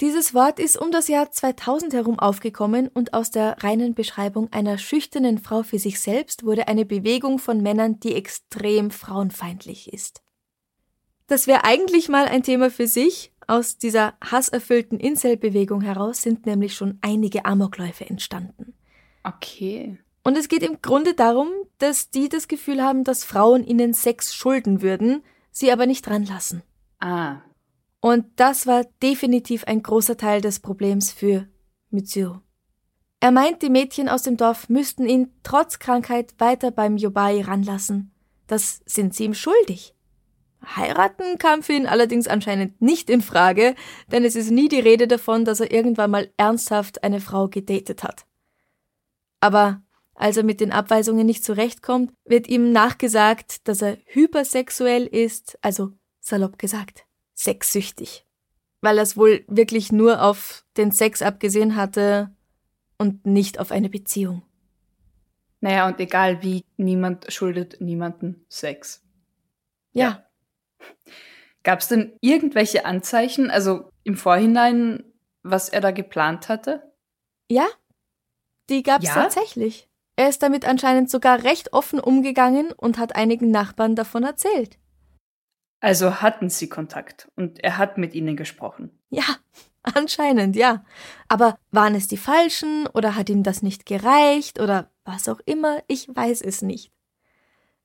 Dieses 0.01 0.33
Wort 0.33 0.59
ist 0.59 0.77
um 0.77 0.91
das 0.91 1.09
Jahr 1.09 1.29
2000 1.29 1.93
herum 1.93 2.19
aufgekommen 2.19 2.87
und 2.87 3.13
aus 3.13 3.31
der 3.31 3.61
reinen 3.61 3.95
Beschreibung 3.95 4.51
einer 4.53 4.77
schüchternen 4.77 5.37
Frau 5.37 5.61
für 5.63 5.77
sich 5.77 5.99
selbst 5.99 6.45
wurde 6.45 6.69
eine 6.69 6.85
Bewegung 6.85 7.37
von 7.37 7.61
Männern, 7.61 7.99
die 7.99 8.15
extrem 8.15 8.91
frauenfeindlich 8.91 9.91
ist. 9.91 10.21
Das 11.27 11.47
wäre 11.47 11.65
eigentlich 11.65 12.07
mal 12.07 12.25
ein 12.25 12.43
Thema 12.43 12.71
für 12.71 12.87
sich, 12.87 13.33
aus 13.49 13.77
dieser 13.77 14.13
hasserfüllten 14.23 14.99
Incel-Bewegung 14.99 15.81
heraus 15.81 16.21
sind 16.21 16.45
nämlich 16.45 16.75
schon 16.75 16.99
einige 17.01 17.45
Amokläufe 17.45 18.09
entstanden. 18.09 18.73
Okay. 19.23 19.97
Und 20.23 20.37
es 20.37 20.47
geht 20.47 20.63
im 20.63 20.81
Grunde 20.81 21.13
darum, 21.13 21.49
dass 21.79 22.11
die 22.11 22.29
das 22.29 22.47
Gefühl 22.47 22.83
haben, 22.83 23.03
dass 23.03 23.23
Frauen 23.23 23.63
ihnen 23.63 23.93
Sex 23.93 24.35
schulden 24.35 24.81
würden, 24.81 25.23
sie 25.51 25.71
aber 25.71 25.87
nicht 25.87 26.07
ranlassen. 26.07 26.61
Ah. 26.99 27.37
Und 28.01 28.25
das 28.35 28.67
war 28.67 28.85
definitiv 29.01 29.63
ein 29.65 29.81
großer 29.81 30.17
Teil 30.17 30.41
des 30.41 30.59
Problems 30.59 31.11
für 31.11 31.47
Mitsuo. 31.89 32.41
Er 33.19 33.31
meint, 33.31 33.61
die 33.61 33.69
Mädchen 33.69 34.07
aus 34.07 34.23
dem 34.23 34.37
Dorf 34.37 34.69
müssten 34.69 35.07
ihn 35.07 35.33
trotz 35.43 35.79
Krankheit 35.79 36.35
weiter 36.37 36.71
beim 36.71 36.97
Yobai 36.97 37.41
ranlassen. 37.41 38.11
Das 38.47 38.81
sind 38.85 39.13
sie 39.13 39.25
ihm 39.25 39.33
schuldig. 39.33 39.93
Heiraten 40.65 41.37
kam 41.37 41.63
für 41.63 41.73
ihn 41.73 41.87
allerdings 41.87 42.27
anscheinend 42.27 42.81
nicht 42.81 43.09
in 43.09 43.21
Frage, 43.21 43.75
denn 44.11 44.25
es 44.25 44.35
ist 44.35 44.51
nie 44.51 44.67
die 44.67 44.79
Rede 44.79 45.07
davon, 45.07 45.45
dass 45.45 45.59
er 45.59 45.71
irgendwann 45.71 46.11
mal 46.11 46.31
ernsthaft 46.37 47.03
eine 47.03 47.21
Frau 47.21 47.47
gedatet 47.47 48.03
hat. 48.03 48.25
Aber 49.39 49.81
als 50.15 50.35
er 50.35 50.43
mit 50.43 50.59
den 50.59 50.71
Abweisungen 50.71 51.25
nicht 51.25 51.45
zurechtkommt, 51.45 52.11
wird 52.25 52.47
ihm 52.47 52.71
nachgesagt, 52.73 53.67
dass 53.67 53.81
er 53.81 53.97
hypersexuell 54.05 55.05
ist, 55.05 55.57
also 55.61 55.93
salopp 56.19 56.59
gesagt, 56.59 57.05
sexsüchtig. 57.33 58.25
Weil 58.81 58.97
er 58.97 59.03
es 59.03 59.15
wohl 59.15 59.45
wirklich 59.47 59.91
nur 59.91 60.21
auf 60.21 60.65
den 60.75 60.91
Sex 60.91 61.21
abgesehen 61.21 61.75
hatte 61.75 62.35
und 62.97 63.25
nicht 63.25 63.59
auf 63.59 63.71
eine 63.71 63.89
Beziehung. 63.89 64.43
Naja, 65.61 65.87
und 65.87 65.99
egal 65.99 66.43
wie, 66.43 66.65
niemand 66.77 67.31
schuldet 67.31 67.79
niemanden 67.79 68.45
Sex. 68.49 69.01
ja. 69.93 70.03
ja. 70.03 70.28
Gab 71.63 71.79
es 71.79 71.87
denn 71.87 72.17
irgendwelche 72.21 72.85
Anzeichen, 72.85 73.51
also 73.51 73.91
im 74.03 74.15
Vorhinein, 74.15 75.03
was 75.43 75.69
er 75.69 75.81
da 75.81 75.91
geplant 75.91 76.49
hatte? 76.49 76.93
Ja, 77.49 77.67
die 78.69 78.83
gab 78.83 79.01
es 79.01 79.09
ja? 79.09 79.15
tatsächlich. 79.15 79.89
Er 80.15 80.29
ist 80.29 80.43
damit 80.43 80.65
anscheinend 80.65 81.09
sogar 81.09 81.43
recht 81.43 81.73
offen 81.73 81.99
umgegangen 81.99 82.71
und 82.73 82.97
hat 82.97 83.15
einigen 83.15 83.51
Nachbarn 83.51 83.95
davon 83.95 84.23
erzählt. 84.23 84.77
Also 85.81 86.21
hatten 86.21 86.49
sie 86.49 86.67
Kontakt 86.67 87.31
und 87.35 87.63
er 87.63 87.77
hat 87.77 87.97
mit 87.97 88.13
ihnen 88.13 88.35
gesprochen. 88.35 88.99
Ja, 89.09 89.23
anscheinend, 89.83 90.55
ja. 90.55 90.83
Aber 91.29 91.57
waren 91.71 91.95
es 91.95 92.07
die 92.07 92.17
falschen 92.17 92.85
oder 92.87 93.15
hat 93.15 93.29
ihm 93.29 93.43
das 93.43 93.61
nicht 93.61 93.85
gereicht 93.85 94.59
oder 94.59 94.91
was 95.05 95.29
auch 95.29 95.39
immer, 95.45 95.81
ich 95.87 96.07
weiß 96.13 96.41
es 96.41 96.61
nicht. 96.61 96.91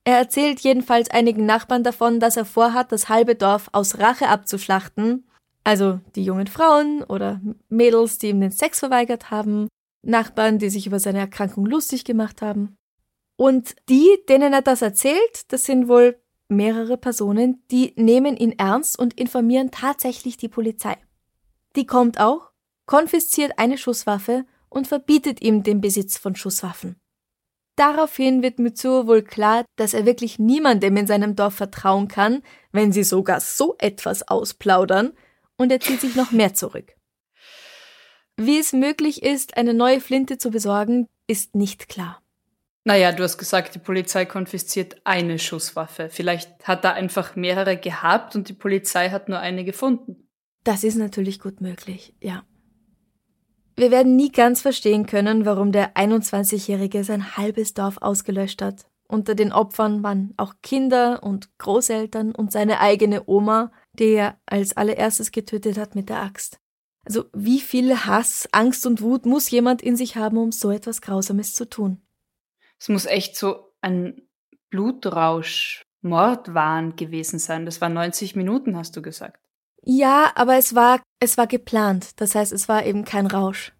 Er 0.05 0.19
erzählt 0.19 0.61
jedenfalls 0.61 1.11
einigen 1.11 1.47
Nachbarn 1.47 1.83
davon, 1.83 2.21
dass 2.21 2.37
er 2.37 2.45
vorhat, 2.45 2.93
das 2.93 3.09
halbe 3.09 3.35
Dorf 3.35 3.71
aus 3.73 3.99
Rache 3.99 4.29
abzuschlachten, 4.29 5.27
also 5.65 5.99
die 6.15 6.25
jungen 6.25 6.47
Frauen 6.47 7.03
oder 7.03 7.41
Mädels, 7.71 8.19
die 8.19 8.29
ihm 8.29 8.41
den 8.41 8.51
Sex 8.51 8.81
verweigert 8.81 9.31
haben, 9.31 9.69
Nachbarn, 10.03 10.59
die 10.59 10.69
sich 10.69 10.87
über 10.87 11.01
seine 11.01 11.21
Erkrankung 11.21 11.65
lustig 11.65 12.05
gemacht 12.05 12.43
haben. 12.43 12.77
Und 13.37 13.75
die, 13.89 14.19
denen 14.29 14.53
er 14.53 14.61
das 14.61 14.83
erzählt, 14.83 15.53
das 15.53 15.65
sind 15.65 15.89
wohl 15.89 16.21
mehrere 16.49 16.99
Personen, 16.99 17.65
die 17.71 17.95
nehmen 17.97 18.37
ihn 18.37 18.53
ernst 18.53 18.99
und 18.99 19.19
informieren 19.19 19.71
tatsächlich 19.71 20.37
die 20.37 20.49
Polizei. 20.49 20.97
Die 21.75 21.87
kommt 21.87 22.21
auch, 22.21 22.51
konfisziert 22.85 23.59
eine 23.59 23.79
Schusswaffe 23.79 24.45
und 24.69 24.87
verbietet 24.87 25.41
ihm 25.43 25.63
den 25.63 25.81
Besitz 25.81 26.19
von 26.19 26.37
Schusswaffen. 26.37 26.97
Daraufhin 27.77 28.43
wird 28.43 28.59
Mitsuo 28.61 29.07
wohl 29.07 29.23
klar, 29.23 29.65
dass 29.77 29.95
er 29.95 30.07
wirklich 30.07 30.39
niemandem 30.39 30.97
in 30.97 31.07
seinem 31.07 31.35
Dorf 31.35 31.55
vertrauen 31.55 32.09
kann, 32.09 32.43
wenn 32.71 32.93
sie 32.93 33.03
sogar 33.03 33.41
so 33.41 33.75
etwas 33.79 34.29
ausplaudern, 34.29 35.13
und 35.57 35.71
er 35.71 35.81
zieht 35.81 36.01
sich 36.01 36.17
noch 36.17 36.33
mehr 36.33 36.55
zurück. 36.55 36.95
Wie 38.37 38.59
es 38.59 38.73
möglich 38.73 39.23
ist, 39.23 39.57
eine 39.57 39.75
neue 39.75 40.01
Flinte 40.01 40.39
zu 40.39 40.51
besorgen, 40.51 41.09
ist 41.29 41.55
nicht 41.55 41.89
klar. 41.89 42.21
Naja, 42.85 43.13
du 43.13 43.23
hast 43.23 43.39
gesagt, 43.39 43.75
die 43.75 43.79
Polizei 43.79 44.27
konfisziert 44.27 45.01
eine 45.05 45.39
Schusswaffe. 45.39 46.11
Vielleicht 46.11 46.67
hat 46.67 46.85
er 46.85 46.95
einfach 46.95 47.35
mehrere 47.35 47.77
gehabt 47.79 48.37
und 48.37 48.49
die 48.49 48.53
Polizei 48.53 49.11
hat 49.11 49.29
nur 49.29 49.39
eine 49.39 49.65
gefunden. 49.65 50.29
Das 50.65 50.85
ist 50.85 50.97
natürlich 50.97 51.41
gut 51.41 51.61
möglich, 51.61 52.15
ja. 52.21 52.45
Wir 53.77 53.91
werden 53.91 54.15
nie 54.15 54.31
ganz 54.31 54.61
verstehen 54.63 55.07
können, 55.07 55.45
warum 55.47 55.73
der 55.73 55.97
21-Jährige 55.97 57.03
sein 57.03 57.37
halbes 57.37 57.75
Dorf 57.75 57.99
ausgelöscht 58.01 58.63
hat. 58.63 58.87
Unter 59.09 59.35
den 59.35 59.53
Opfern 59.53 60.03
waren 60.03 60.33
auch 60.37 60.55
Kinder 60.63 61.23
und 61.23 61.59
Großeltern 61.59 62.35
und 62.35 62.53
seine 62.53 62.81
eigene 62.81 63.25
Oma, 63.27 63.73
die 63.93 64.13
er 64.15 64.39
als 64.47 64.77
allererstes 64.77 65.33
getötet 65.33 65.77
hat 65.77 65.95
mit 65.95 66.09
der 66.09 66.23
Axt. 66.23 66.61
Also 67.05 67.25
wie 67.35 67.61
viel 67.61 67.97
Hass, 68.07 68.49
Angst 68.53 68.87
und 68.87 69.03
Wut 69.03 69.27
muss 69.27 69.51
jemand 69.51 69.83
in 69.83 69.97
sich 69.97 70.17
haben, 70.17 70.39
um 70.39 70.53
so 70.53 70.71
etwas 70.71 71.03
Grausames 71.03 71.53
zu 71.53 71.69
tun? 71.69 72.01
Es 72.79 72.89
muss 72.89 73.07
echt 73.07 73.37
so 73.37 73.73
ein 73.83 74.23
Blutrausch, 74.71 75.85
Mordwahn 76.01 76.97
gewesen 76.97 77.39
sein. 77.39 77.67
Das 77.67 77.81
waren 77.81 77.95
90 77.95 78.37
Minuten, 78.37 78.77
hast 78.77 78.97
du 78.97 79.03
gesagt. 79.03 79.44
Ja, 79.85 80.33
aber 80.35 80.57
es 80.57 80.75
war, 80.75 81.03
es 81.21 81.37
war 81.37 81.47
geplant. 81.47 82.21
Das 82.21 82.35
heißt, 82.35 82.53
es 82.53 82.69
war 82.69 82.85
eben 82.87 83.05
kein 83.05 83.27
Rausch. 83.27 83.73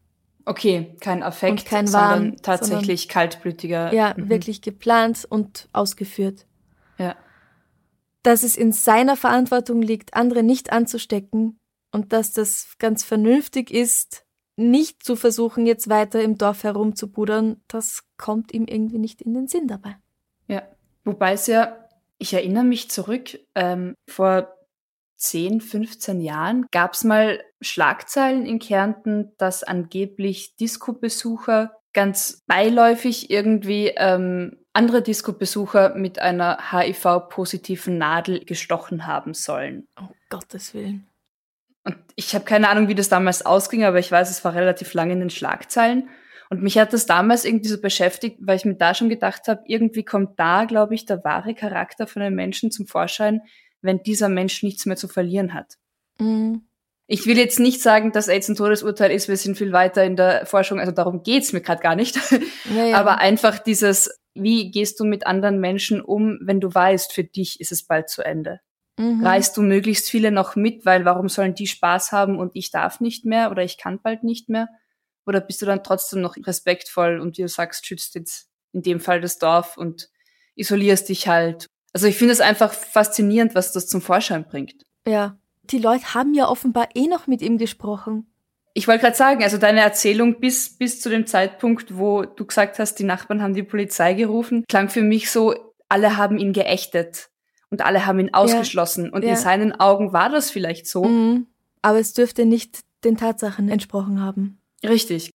Okay, 0.47 0.95
kein 1.01 1.23
Affekt, 1.23 1.51
Und 1.53 1.65
kein 1.65 1.87
sondern 1.87 2.33
Wahn, 2.33 2.37
tatsächlich 2.43 3.09
kaltblütiger. 3.09 3.93
Ja, 3.95 4.15
Mhm. 4.17 4.29
wirklich 4.29 4.61
geplant 4.61 5.27
und 5.29 5.69
ausgeführt. 5.73 6.47
Ja. 6.99 7.17
Dass 8.23 8.43
es 8.43 8.57
in 8.57 8.73
seiner 8.73 9.17
Verantwortung 9.17 9.81
liegt, 9.81 10.15
andere 10.15 10.43
nicht 10.43 10.73
anzustecken 10.73 11.59
und 11.93 12.13
dass 12.13 12.33
das 12.33 12.75
ganz 12.79 13.05
vernünftig 13.05 13.71
ist, 13.71 14.25
nicht 14.57 15.03
zu 15.03 15.17
versuchen, 15.17 15.67
jetzt 15.67 15.89
weiter 15.89 16.23
im 16.23 16.37
Dorf 16.39 16.63
herumzubudern, 16.63 17.63
das 17.67 18.05
kommt 18.19 18.53
ihm 18.53 18.67
irgendwie 18.67 18.99
nicht 18.99 19.23
in 19.23 19.35
den 19.35 19.49
Sinn 19.49 19.67
dabei. 19.67 19.97
Ja, 20.47 20.63
wobei 21.05 21.33
es 21.33 21.47
ja, 21.47 21.77
ich 22.19 22.35
erinnere 22.35 22.65
mich 22.65 22.91
zurück, 22.91 23.39
ähm, 23.55 23.95
vor 24.09 24.54
10, 25.25 25.63
15 25.63 26.21
Jahren 26.21 26.67
gab 26.71 26.93
es 26.93 27.03
mal 27.03 27.43
Schlagzeilen 27.63 28.45
in 28.45 28.59
Kärnten, 28.59 29.33
dass 29.39 29.63
angeblich 29.63 30.55
Disco-Besucher 30.57 31.73
ganz 31.95 32.43
beiläufig 32.47 33.31
irgendwie 33.31 33.95
ähm, 33.97 34.59
andere 34.75 35.01
Disco-Besucher 35.01 35.95
mit 35.95 36.19
einer 36.19 36.59
HIV-positiven 36.73 37.97
Nadel 37.97 38.45
gestochen 38.45 39.07
haben 39.07 39.33
sollen. 39.33 39.89
Um 39.99 40.11
Gottes 40.29 40.75
Willen. 40.75 41.09
Und 41.85 41.97
ich 42.17 42.35
habe 42.35 42.45
keine 42.45 42.69
Ahnung, 42.69 42.89
wie 42.89 42.95
das 42.95 43.09
damals 43.09 43.47
ausging, 43.47 43.85
aber 43.85 43.99
ich 43.99 44.13
weiß, 44.13 44.31
es 44.31 44.45
war 44.45 44.55
relativ 44.55 44.93
lange 44.93 45.15
in 45.15 45.21
den 45.21 45.31
Schlagzeilen. 45.31 46.11
Und 46.51 46.63
mich 46.63 46.77
hat 46.79 46.93
das 46.93 47.07
damals 47.07 47.47
irgendwie 47.47 47.69
so 47.69 47.81
beschäftigt, 47.81 48.39
weil 48.43 48.57
ich 48.57 48.65
mir 48.67 48.77
da 48.77 48.95
schon 48.95 49.09
gedacht 49.09 49.49
habe, 49.49 49.63
irgendwie 49.67 50.05
kommt 50.05 50.39
da, 50.39 50.67
glaube 50.67 50.95
ich, 50.95 51.07
der 51.07 51.25
wahre 51.25 51.55
Charakter 51.55 52.07
von 52.07 52.21
einem 52.21 52.37
Menschen 52.37 52.71
zum 52.71 52.87
Vorschein, 52.87 53.41
wenn 53.85 54.03
dieser 54.03 54.29
Mensch 54.29 54.63
nichts 54.63 54.87
mehr 54.87 54.97
zu 54.97 55.09
verlieren 55.09 55.55
hat. 55.55 55.75
Mhm. 56.19 56.63
Ich 57.07 57.27
will 57.27 57.37
jetzt 57.37 57.61
nicht 57.61 57.83
sagen, 57.83 58.13
dass 58.13 58.29
AIDS 58.29 58.49
ein 58.49 58.57
Todesurteil 58.57 59.11
ist, 59.11 59.29
wir 59.29 59.37
sind 59.37 59.59
viel 59.59 59.73
weiter 59.73 60.05
in 60.05 60.17
der 60.17 60.47
Forschung, 60.47 60.81
also 60.81 60.91
darum 60.91 61.23
geht's 61.23 61.53
mir 61.53 61.61
gerade 61.61 61.83
gar 61.83 61.95
nicht. 61.95 62.19
Ja, 62.75 62.87
ja. 62.87 62.97
Aber 62.97 63.19
einfach 63.19 63.59
dieses, 63.59 64.11
wie 64.33 64.71
gehst 64.71 64.99
du 64.99 65.05
mit 65.05 65.27
anderen 65.27 65.61
Menschen 65.61 66.01
um, 66.01 66.39
wenn 66.41 66.61
du 66.61 66.73
weißt, 66.73 67.13
für 67.13 67.25
dich 67.25 67.61
ist 67.61 67.73
es 67.73 67.87
bald 67.87 68.09
zu 68.09 68.23
Ende? 68.23 68.61
Mhm. 68.97 69.27
reißt 69.27 69.57
du 69.57 69.63
möglichst 69.63 70.09
viele 70.09 70.31
noch 70.31 70.55
mit, 70.55 70.87
weil 70.87 71.05
warum 71.05 71.29
sollen 71.29 71.55
die 71.55 71.67
Spaß 71.67 72.13
haben 72.13 72.39
und 72.39 72.53
ich 72.55 72.71
darf 72.71 73.01
nicht 73.01 73.25
mehr 73.25 73.51
oder 73.51 73.65
ich 73.65 73.77
kann 73.77 74.01
bald 74.01 74.23
nicht 74.23 74.49
mehr? 74.49 74.69
Oder 75.27 75.41
bist 75.41 75.61
du 75.63 75.67
dann 75.67 75.83
trotzdem 75.83 76.21
noch 76.21 76.37
respektvoll 76.37 77.19
und 77.19 77.37
wie 77.37 77.43
du 77.43 77.49
sagst, 77.49 77.87
schützt 77.87 78.15
jetzt 78.15 78.49
in 78.73 78.83
dem 78.83 79.01
Fall 79.01 79.21
das 79.21 79.39
Dorf 79.39 79.77
und 79.77 80.11
isolierst 80.55 81.09
dich 81.09 81.27
halt? 81.29 81.67
Also 81.95 82.07
ich 82.07 82.17
finde 82.19 82.33
es 82.33 82.41
einfach 82.41 82.73
faszinierend, 82.75 83.55
was 83.55 83.73
das 83.73 83.87
zum 83.87 84.03
Vorschein 84.03 84.45
bringt. 84.45 84.85
Ja. 85.07 85.39
Die 85.71 85.79
Leute 85.79 86.13
haben 86.13 86.35
ja 86.35 86.49
offenbar 86.49 86.89
eh 86.95 87.07
noch 87.07 87.27
mit 87.27 87.41
ihm 87.41 87.57
gesprochen. 87.57 88.27
Ich 88.75 88.87
wollte 88.89 89.03
gerade 89.03 89.17
sagen, 89.17 89.43
also 89.43 89.57
deine 89.57 89.81
Erzählung 89.81 90.41
bis, 90.41 90.77
bis 90.77 91.01
zu 91.01 91.09
dem 91.09 91.27
Zeitpunkt, 91.27 91.97
wo 91.97 92.25
du 92.25 92.45
gesagt 92.45 92.79
hast, 92.79 92.97
die 92.99 93.05
Nachbarn 93.05 93.41
haben 93.41 93.55
die 93.55 93.63
Polizei 93.63 94.13
gerufen, 94.15 94.65
klang 94.69 94.89
für 94.91 95.01
mich 95.01 95.31
so, 95.31 95.55
alle 95.89 96.17
haben 96.19 96.37
ihn 96.37 96.53
geächtet 96.53 97.31
und 97.71 97.83
alle 97.83 98.05
haben 98.05 98.19
ihn 98.19 98.35
ausgeschlossen. 98.35 99.11
Und 99.11 99.23
Ja. 99.23 99.31
in 99.31 99.37
seinen 99.37 99.73
Augen 99.73 100.13
war 100.13 100.29
das 100.29 100.51
vielleicht 100.51 100.87
so. 100.89 101.05
Mhm. 101.05 101.47
Aber 101.81 102.01
es 102.01 102.13
dürfte 102.13 102.45
nicht 102.45 102.81
den 103.05 103.17
Tatsachen 103.17 103.69
entsprochen 103.69 104.21
haben. 104.21 104.59
Richtig. 104.83 105.31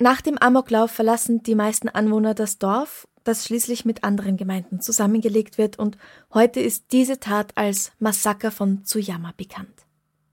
Nach 0.00 0.20
dem 0.20 0.36
Amoklauf 0.38 0.90
verlassen 0.90 1.42
die 1.42 1.54
meisten 1.54 1.88
Anwohner 1.88 2.34
das 2.34 2.58
Dorf, 2.58 3.06
das 3.24 3.44
schließlich 3.44 3.84
mit 3.84 4.04
anderen 4.04 4.36
Gemeinden 4.36 4.80
zusammengelegt 4.80 5.58
wird 5.58 5.78
und 5.78 5.98
heute 6.32 6.60
ist 6.60 6.92
diese 6.92 7.20
Tat 7.20 7.52
als 7.56 7.92
Massaker 7.98 8.50
von 8.50 8.84
Tsuyama 8.84 9.32
bekannt. 9.36 9.86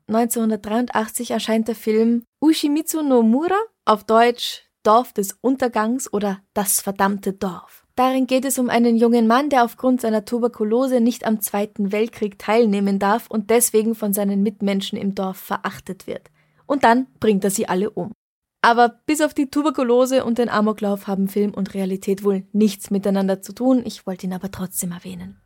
1983 0.08 1.32
erscheint 1.32 1.68
der 1.68 1.76
Film 1.76 2.24
Ushimitsu 2.42 3.02
no 3.02 3.24
Mura, 3.24 3.60
auf 3.86 4.06
Deutsch 4.06 4.64
Dorf 4.84 5.12
des 5.12 5.38
Untergangs 5.42 6.12
oder 6.14 6.40
Das 6.54 6.80
verdammte 6.80 7.34
Dorf. 7.34 7.86
Darin 7.98 8.28
geht 8.28 8.46
es 8.46 8.60
um 8.60 8.70
einen 8.70 8.96
jungen 8.96 9.28
Mann, 9.28 9.50
der 9.50 9.64
aufgrund 9.64 10.02
seiner 10.02 10.24
Tuberkulose 10.24 11.02
nicht 11.02 11.26
am 11.26 11.42
Zweiten 11.42 11.92
Weltkrieg 11.92 12.38
teilnehmen 12.38 13.00
darf 13.00 13.28
und 13.28 13.50
deswegen 13.50 13.96
von 13.96 14.14
seinen 14.14 14.44
Mitmenschen 14.44 14.98
im 14.98 15.16
Dorf 15.16 15.38
verachtet 15.38 16.08
wird. 16.08 16.30
Und 16.68 16.84
dann 16.84 17.08
bringt 17.20 17.44
er 17.44 17.50
sie 17.50 17.68
alle 17.68 17.90
um. 17.90 18.14
Aber 18.68 19.00
bis 19.06 19.22
auf 19.22 19.34
die 19.34 19.50
Tuberkulose 19.50 20.26
und 20.26 20.40
den 20.40 20.50
Amoklauf 20.50 21.08
haben 21.08 21.30
Film 21.30 21.54
und 21.54 21.74
Realität 21.74 22.26
wohl 22.26 22.44
nichts 22.52 22.92
miteinander 22.92 23.42
zu 23.42 23.54
tun. 23.54 23.82
Ich 23.86 24.06
wollte 24.06 24.26
ihn 24.26 24.34
aber 24.34 24.52
trotzdem 24.52 24.92
erwähnen. 24.92 25.42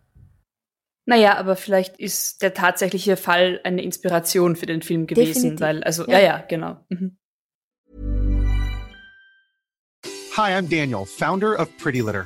Naja, 1.05 1.37
aber 1.37 1.55
vielleicht 1.55 1.99
ist 1.99 2.41
der 2.41 2.55
tatsächliche 2.55 3.17
Fall 3.17 3.61
eine 3.63 3.83
Inspiration 3.83 4.55
für 4.55 4.65
den 4.65 4.81
Film 4.81 5.05
gewesen, 5.05 5.33
Definitiv. 5.33 5.61
weil, 5.61 5.83
also, 5.83 6.07
Ja. 6.07 6.13
ja, 6.13 6.19
ja, 6.19 6.45
genau. 6.49 6.77
Mhm. 6.89 7.19
Hi, 10.35 10.53
I'm 10.53 10.67
Daniel, 10.67 11.05
founder 11.05 11.59
of 11.59 11.69
Pretty 11.77 12.01
Litter. 12.01 12.25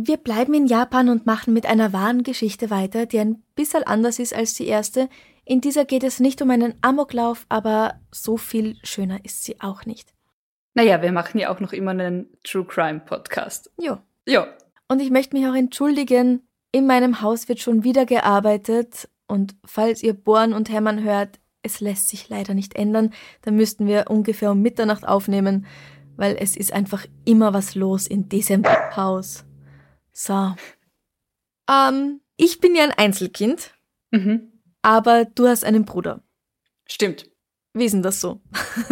Wir 0.00 0.16
bleiben 0.16 0.54
in 0.54 0.66
Japan 0.66 1.08
und 1.08 1.26
machen 1.26 1.52
mit 1.52 1.66
einer 1.66 1.92
wahren 1.92 2.22
Geschichte 2.22 2.70
weiter, 2.70 3.04
die 3.04 3.18
ein 3.18 3.42
bisschen 3.56 3.82
anders 3.82 4.20
ist 4.20 4.32
als 4.32 4.54
die 4.54 4.68
erste. 4.68 5.08
In 5.44 5.60
dieser 5.60 5.84
geht 5.84 6.04
es 6.04 6.20
nicht 6.20 6.40
um 6.40 6.50
einen 6.50 6.74
Amoklauf, 6.82 7.46
aber 7.48 7.94
so 8.12 8.36
viel 8.36 8.76
schöner 8.84 9.24
ist 9.24 9.42
sie 9.42 9.60
auch 9.60 9.86
nicht. 9.86 10.14
Naja, 10.74 11.02
wir 11.02 11.10
machen 11.10 11.40
ja 11.40 11.52
auch 11.52 11.58
noch 11.58 11.72
immer 11.72 11.90
einen 11.90 12.28
True 12.44 12.64
Crime 12.64 13.00
Podcast. 13.00 13.72
Jo. 13.76 13.98
Ja. 14.24 14.46
Und 14.86 15.00
ich 15.00 15.10
möchte 15.10 15.36
mich 15.36 15.48
auch 15.48 15.54
entschuldigen, 15.54 16.46
in 16.70 16.86
meinem 16.86 17.20
Haus 17.20 17.48
wird 17.48 17.58
schon 17.58 17.82
wieder 17.82 18.06
gearbeitet 18.06 19.08
und 19.26 19.56
falls 19.64 20.04
ihr 20.04 20.14
Bohren 20.14 20.52
und 20.52 20.70
Hämmern 20.70 21.02
hört, 21.02 21.40
es 21.62 21.80
lässt 21.80 22.08
sich 22.08 22.28
leider 22.28 22.54
nicht 22.54 22.76
ändern, 22.76 23.12
dann 23.42 23.56
müssten 23.56 23.88
wir 23.88 24.10
ungefähr 24.10 24.52
um 24.52 24.62
Mitternacht 24.62 25.08
aufnehmen, 25.08 25.66
weil 26.16 26.36
es 26.38 26.56
ist 26.56 26.72
einfach 26.72 27.04
immer 27.24 27.52
was 27.52 27.74
los 27.74 28.06
in 28.06 28.28
diesem 28.28 28.62
Haus. 28.94 29.44
So. 30.20 30.56
Ähm, 31.70 32.20
ich 32.36 32.58
bin 32.58 32.74
ja 32.74 32.82
ein 32.82 32.90
Einzelkind, 32.90 33.72
Mhm. 34.10 34.50
aber 34.82 35.26
du 35.26 35.46
hast 35.46 35.64
einen 35.64 35.84
Bruder. 35.84 36.24
Stimmt. 36.88 37.26
Wie 37.72 37.84
ist 37.84 37.92
denn 37.92 38.02
das 38.02 38.20
so? 38.20 38.40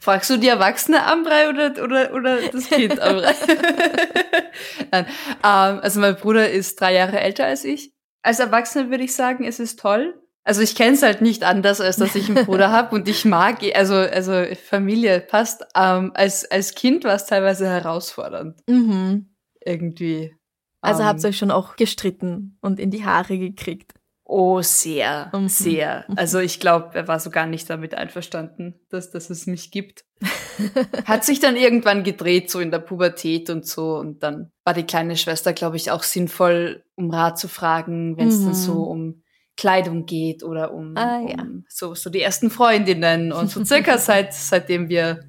Fragst 0.00 0.30
du 0.30 0.36
die 0.36 0.48
Erwachsene 0.48 1.04
Ambrei 1.04 1.48
oder, 1.48 1.82
oder, 1.82 2.12
oder 2.14 2.40
das 2.50 2.68
Kind 2.68 3.00
Ambrei? 3.00 3.34
Nein. 4.92 5.06
Ähm, 5.06 5.80
also 5.80 6.00
mein 6.00 6.16
Bruder 6.16 6.48
ist 6.50 6.80
drei 6.80 6.94
Jahre 6.94 7.18
älter 7.18 7.46
als 7.46 7.64
ich. 7.64 7.92
Als 8.22 8.38
Erwachsene 8.38 8.90
würde 8.90 9.04
ich 9.04 9.14
sagen, 9.14 9.44
es 9.44 9.58
ist 9.58 9.80
toll. 9.80 10.14
Also 10.44 10.60
ich 10.60 10.74
kenne 10.74 10.94
es 10.94 11.02
halt 11.02 11.20
nicht 11.20 11.44
anders, 11.44 11.80
als 11.80 11.96
dass 11.96 12.16
ich 12.16 12.28
einen 12.28 12.44
Bruder 12.46 12.70
habe 12.72 12.96
und 12.96 13.08
ich 13.08 13.24
mag, 13.24 13.58
also, 13.74 13.94
also 13.94 14.44
Familie 14.68 15.20
passt. 15.20 15.64
Ähm, 15.76 16.10
als, 16.14 16.50
als 16.50 16.74
Kind 16.74 17.04
war 17.04 17.14
es 17.14 17.26
teilweise 17.26 17.68
herausfordernd. 17.68 18.58
Mhm. 18.68 19.31
Irgendwie. 19.64 20.34
Also 20.80 21.02
Ähm, 21.02 21.06
habt 21.08 21.22
ihr 21.24 21.28
euch 21.28 21.38
schon 21.38 21.50
auch 21.50 21.76
gestritten 21.76 22.58
und 22.60 22.80
in 22.80 22.90
die 22.90 23.04
Haare 23.04 23.38
gekriegt. 23.38 23.92
Oh, 24.24 24.62
sehr, 24.62 25.30
Mhm. 25.34 25.48
sehr. 25.48 26.04
Also 26.16 26.38
ich 26.38 26.58
glaube, 26.58 26.90
er 26.94 27.06
war 27.06 27.20
sogar 27.20 27.46
nicht 27.46 27.68
damit 27.68 27.94
einverstanden, 27.94 28.80
dass, 28.88 29.10
dass 29.10 29.28
es 29.30 29.46
mich 29.46 29.70
gibt. 29.70 30.04
Hat 31.04 31.24
sich 31.24 31.38
dann 31.40 31.56
irgendwann 31.56 32.02
gedreht, 32.02 32.50
so 32.50 32.60
in 32.60 32.70
der 32.70 32.78
Pubertät 32.78 33.50
und 33.50 33.66
so. 33.66 33.96
Und 33.96 34.22
dann 34.22 34.50
war 34.64 34.74
die 34.74 34.84
kleine 34.84 35.16
Schwester, 35.16 35.52
glaube 35.52 35.76
ich, 35.76 35.90
auch 35.90 36.02
sinnvoll, 36.02 36.84
um 36.94 37.10
Rat 37.10 37.38
zu 37.38 37.48
fragen, 37.48 38.16
wenn 38.16 38.28
es 38.28 38.38
Mhm. 38.40 38.44
dann 38.46 38.54
so 38.54 38.82
um 38.84 39.22
Kleidung 39.56 40.06
geht 40.06 40.42
oder 40.42 40.72
um, 40.72 40.96
Ah, 40.96 41.20
ja. 41.28 41.42
um 41.42 41.64
so, 41.68 41.94
so 41.94 42.08
die 42.08 42.22
ersten 42.22 42.50
Freundinnen. 42.50 43.32
Und 43.32 43.50
so 43.50 43.64
circa 43.64 43.98
seit, 43.98 44.32
seitdem 44.32 44.88
wir 44.88 45.20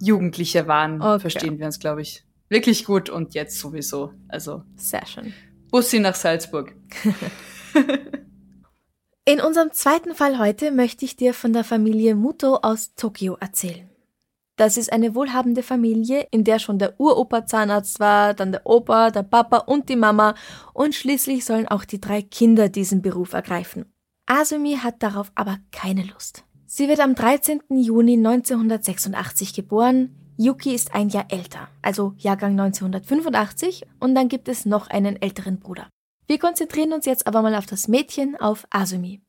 Jugendliche 0.00 0.66
waren, 0.66 1.00
Okay. 1.00 1.20
verstehen 1.20 1.58
wir 1.58 1.66
uns, 1.66 1.78
glaube 1.78 2.02
ich, 2.02 2.24
wirklich 2.52 2.84
gut 2.84 3.10
und 3.10 3.34
jetzt 3.34 3.58
sowieso. 3.58 4.12
Also 4.28 4.62
Sehr 4.76 5.04
schön. 5.06 5.32
Bussi 5.70 5.98
nach 5.98 6.14
Salzburg. 6.14 6.74
In 9.24 9.40
unserem 9.40 9.72
zweiten 9.72 10.14
Fall 10.14 10.38
heute 10.38 10.70
möchte 10.70 11.04
ich 11.04 11.16
dir 11.16 11.32
von 11.32 11.52
der 11.52 11.64
Familie 11.64 12.14
Muto 12.14 12.56
aus 12.56 12.94
Tokio 12.94 13.36
erzählen. 13.40 13.88
Das 14.56 14.76
ist 14.76 14.92
eine 14.92 15.14
wohlhabende 15.14 15.62
Familie, 15.62 16.26
in 16.30 16.44
der 16.44 16.58
schon 16.58 16.78
der 16.78 17.00
Uropa 17.00 17.46
Zahnarzt 17.46 18.00
war, 18.00 18.34
dann 18.34 18.52
der 18.52 18.66
Opa, 18.66 19.10
der 19.10 19.22
Papa 19.22 19.58
und 19.58 19.88
die 19.88 19.96
Mama 19.96 20.34
und 20.74 20.94
schließlich 20.94 21.44
sollen 21.44 21.68
auch 21.68 21.84
die 21.84 22.00
drei 22.00 22.20
Kinder 22.20 22.68
diesen 22.68 23.00
Beruf 23.00 23.32
ergreifen. 23.32 23.86
Asumi 24.26 24.76
hat 24.76 25.02
darauf 25.02 25.32
aber 25.34 25.58
keine 25.70 26.04
Lust. 26.04 26.44
Sie 26.66 26.88
wird 26.88 27.00
am 27.00 27.14
13. 27.14 27.60
Juni 27.70 28.14
1986 28.14 29.54
geboren. 29.54 30.21
Yuki 30.36 30.74
ist 30.74 30.94
ein 30.94 31.08
Jahr 31.08 31.26
älter, 31.28 31.68
also 31.82 32.14
Jahrgang 32.18 32.58
1985 32.58 33.84
und 34.00 34.14
dann 34.14 34.28
gibt 34.28 34.48
es 34.48 34.64
noch 34.64 34.88
einen 34.88 35.20
älteren 35.20 35.60
Bruder. 35.60 35.88
Wir 36.26 36.38
konzentrieren 36.38 36.92
uns 36.92 37.04
jetzt 37.04 37.26
aber 37.26 37.42
mal 37.42 37.54
auf 37.54 37.66
das 37.66 37.88
Mädchen, 37.88 38.36
auf 38.40 38.66
Asumi. 38.70 39.20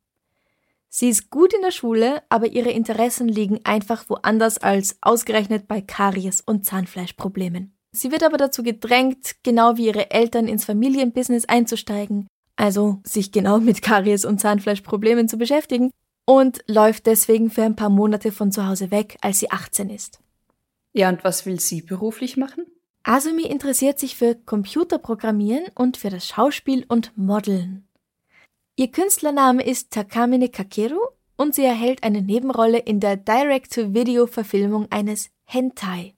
Sie 0.88 1.08
ist 1.08 1.30
gut 1.30 1.52
in 1.52 1.60
der 1.60 1.72
Schule, 1.72 2.22
aber 2.28 2.46
ihre 2.46 2.70
Interessen 2.70 3.28
liegen 3.28 3.60
einfach 3.64 4.08
woanders 4.08 4.58
als 4.58 4.96
ausgerechnet 5.02 5.66
bei 5.66 5.80
Karies 5.80 6.40
und 6.40 6.64
Zahnfleischproblemen. 6.64 7.76
Sie 7.90 8.10
wird 8.10 8.22
aber 8.22 8.36
dazu 8.36 8.62
gedrängt, 8.62 9.36
genau 9.42 9.76
wie 9.76 9.86
ihre 9.86 10.10
Eltern 10.10 10.46
ins 10.46 10.64
Familienbusiness 10.64 11.44
einzusteigen, 11.46 12.28
also 12.56 13.00
sich 13.04 13.32
genau 13.32 13.58
mit 13.58 13.82
Karies 13.82 14.24
und 14.24 14.40
Zahnfleischproblemen 14.40 15.28
zu 15.28 15.36
beschäftigen 15.36 15.90
und 16.26 16.64
läuft 16.68 17.06
deswegen 17.06 17.50
für 17.50 17.64
ein 17.64 17.76
paar 17.76 17.90
Monate 17.90 18.32
von 18.32 18.52
zu 18.52 18.66
Hause 18.66 18.90
weg, 18.90 19.18
als 19.20 19.40
sie 19.40 19.50
18 19.50 19.90
ist. 19.90 20.20
Ja, 20.94 21.08
und 21.08 21.24
was 21.24 21.44
will 21.44 21.60
sie 21.60 21.82
beruflich 21.82 22.36
machen? 22.36 22.66
Asumi 23.02 23.42
interessiert 23.42 23.98
sich 23.98 24.16
für 24.16 24.34
Computerprogrammieren 24.34 25.64
und 25.74 25.96
für 25.96 26.08
das 26.08 26.26
Schauspiel 26.26 26.86
und 26.88 27.12
Modeln. 27.18 27.86
Ihr 28.76 28.90
Künstlername 28.90 29.62
ist 29.62 29.92
Takamine 29.92 30.48
Kakeru 30.48 31.00
und 31.36 31.54
sie 31.54 31.64
erhält 31.64 32.02
eine 32.04 32.22
Nebenrolle 32.22 32.78
in 32.78 33.00
der 33.00 33.16
Direct-to-Video-Verfilmung 33.16 34.86
eines 34.90 35.30
Hentai. 35.44 36.14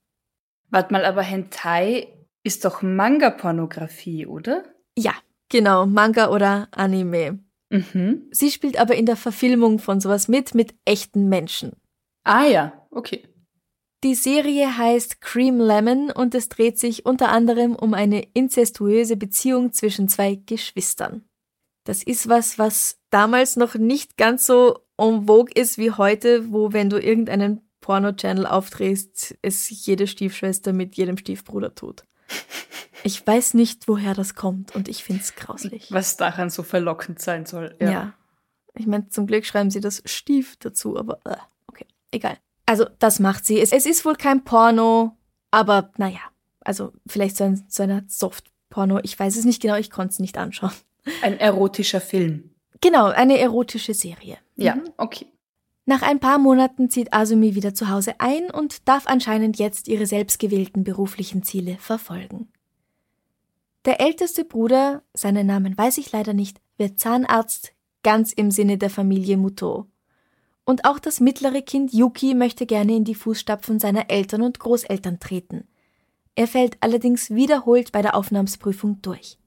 Warte 0.70 0.92
mal, 0.92 1.04
aber 1.04 1.22
Hentai 1.22 2.08
ist 2.42 2.64
doch 2.64 2.82
Manga-Pornografie, 2.82 4.26
oder? 4.26 4.64
Ja, 4.96 5.12
genau, 5.48 5.86
Manga 5.86 6.30
oder 6.30 6.68
Anime. 6.70 7.38
Mhm. 7.70 8.28
Sie 8.30 8.50
spielt 8.50 8.78
aber 8.78 8.94
in 8.94 9.06
der 9.06 9.16
Verfilmung 9.16 9.78
von 9.78 10.00
sowas 10.00 10.28
mit, 10.28 10.54
mit 10.54 10.74
echten 10.84 11.28
Menschen. 11.28 11.72
Ah 12.24 12.44
ja, 12.44 12.86
okay. 12.90 13.26
Die 14.06 14.14
Serie 14.14 14.78
heißt 14.78 15.20
Cream 15.20 15.58
Lemon 15.58 16.12
und 16.12 16.32
es 16.36 16.48
dreht 16.48 16.78
sich 16.78 17.06
unter 17.06 17.30
anderem 17.30 17.74
um 17.74 17.92
eine 17.92 18.22
inzestuöse 18.34 19.16
Beziehung 19.16 19.72
zwischen 19.72 20.06
zwei 20.06 20.36
Geschwistern. 20.36 21.24
Das 21.82 22.04
ist 22.04 22.28
was, 22.28 22.56
was 22.56 23.00
damals 23.10 23.56
noch 23.56 23.74
nicht 23.74 24.16
ganz 24.16 24.46
so 24.46 24.78
en 24.96 25.26
vogue 25.26 25.50
ist 25.52 25.76
wie 25.76 25.90
heute, 25.90 26.52
wo 26.52 26.72
wenn 26.72 26.88
du 26.88 27.00
irgendeinen 27.02 27.68
Porno-Channel 27.80 28.46
aufdrehst, 28.46 29.36
es 29.42 29.84
jede 29.84 30.06
Stiefschwester 30.06 30.72
mit 30.72 30.94
jedem 30.94 31.16
Stiefbruder 31.16 31.74
tut. 31.74 32.04
Ich 33.02 33.26
weiß 33.26 33.54
nicht, 33.54 33.88
woher 33.88 34.14
das 34.14 34.36
kommt 34.36 34.72
und 34.76 34.86
ich 34.86 35.02
find's 35.02 35.34
grauslich. 35.34 35.90
Was 35.90 36.16
daran 36.16 36.48
so 36.48 36.62
verlockend 36.62 37.20
sein 37.20 37.44
soll. 37.44 37.74
Ja. 37.80 38.14
Ich 38.76 38.86
meine, 38.86 39.08
zum 39.08 39.26
Glück 39.26 39.44
schreiben 39.44 39.72
sie 39.72 39.80
das 39.80 40.00
Stief 40.04 40.54
dazu, 40.58 40.96
aber 40.96 41.18
äh, 41.24 41.34
okay, 41.66 41.86
egal. 42.12 42.38
Also, 42.66 42.84
das 42.98 43.20
macht 43.20 43.46
sie. 43.46 43.60
Es, 43.60 43.72
es 43.72 43.86
ist 43.86 44.04
wohl 44.04 44.16
kein 44.16 44.44
Porno, 44.44 45.16
aber 45.50 45.90
naja, 45.96 46.20
also 46.60 46.92
vielleicht 47.06 47.36
so, 47.36 47.44
ein, 47.44 47.64
so 47.68 47.84
eine 47.84 47.94
Art 47.96 48.10
Soft-Porno. 48.10 48.98
Ich 49.04 49.18
weiß 49.18 49.36
es 49.36 49.44
nicht 49.44 49.62
genau, 49.62 49.76
ich 49.76 49.90
konnte 49.90 50.12
es 50.12 50.18
nicht 50.18 50.36
anschauen. 50.36 50.72
Ein 51.22 51.38
erotischer 51.38 52.00
Film. 52.00 52.50
Genau, 52.80 53.06
eine 53.06 53.38
erotische 53.38 53.94
Serie. 53.94 54.38
Ja, 54.56 54.74
Mhm. 54.74 54.90
okay. 54.96 55.26
Nach 55.88 56.02
ein 56.02 56.18
paar 56.18 56.38
Monaten 56.38 56.90
zieht 56.90 57.12
Asumi 57.12 57.54
wieder 57.54 57.72
zu 57.72 57.88
Hause 57.88 58.14
ein 58.18 58.50
und 58.50 58.88
darf 58.88 59.06
anscheinend 59.06 59.56
jetzt 59.60 59.86
ihre 59.86 60.06
selbstgewählten 60.06 60.82
beruflichen 60.82 61.44
Ziele 61.44 61.76
verfolgen. 61.78 62.48
Der 63.84 64.00
älteste 64.00 64.44
Bruder, 64.44 65.04
seinen 65.14 65.46
Namen 65.46 65.78
weiß 65.78 65.98
ich 65.98 66.10
leider 66.10 66.34
nicht, 66.34 66.60
wird 66.76 66.98
Zahnarzt, 66.98 67.72
ganz 68.02 68.32
im 68.32 68.50
Sinne 68.50 68.78
der 68.78 68.90
Familie 68.90 69.36
Muto. 69.36 69.86
Und 70.66 70.84
auch 70.84 70.98
das 70.98 71.20
mittlere 71.20 71.62
Kind 71.62 71.92
Yuki 71.94 72.34
möchte 72.34 72.66
gerne 72.66 72.96
in 72.96 73.04
die 73.04 73.14
Fußstapfen 73.14 73.78
seiner 73.78 74.10
Eltern 74.10 74.42
und 74.42 74.58
Großeltern 74.58 75.20
treten. 75.20 75.68
Er 76.34 76.48
fällt 76.48 76.76
allerdings 76.80 77.30
wiederholt 77.30 77.92
bei 77.92 78.02
der 78.02 78.16
Aufnahmsprüfung 78.16 79.00
durch. 79.00 79.38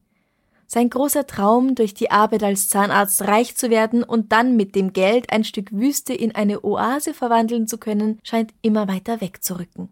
Sein 0.65 0.89
großer 0.89 1.27
Traum, 1.27 1.75
durch 1.75 1.93
die 1.93 2.10
Arbeit 2.10 2.43
als 2.43 2.69
Zahnarzt 2.69 3.23
reich 3.23 3.58
zu 3.58 3.69
werden 3.69 4.03
und 4.03 4.32
dann 4.32 4.55
mit 4.55 4.75
dem 4.75 4.93
Geld 4.93 5.29
ein 5.32 5.43
Stück 5.43 5.71
Wüste 5.73 6.13
in 6.13 6.36
eine 6.36 6.63
Oase 6.63 7.13
verwandeln 7.13 7.67
zu 7.67 7.77
können, 7.77 8.19
scheint 8.23 8.53
immer 8.62 8.88
weiter 8.88 9.19
wegzurücken. 9.19 9.89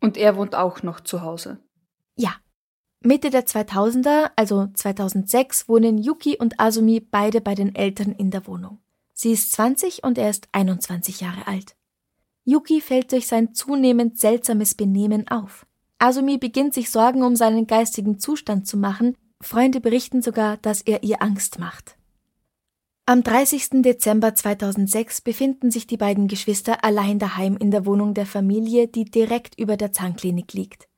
Und 0.00 0.16
er 0.16 0.36
wohnt 0.36 0.54
auch 0.54 0.82
noch 0.82 1.00
zu 1.00 1.20
Hause. 1.20 1.58
Ja. 2.16 2.34
Mitte 3.00 3.30
der 3.30 3.46
2000er, 3.46 4.30
also 4.36 4.68
2006, 4.72 5.68
wohnen 5.68 5.98
Yuki 5.98 6.38
und 6.38 6.58
Asumi 6.58 7.00
beide 7.00 7.40
bei 7.40 7.54
den 7.54 7.74
Eltern 7.74 8.12
in 8.12 8.30
der 8.30 8.46
Wohnung. 8.46 8.78
Sie 9.22 9.30
ist 9.30 9.52
20 9.52 10.02
und 10.02 10.18
er 10.18 10.30
ist 10.30 10.48
21 10.50 11.20
Jahre 11.20 11.46
alt. 11.46 11.76
Yuki 12.44 12.80
fällt 12.80 13.12
durch 13.12 13.28
sein 13.28 13.54
zunehmend 13.54 14.18
seltsames 14.18 14.74
Benehmen 14.74 15.28
auf. 15.28 15.64
Asumi 16.00 16.38
beginnt 16.38 16.74
sich 16.74 16.90
Sorgen 16.90 17.22
um 17.22 17.36
seinen 17.36 17.68
geistigen 17.68 18.18
Zustand 18.18 18.66
zu 18.66 18.76
machen, 18.76 19.16
Freunde 19.40 19.80
berichten 19.80 20.22
sogar, 20.22 20.56
dass 20.56 20.82
er 20.82 21.04
ihr 21.04 21.22
Angst 21.22 21.60
macht. 21.60 21.96
Am 23.06 23.22
30. 23.22 23.82
Dezember 23.84 24.34
2006 24.34 25.20
befinden 25.20 25.70
sich 25.70 25.86
die 25.86 25.96
beiden 25.96 26.26
Geschwister 26.26 26.82
allein 26.82 27.20
daheim 27.20 27.56
in 27.56 27.70
der 27.70 27.86
Wohnung 27.86 28.14
der 28.14 28.26
Familie, 28.26 28.88
die 28.88 29.04
direkt 29.04 29.56
über 29.56 29.76
der 29.76 29.92
Zahnklinik 29.92 30.52
liegt. 30.52 30.88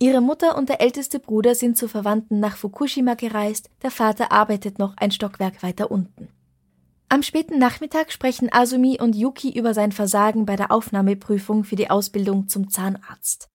Ihre 0.00 0.20
Mutter 0.20 0.58
und 0.58 0.68
der 0.68 0.80
älteste 0.80 1.20
Bruder 1.20 1.54
sind 1.54 1.76
zu 1.76 1.86
Verwandten 1.86 2.40
nach 2.40 2.56
Fukushima 2.56 3.14
gereist, 3.14 3.70
der 3.82 3.92
Vater 3.92 4.32
arbeitet 4.32 4.80
noch 4.80 4.96
ein 4.96 5.12
Stockwerk 5.12 5.62
weiter 5.62 5.92
unten. 5.92 6.26
Am 7.12 7.22
späten 7.22 7.58
Nachmittag 7.58 8.10
sprechen 8.10 8.50
Asumi 8.50 8.98
und 8.98 9.14
Yuki 9.14 9.50
über 9.50 9.74
sein 9.74 9.92
Versagen 9.92 10.46
bei 10.46 10.56
der 10.56 10.72
Aufnahmeprüfung 10.72 11.62
für 11.62 11.76
die 11.76 11.90
Ausbildung 11.90 12.48
zum 12.48 12.70
Zahnarzt. 12.70 13.50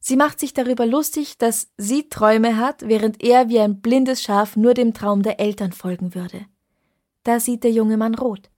Sie 0.00 0.16
macht 0.16 0.40
sich 0.40 0.54
darüber 0.54 0.86
lustig, 0.86 1.38
dass 1.38 1.70
sie 1.76 2.08
Träume 2.08 2.56
hat, 2.56 2.88
während 2.88 3.22
er 3.22 3.48
wie 3.48 3.60
ein 3.60 3.80
blindes 3.80 4.24
Schaf 4.24 4.56
nur 4.56 4.74
dem 4.74 4.92
Traum 4.92 5.22
der 5.22 5.38
Eltern 5.38 5.70
folgen 5.70 6.16
würde. 6.16 6.46
Da 7.22 7.38
sieht 7.38 7.62
der 7.62 7.70
junge 7.70 7.96
Mann 7.96 8.16
rot. 8.16 8.50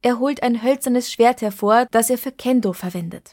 Er 0.00 0.20
holt 0.20 0.44
ein 0.44 0.62
hölzernes 0.62 1.10
Schwert 1.10 1.42
hervor, 1.42 1.88
das 1.90 2.08
er 2.08 2.18
für 2.18 2.30
Kendo 2.30 2.74
verwendet. 2.74 3.32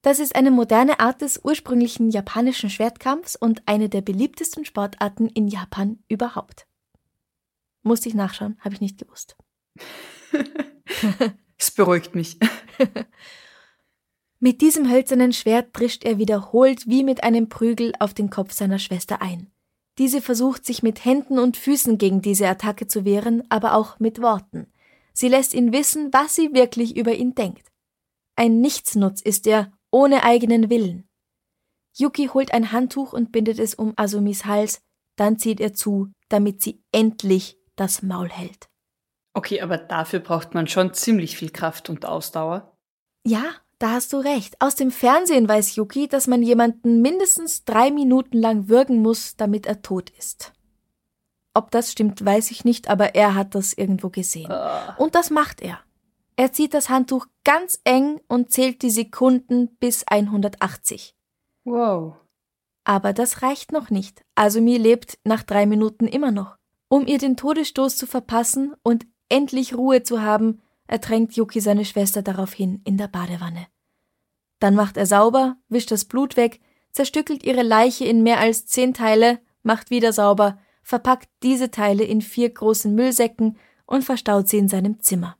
Das 0.00 0.18
ist 0.18 0.34
eine 0.34 0.50
moderne 0.50 0.98
Art 1.00 1.20
des 1.20 1.44
ursprünglichen 1.44 2.08
japanischen 2.08 2.70
Schwertkampfs 2.70 3.36
und 3.36 3.60
eine 3.66 3.90
der 3.90 4.00
beliebtesten 4.00 4.64
Sportarten 4.64 5.28
in 5.28 5.46
Japan 5.46 5.98
überhaupt. 6.08 6.66
Musste 7.82 8.08
ich 8.08 8.14
nachschauen, 8.14 8.56
habe 8.60 8.74
ich 8.74 8.80
nicht 8.80 8.96
gewusst. 8.96 9.36
Es 11.56 11.70
beruhigt 11.70 12.14
mich. 12.14 12.38
Mit 14.38 14.62
diesem 14.62 14.90
hölzernen 14.90 15.34
Schwert 15.34 15.68
drischt 15.72 16.04
er 16.04 16.16
wiederholt 16.16 16.86
wie 16.86 17.04
mit 17.04 17.22
einem 17.22 17.50
Prügel 17.50 17.92
auf 18.00 18.14
den 18.14 18.30
Kopf 18.30 18.52
seiner 18.52 18.78
Schwester 18.78 19.20
ein. 19.20 19.50
Diese 19.98 20.22
versucht 20.22 20.64
sich 20.64 20.82
mit 20.82 21.04
Händen 21.04 21.38
und 21.38 21.58
Füßen 21.58 21.98
gegen 21.98 22.22
diese 22.22 22.48
Attacke 22.48 22.86
zu 22.86 23.04
wehren, 23.04 23.42
aber 23.50 23.74
auch 23.74 23.98
mit 23.98 24.22
Worten. 24.22 24.72
Sie 25.12 25.28
lässt 25.28 25.52
ihn 25.52 25.74
wissen, 25.74 26.10
was 26.12 26.34
sie 26.34 26.54
wirklich 26.54 26.96
über 26.96 27.12
ihn 27.12 27.34
denkt. 27.34 27.70
Ein 28.34 28.62
Nichtsnutz 28.62 29.20
ist 29.20 29.46
er, 29.46 29.70
ohne 29.90 30.22
eigenen 30.22 30.70
Willen. 30.70 31.06
Yuki 31.98 32.28
holt 32.28 32.54
ein 32.54 32.72
Handtuch 32.72 33.12
und 33.12 33.32
bindet 33.32 33.58
es 33.58 33.74
um 33.74 33.92
Asumis 33.96 34.46
Hals, 34.46 34.80
dann 35.16 35.38
zieht 35.38 35.60
er 35.60 35.74
zu, 35.74 36.10
damit 36.30 36.62
sie 36.62 36.82
endlich 36.92 37.58
das 37.76 38.00
Maul 38.00 38.30
hält. 38.30 38.69
Okay, 39.32 39.60
aber 39.60 39.78
dafür 39.78 40.20
braucht 40.20 40.54
man 40.54 40.66
schon 40.66 40.92
ziemlich 40.92 41.36
viel 41.36 41.50
Kraft 41.50 41.88
und 41.88 42.04
Ausdauer. 42.04 42.76
Ja, 43.24 43.44
da 43.78 43.92
hast 43.92 44.12
du 44.12 44.18
recht. 44.18 44.60
Aus 44.60 44.74
dem 44.74 44.90
Fernsehen 44.90 45.48
weiß 45.48 45.76
Yuki, 45.76 46.08
dass 46.08 46.26
man 46.26 46.42
jemanden 46.42 47.00
mindestens 47.00 47.64
drei 47.64 47.90
Minuten 47.90 48.38
lang 48.38 48.68
würgen 48.68 49.00
muss, 49.00 49.36
damit 49.36 49.66
er 49.66 49.82
tot 49.82 50.10
ist. 50.10 50.52
Ob 51.54 51.70
das 51.70 51.90
stimmt, 51.90 52.24
weiß 52.24 52.50
ich 52.50 52.64
nicht, 52.64 52.88
aber 52.88 53.14
er 53.14 53.34
hat 53.34 53.54
das 53.54 53.72
irgendwo 53.72 54.10
gesehen. 54.10 54.50
Ah. 54.50 54.94
Und 54.98 55.14
das 55.14 55.30
macht 55.30 55.62
er. 55.62 55.80
Er 56.36 56.52
zieht 56.52 56.74
das 56.74 56.88
Handtuch 56.88 57.26
ganz 57.44 57.80
eng 57.84 58.20
und 58.28 58.50
zählt 58.50 58.82
die 58.82 58.90
Sekunden 58.90 59.76
bis 59.76 60.06
180. 60.06 61.14
Wow. 61.64 62.14
Aber 62.84 63.12
das 63.12 63.42
reicht 63.42 63.72
noch 63.72 63.90
nicht. 63.90 64.24
Asumi 64.34 64.76
lebt 64.76 65.18
nach 65.24 65.42
drei 65.42 65.66
Minuten 65.66 66.06
immer 66.06 66.30
noch. 66.30 66.56
Um 66.88 67.06
ihr 67.06 67.18
den 67.18 67.36
Todesstoß 67.36 67.96
zu 67.96 68.06
verpassen 68.06 68.74
und 68.82 69.06
endlich 69.30 69.74
Ruhe 69.74 70.02
zu 70.02 70.20
haben, 70.20 70.60
ertränkt 70.86 71.34
Yuki 71.34 71.60
seine 71.60 71.86
Schwester 71.86 72.20
daraufhin 72.20 72.82
in 72.84 72.98
der 72.98 73.08
Badewanne. 73.08 73.66
Dann 74.58 74.74
macht 74.74 74.96
er 74.96 75.06
sauber, 75.06 75.56
wischt 75.68 75.90
das 75.90 76.04
Blut 76.04 76.36
weg, 76.36 76.60
zerstückelt 76.92 77.44
ihre 77.44 77.62
Leiche 77.62 78.04
in 78.04 78.22
mehr 78.22 78.40
als 78.40 78.66
zehn 78.66 78.92
Teile, 78.92 79.40
macht 79.62 79.90
wieder 79.90 80.12
sauber, 80.12 80.58
verpackt 80.82 81.28
diese 81.42 81.70
Teile 81.70 82.04
in 82.04 82.20
vier 82.20 82.50
großen 82.50 82.94
Müllsäcken 82.94 83.56
und 83.86 84.04
verstaut 84.04 84.48
sie 84.48 84.58
in 84.58 84.68
seinem 84.68 85.00
Zimmer. 85.00 85.36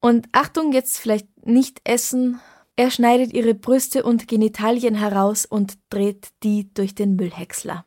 Und 0.00 0.28
Achtung, 0.32 0.72
jetzt 0.72 0.98
vielleicht 0.98 1.46
nicht 1.46 1.80
essen. 1.84 2.40
Er 2.76 2.90
schneidet 2.90 3.32
ihre 3.32 3.54
Brüste 3.54 4.02
und 4.02 4.28
Genitalien 4.28 4.94
heraus 4.94 5.46
und 5.46 5.78
dreht 5.90 6.28
die 6.42 6.72
durch 6.74 6.94
den 6.94 7.16
Müllhäcksler. 7.16 7.86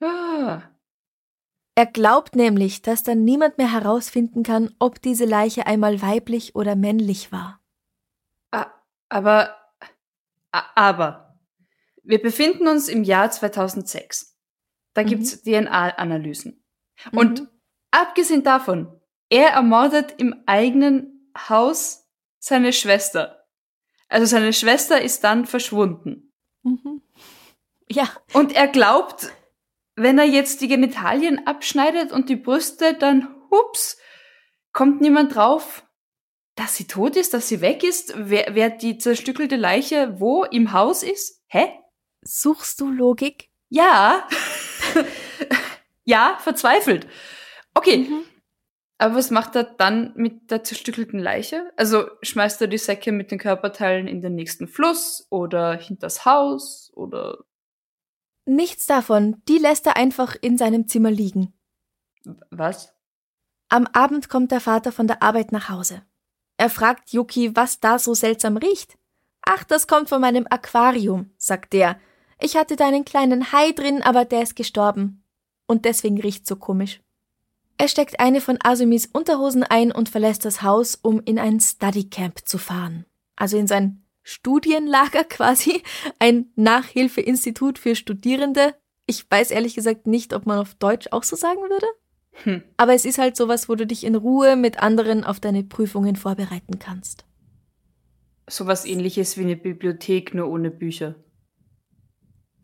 Ah. 0.00 0.62
Er 1.80 1.86
glaubt 1.86 2.36
nämlich, 2.36 2.82
dass 2.82 3.04
dann 3.04 3.24
niemand 3.24 3.56
mehr 3.56 3.72
herausfinden 3.72 4.42
kann, 4.42 4.74
ob 4.78 5.00
diese 5.00 5.24
Leiche 5.24 5.66
einmal 5.66 6.02
weiblich 6.02 6.54
oder 6.54 6.76
männlich 6.76 7.32
war. 7.32 7.58
Aber, 9.08 9.56
aber, 10.50 11.38
wir 12.02 12.20
befinden 12.20 12.68
uns 12.68 12.88
im 12.90 13.02
Jahr 13.02 13.30
2006. 13.30 14.36
Da 14.92 15.02
Mhm. 15.04 15.06
gibt's 15.06 15.42
DNA-Analysen. 15.42 16.62
Mhm. 17.12 17.18
Und 17.18 17.48
abgesehen 17.90 18.42
davon, 18.42 19.00
er 19.30 19.48
ermordet 19.52 20.16
im 20.18 20.34
eigenen 20.44 21.32
Haus 21.48 22.06
seine 22.40 22.74
Schwester. 22.74 23.46
Also 24.10 24.26
seine 24.26 24.52
Schwester 24.52 25.00
ist 25.00 25.24
dann 25.24 25.46
verschwunden. 25.46 26.30
Mhm. 26.62 27.00
Ja, 27.90 28.06
Und 28.34 28.52
er 28.52 28.68
glaubt, 28.68 29.32
wenn 30.02 30.18
er 30.18 30.24
jetzt 30.24 30.60
die 30.60 30.68
Genitalien 30.68 31.46
abschneidet 31.46 32.12
und 32.12 32.28
die 32.28 32.36
Brüste, 32.36 32.94
dann, 32.94 33.28
hups, 33.50 33.98
kommt 34.72 35.00
niemand 35.00 35.34
drauf, 35.34 35.84
dass 36.54 36.76
sie 36.76 36.86
tot 36.86 37.16
ist, 37.16 37.34
dass 37.34 37.48
sie 37.48 37.60
weg 37.60 37.82
ist, 37.82 38.12
wer, 38.16 38.48
wer 38.52 38.70
die 38.70 38.98
zerstückelte 38.98 39.56
Leiche 39.56 40.20
wo 40.20 40.44
im 40.44 40.72
Haus 40.72 41.02
ist? 41.02 41.42
Hä? 41.48 41.70
suchst 42.22 42.80
du 42.80 42.90
Logik? 42.90 43.48
Ja. 43.68 44.26
ja, 46.04 46.38
verzweifelt. 46.40 47.06
Okay. 47.74 48.08
Aber 48.98 49.14
was 49.14 49.30
macht 49.30 49.56
er 49.56 49.64
dann 49.64 50.12
mit 50.16 50.50
der 50.50 50.62
zerstückelten 50.62 51.18
Leiche? 51.18 51.70
Also 51.76 52.06
schmeißt 52.22 52.60
er 52.60 52.66
die 52.66 52.78
Säcke 52.78 53.12
mit 53.12 53.30
den 53.30 53.38
Körperteilen 53.38 54.06
in 54.06 54.20
den 54.20 54.34
nächsten 54.34 54.68
Fluss 54.68 55.26
oder 55.30 55.74
hinters 55.74 56.26
Haus 56.26 56.92
oder 56.94 57.38
Nichts 58.44 58.86
davon, 58.86 59.42
die 59.48 59.58
lässt 59.58 59.86
er 59.86 59.96
einfach 59.96 60.36
in 60.40 60.58
seinem 60.58 60.88
Zimmer 60.88 61.10
liegen. 61.10 61.52
was? 62.50 62.92
Am 63.68 63.86
Abend 63.86 64.28
kommt 64.28 64.50
der 64.50 64.60
Vater 64.60 64.90
von 64.90 65.06
der 65.06 65.22
Arbeit 65.22 65.52
nach 65.52 65.68
Hause. 65.68 66.02
Er 66.56 66.70
fragt 66.70 67.12
Yuki, 67.12 67.54
was 67.56 67.80
da 67.80 67.98
so 67.98 68.14
seltsam 68.14 68.56
riecht. 68.56 68.98
Ach, 69.42 69.64
das 69.64 69.86
kommt 69.86 70.08
von 70.08 70.20
meinem 70.20 70.46
Aquarium, 70.50 71.30
sagt 71.38 71.72
der. 71.72 71.98
Ich 72.40 72.56
hatte 72.56 72.76
da 72.76 72.88
einen 72.88 73.04
kleinen 73.04 73.52
Hai 73.52 73.72
drin, 73.72 74.02
aber 74.02 74.24
der 74.24 74.42
ist 74.42 74.56
gestorben. 74.56 75.22
Und 75.66 75.84
deswegen 75.84 76.20
riecht's 76.20 76.48
so 76.48 76.56
komisch. 76.56 77.00
Er 77.78 77.88
steckt 77.88 78.20
eine 78.20 78.40
von 78.40 78.58
Asumis 78.62 79.06
Unterhosen 79.06 79.62
ein 79.62 79.92
und 79.92 80.08
verlässt 80.08 80.44
das 80.44 80.62
Haus, 80.62 80.98
um 81.00 81.22
in 81.24 81.38
ein 81.38 81.60
Studycamp 81.60 82.46
zu 82.46 82.58
fahren. 82.58 83.06
Also 83.36 83.56
in 83.56 83.66
sein 83.66 84.04
Studienlager 84.30 85.24
quasi, 85.28 85.82
ein 86.20 86.52
Nachhilfeinstitut 86.54 87.78
für 87.80 87.96
Studierende. 87.96 88.74
Ich 89.06 89.28
weiß 89.28 89.50
ehrlich 89.50 89.74
gesagt 89.74 90.06
nicht, 90.06 90.32
ob 90.34 90.46
man 90.46 90.58
auf 90.60 90.74
Deutsch 90.74 91.08
auch 91.10 91.24
so 91.24 91.34
sagen 91.34 91.60
würde. 91.60 91.86
Hm. 92.44 92.62
Aber 92.76 92.94
es 92.94 93.04
ist 93.04 93.18
halt 93.18 93.36
sowas, 93.36 93.68
wo 93.68 93.74
du 93.74 93.86
dich 93.86 94.04
in 94.04 94.14
Ruhe 94.14 94.54
mit 94.54 94.80
anderen 94.80 95.24
auf 95.24 95.40
deine 95.40 95.64
Prüfungen 95.64 96.14
vorbereiten 96.14 96.78
kannst. 96.78 97.24
Sowas 98.48 98.84
ähnliches 98.84 99.36
wie 99.36 99.42
eine 99.42 99.56
Bibliothek, 99.56 100.32
nur 100.32 100.48
ohne 100.48 100.70
Bücher. 100.70 101.16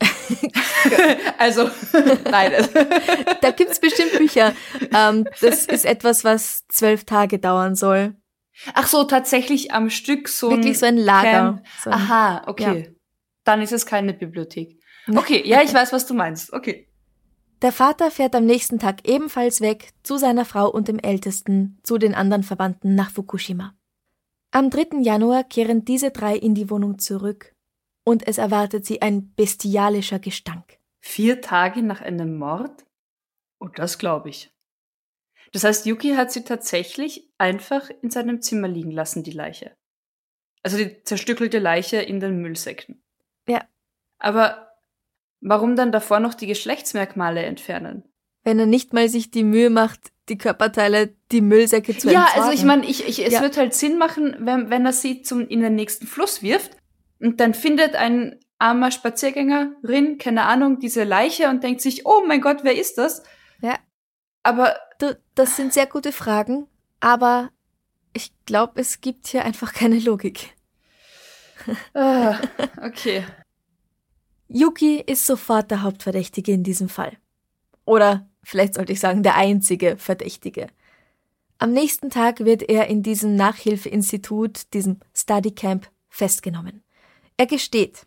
also, 1.39 1.69
nein. 2.31 2.55
also- 2.55 2.71
Da 3.41 3.51
gibt's 3.51 3.81
bestimmt 3.81 4.13
Bücher. 4.19 4.55
Ähm, 4.95 5.27
das 5.41 5.67
ist 5.67 5.85
etwas, 5.85 6.23
was 6.23 6.65
zwölf 6.69 7.05
Tage 7.05 7.39
dauern 7.41 7.75
soll. 7.75 8.15
Ach 8.75 8.87
so, 8.87 9.05
tatsächlich 9.05 9.73
am 9.73 9.91
Stück 9.91 10.29
so 10.29 10.49
ein 10.49 10.57
Wirklich 10.59 10.79
so 10.79 10.87
ein 10.87 10.97
Lager. 10.97 11.63
So 11.83 11.91
ein- 11.91 11.95
Aha, 11.95 12.43
okay. 12.47 12.95
Dann 13.45 13.61
ist 13.63 13.73
es 13.73 13.87
keine 13.87 14.13
Bibliothek. 14.15 14.81
Okay, 15.15 15.43
ja, 15.47 15.63
ich 15.63 15.73
weiß, 15.73 15.93
was 15.93 16.07
du 16.07 16.15
meinst. 16.15 16.53
Okay. 16.53 16.89
Der 17.63 17.73
Vater 17.73 18.11
fährt 18.11 18.35
am 18.35 18.45
nächsten 18.45 18.79
Tag 18.79 19.09
ebenfalls 19.09 19.61
weg 19.61 19.91
zu 20.03 20.19
seiner 20.19 20.45
Frau 20.45 20.69
und 20.69 20.89
dem 20.89 20.99
Ältesten, 20.99 21.79
zu 21.85 21.97
den 21.97 22.15
anderen 22.15 22.43
Verwandten 22.43 22.95
nach 22.95 23.11
Fukushima. 23.11 23.75
Am 24.51 24.69
3. 24.71 25.03
Januar 25.03 25.45
kehren 25.45 25.85
diese 25.85 26.11
drei 26.11 26.37
in 26.37 26.55
die 26.55 26.71
Wohnung 26.71 26.99
zurück 26.99 27.53
und 28.05 28.27
es 28.27 28.39
erwartet 28.39 28.85
sie 28.85 29.01
ein 29.01 29.33
bestialischer 29.35 30.19
Gestank. 30.19 30.79
Vier 31.01 31.41
Tage 31.41 31.83
nach 31.83 32.01
einem 32.01 32.37
Mord? 32.37 32.85
Oh, 33.61 33.69
das 33.69 33.99
glaube 33.99 34.29
ich. 34.31 34.51
Das 35.53 35.65
heißt, 35.65 35.87
Yuki 35.87 36.15
hat 36.15 36.33
sie 36.33 36.45
tatsächlich 36.45 37.29
einfach 37.39 37.91
in 38.03 38.11
seinem 38.11 38.43
Zimmer 38.43 38.69
liegen 38.69 38.91
lassen, 38.91 39.23
die 39.23 39.31
Leiche. 39.33 39.77
Also 40.63 40.77
die 40.79 41.03
zerstückelte 41.05 41.59
Leiche 41.59 41.99
in 41.99 42.21
den 42.21 42.39
Müllsäcken. 42.41 43.03
Ja. 43.49 43.65
Aber 44.19 44.73
warum 45.41 45.77
dann 45.77 45.93
davor 45.93 46.21
noch 46.21 46.35
die 46.35 46.47
Geschlechtsmerkmale 46.47 47.43
entfernen? 47.45 48.03
Wenn 48.43 48.59
er 48.59 48.67
nicht 48.67 48.93
mal 48.93 49.09
sich 49.09 49.31
die 49.31 49.45
Mühe 49.45 49.71
macht, 49.71 50.13
die 50.29 50.39
Körperteile, 50.39 51.15
die 51.31 51.41
Müllsäcke 51.41 51.97
zu 51.97 52.11
ja, 52.11 52.23
entsorgen. 52.23 52.43
also 52.43 52.53
ich 52.53 52.65
meine, 52.65 52.87
ich, 52.87 53.07
ich, 53.09 53.25
es 53.25 53.35
Ja. 53.35 53.43
wird 53.43 53.57
halt 53.57 53.75
Sinn 53.75 53.99
machen, 53.99 54.37
wenn, 54.41 54.71
wenn 54.71 54.85
er 54.87 54.93
sie 54.93 55.23
zum, 55.23 55.47
in 55.47 55.61
den 55.61 55.75
nächsten 55.77 56.07
Fluss 56.07 56.43
wirft 56.43 56.77
und 57.21 57.39
dann 57.41 57.55
findet 57.55 57.95
ein 57.95 58.41
armer 58.59 58.91
Spaziergängerin, 58.91 60.19
keine 60.19 60.45
Ahnung, 60.47 60.81
diese 60.81 61.05
Leiche 61.05 61.49
und 61.49 61.63
denkt 61.63 61.81
sich, 61.81 62.07
oh 62.07 62.23
mein 62.27 62.41
Gott, 62.41 62.59
wer 62.63 62.75
ist 62.77 62.99
das? 62.99 63.23
Ja. 63.61 63.79
Aber 64.43 64.77
Du, 64.99 65.19
das 65.35 65.57
sind 65.57 65.73
sehr 65.73 65.87
gute 65.87 66.13
Fragen, 66.13 66.67
aber 67.01 67.51
ich 68.13 68.33
glaube, 68.47 68.81
es 68.81 69.01
gibt 69.01 69.27
hier 69.27 69.45
einfach 69.45 69.73
keine 69.75 69.99
Logik. 69.99 70.55
Ah, 71.95 72.39
okay. 72.83 73.25
Yuki 74.49 75.01
ist 75.01 75.27
sofort 75.27 75.71
der 75.71 75.83
Hauptverdächtige 75.83 76.53
in 76.53 76.63
diesem 76.63 76.89
Fall. 76.89 77.17
Oder 77.85 78.29
vielleicht 78.43 78.75
sollte 78.75 78.93
ich 78.93 79.01
sagen, 79.01 79.23
der 79.23 79.35
einzige 79.35 79.97
Verdächtige. 79.97 80.69
Am 81.59 81.73
nächsten 81.73 82.11
Tag 82.11 82.45
wird 82.45 82.63
er 82.63 82.87
in 82.87 83.03
diesem 83.03 83.35
Nachhilfeinstitut, 83.35 84.73
diesem 84.75 85.01
Study 85.15 85.53
Camp, 85.53 85.91
festgenommen. 86.09 86.85
Er 87.37 87.47
gesteht. 87.47 88.07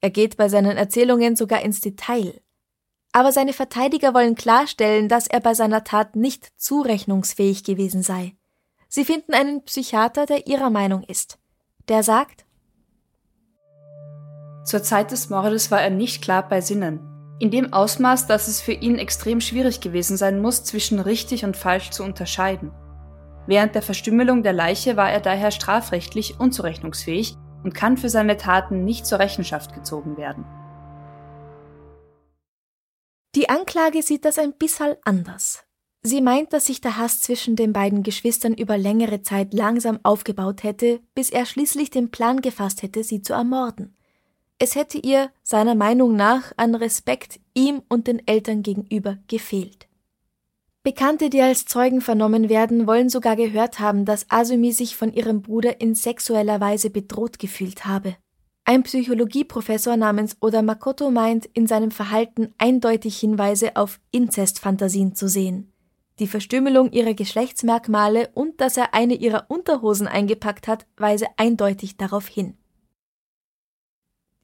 Er 0.00 0.10
geht 0.10 0.36
bei 0.36 0.48
seinen 0.48 0.76
Erzählungen 0.76 1.36
sogar 1.36 1.62
ins 1.62 1.80
Detail. 1.80 2.40
Aber 3.16 3.30
seine 3.30 3.52
Verteidiger 3.52 4.12
wollen 4.12 4.34
klarstellen, 4.34 5.08
dass 5.08 5.28
er 5.28 5.38
bei 5.38 5.54
seiner 5.54 5.84
Tat 5.84 6.16
nicht 6.16 6.50
zurechnungsfähig 6.56 7.62
gewesen 7.62 8.02
sei. 8.02 8.34
Sie 8.88 9.04
finden 9.04 9.34
einen 9.34 9.62
Psychiater, 9.64 10.26
der 10.26 10.48
ihrer 10.48 10.68
Meinung 10.68 11.04
ist. 11.04 11.38
Der 11.88 12.02
sagt, 12.02 12.44
Zur 14.64 14.82
Zeit 14.82 15.12
des 15.12 15.30
Mordes 15.30 15.70
war 15.70 15.80
er 15.80 15.90
nicht 15.90 16.22
klar 16.22 16.48
bei 16.48 16.60
Sinnen. 16.60 16.98
In 17.38 17.52
dem 17.52 17.72
Ausmaß, 17.72 18.26
dass 18.26 18.48
es 18.48 18.60
für 18.60 18.72
ihn 18.72 18.98
extrem 18.98 19.40
schwierig 19.40 19.80
gewesen 19.80 20.16
sein 20.16 20.42
muss, 20.42 20.64
zwischen 20.64 20.98
richtig 20.98 21.44
und 21.44 21.56
falsch 21.56 21.90
zu 21.90 22.02
unterscheiden. 22.02 22.72
Während 23.46 23.76
der 23.76 23.82
Verstümmelung 23.82 24.42
der 24.42 24.54
Leiche 24.54 24.96
war 24.96 25.10
er 25.12 25.20
daher 25.20 25.52
strafrechtlich 25.52 26.40
unzurechnungsfähig 26.40 27.36
und 27.62 27.74
kann 27.74 27.96
für 27.96 28.08
seine 28.08 28.38
Taten 28.38 28.84
nicht 28.84 29.06
zur 29.06 29.20
Rechenschaft 29.20 29.72
gezogen 29.72 30.16
werden. 30.16 30.44
Die 33.34 33.48
Anklage 33.48 34.02
sieht 34.02 34.24
das 34.24 34.38
ein 34.38 34.52
bisschen 34.52 34.94
anders. 35.04 35.64
Sie 36.02 36.20
meint, 36.20 36.52
dass 36.52 36.66
sich 36.66 36.80
der 36.80 36.98
Hass 36.98 37.20
zwischen 37.20 37.56
den 37.56 37.72
beiden 37.72 38.02
Geschwistern 38.02 38.54
über 38.54 38.78
längere 38.78 39.22
Zeit 39.22 39.54
langsam 39.54 39.98
aufgebaut 40.02 40.62
hätte, 40.62 41.00
bis 41.14 41.30
er 41.30 41.46
schließlich 41.46 41.90
den 41.90 42.10
Plan 42.10 42.42
gefasst 42.42 42.82
hätte, 42.82 43.02
sie 43.02 43.22
zu 43.22 43.32
ermorden. 43.32 43.96
Es 44.58 44.76
hätte 44.76 44.98
ihr, 44.98 45.30
seiner 45.42 45.74
Meinung 45.74 46.14
nach, 46.14 46.52
an 46.56 46.74
Respekt 46.74 47.40
ihm 47.54 47.82
und 47.88 48.06
den 48.06 48.24
Eltern 48.26 48.62
gegenüber 48.62 49.18
gefehlt. 49.26 49.88
Bekannte, 50.84 51.30
die 51.30 51.40
als 51.40 51.64
Zeugen 51.64 52.02
vernommen 52.02 52.50
werden, 52.50 52.86
wollen 52.86 53.08
sogar 53.08 53.34
gehört 53.34 53.80
haben, 53.80 54.04
dass 54.04 54.30
Asumi 54.30 54.70
sich 54.72 54.96
von 54.96 55.12
ihrem 55.12 55.40
Bruder 55.40 55.80
in 55.80 55.94
sexueller 55.94 56.60
Weise 56.60 56.90
bedroht 56.90 57.38
gefühlt 57.38 57.86
habe. 57.86 58.16
Ein 58.66 58.82
Psychologieprofessor 58.82 59.98
namens 59.98 60.38
Oda 60.40 60.62
Makoto 60.62 61.10
meint, 61.10 61.44
in 61.52 61.66
seinem 61.66 61.90
Verhalten 61.90 62.54
eindeutig 62.56 63.18
Hinweise 63.18 63.76
auf 63.76 64.00
Inzestfantasien 64.10 65.14
zu 65.14 65.28
sehen. 65.28 65.70
Die 66.18 66.26
Verstümmelung 66.26 66.90
ihrer 66.92 67.12
Geschlechtsmerkmale 67.12 68.30
und 68.32 68.60
dass 68.62 68.78
er 68.78 68.94
eine 68.94 69.14
ihrer 69.14 69.50
Unterhosen 69.50 70.06
eingepackt 70.06 70.66
hat, 70.66 70.86
weise 70.96 71.26
eindeutig 71.36 71.98
darauf 71.98 72.26
hin. 72.26 72.56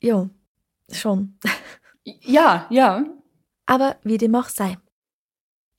Jo, 0.03 0.29
schon. 0.91 1.39
Ja, 2.05 2.67
ja. 2.71 3.05
Aber 3.67 3.97
wie 4.03 4.19
dem 4.19 4.35
auch 4.35 4.49
sei. 4.49 4.79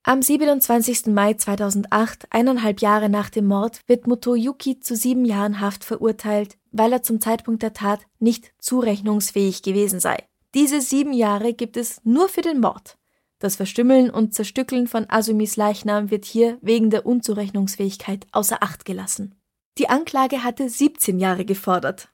Am 0.03 0.21
27. 0.21 1.07
Mai 1.07 1.35
2008, 1.35 2.27
eineinhalb 2.31 2.81
Jahre 2.81 3.09
nach 3.09 3.29
dem 3.29 3.45
Mord, 3.45 3.81
wird 3.85 4.07
Motoyuki 4.07 4.79
zu 4.79 4.95
sieben 4.95 5.25
Jahren 5.25 5.59
Haft 5.59 5.83
verurteilt, 5.83 6.57
weil 6.71 6.91
er 6.93 7.03
zum 7.03 7.21
Zeitpunkt 7.21 7.63
der 7.63 7.73
Tat 7.73 8.01
nicht 8.19 8.53
zurechnungsfähig 8.59 9.61
gewesen 9.61 9.99
sei. 9.99 10.17
Diese 10.53 10.81
sieben 10.81 11.13
Jahre 11.13 11.53
gibt 11.53 11.77
es 11.77 12.01
nur 12.03 12.27
für 12.27 12.41
den 12.41 12.59
Mord. 12.59 12.97
Das 13.39 13.55
Verstümmeln 13.55 14.09
und 14.09 14.33
Zerstückeln 14.33 14.87
von 14.87 15.09
Asumis 15.09 15.55
Leichnam 15.55 16.11
wird 16.11 16.25
hier 16.25 16.57
wegen 16.61 16.89
der 16.89 17.05
Unzurechnungsfähigkeit 17.05 18.27
außer 18.31 18.61
Acht 18.61 18.85
gelassen. 18.85 19.35
Die 19.77 19.89
Anklage 19.89 20.43
hatte 20.43 20.69
17 20.69 21.19
Jahre 21.19 21.45
gefordert. 21.45 22.09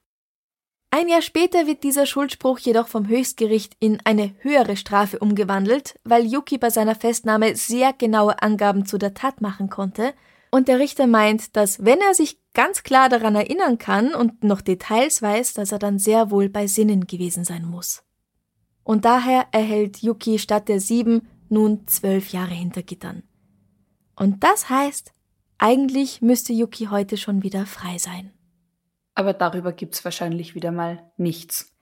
Ein 0.89 1.10
Jahr 1.10 1.22
später 1.22 1.68
wird 1.68 1.84
dieser 1.84 2.05
Schuldspruch 2.05 2.60
jedoch 2.60 2.88
vom 2.88 3.08
Höchstgericht 3.08 3.76
in 3.80 3.99
eine 4.05 4.36
höhere 4.39 4.78
Strafe 4.78 5.20
umgewandelt, 5.20 5.99
weil 6.05 6.26
Yuki 6.26 6.58
bei 6.58 6.70
seiner 6.70 6.95
Festnahme 6.95 7.55
sehr 7.58 7.91
genaue 7.91 8.41
Angaben 8.41 8.86
zu 8.86 8.97
der 8.97 9.14
Tat 9.14 9.41
machen 9.41 9.70
konnte 9.70 10.14
und 10.52 10.68
der 10.68 10.80
Richter 10.80 11.08
meint, 11.08 11.56
dass 11.56 11.84
wenn 11.84 12.00
er 12.02 12.14
sich 12.14 12.39
ganz 12.54 12.84
klar 12.84 13.10
daran 13.10 13.36
erinnern 13.36 13.78
kann 13.78 14.14
und 14.14 14.43
noch 14.43 14.62
Details 14.62 15.22
weiß, 15.22 15.54
dass 15.54 15.72
er 15.72 15.80
dann 15.80 16.00
sehr 16.00 16.32
wohl 16.32 16.50
bei 16.50 16.68
Sinnen 16.68 17.08
gewesen 17.08 17.43
sein 17.43 17.66
muss 17.66 18.04
und 18.88 19.04
daher 19.04 19.48
erhält 19.52 20.02
Yuki 20.02 20.39
statt 20.39 20.70
der 20.70 20.80
sieben 20.80 21.28
nun 21.50 21.86
zwölf 21.88 22.32
Jahre 22.32 22.54
hinter 22.54 22.84
Gittern. 22.84 23.24
Und 24.16 24.45
das 24.45 24.70
heißt, 24.70 25.12
eigentlich 25.58 26.22
müsste 26.22 26.54
Yuki 26.54 26.86
heute 26.86 27.18
schon 27.18 27.43
wieder 27.43 27.66
frei 27.66 27.98
sein. 27.98 28.32
Aber 29.14 29.34
darüber 29.34 29.74
gibt's 29.74 30.06
wahrscheinlich 30.06 30.56
wieder 30.56 30.72
mal 30.72 31.12
nichts. 31.18 31.76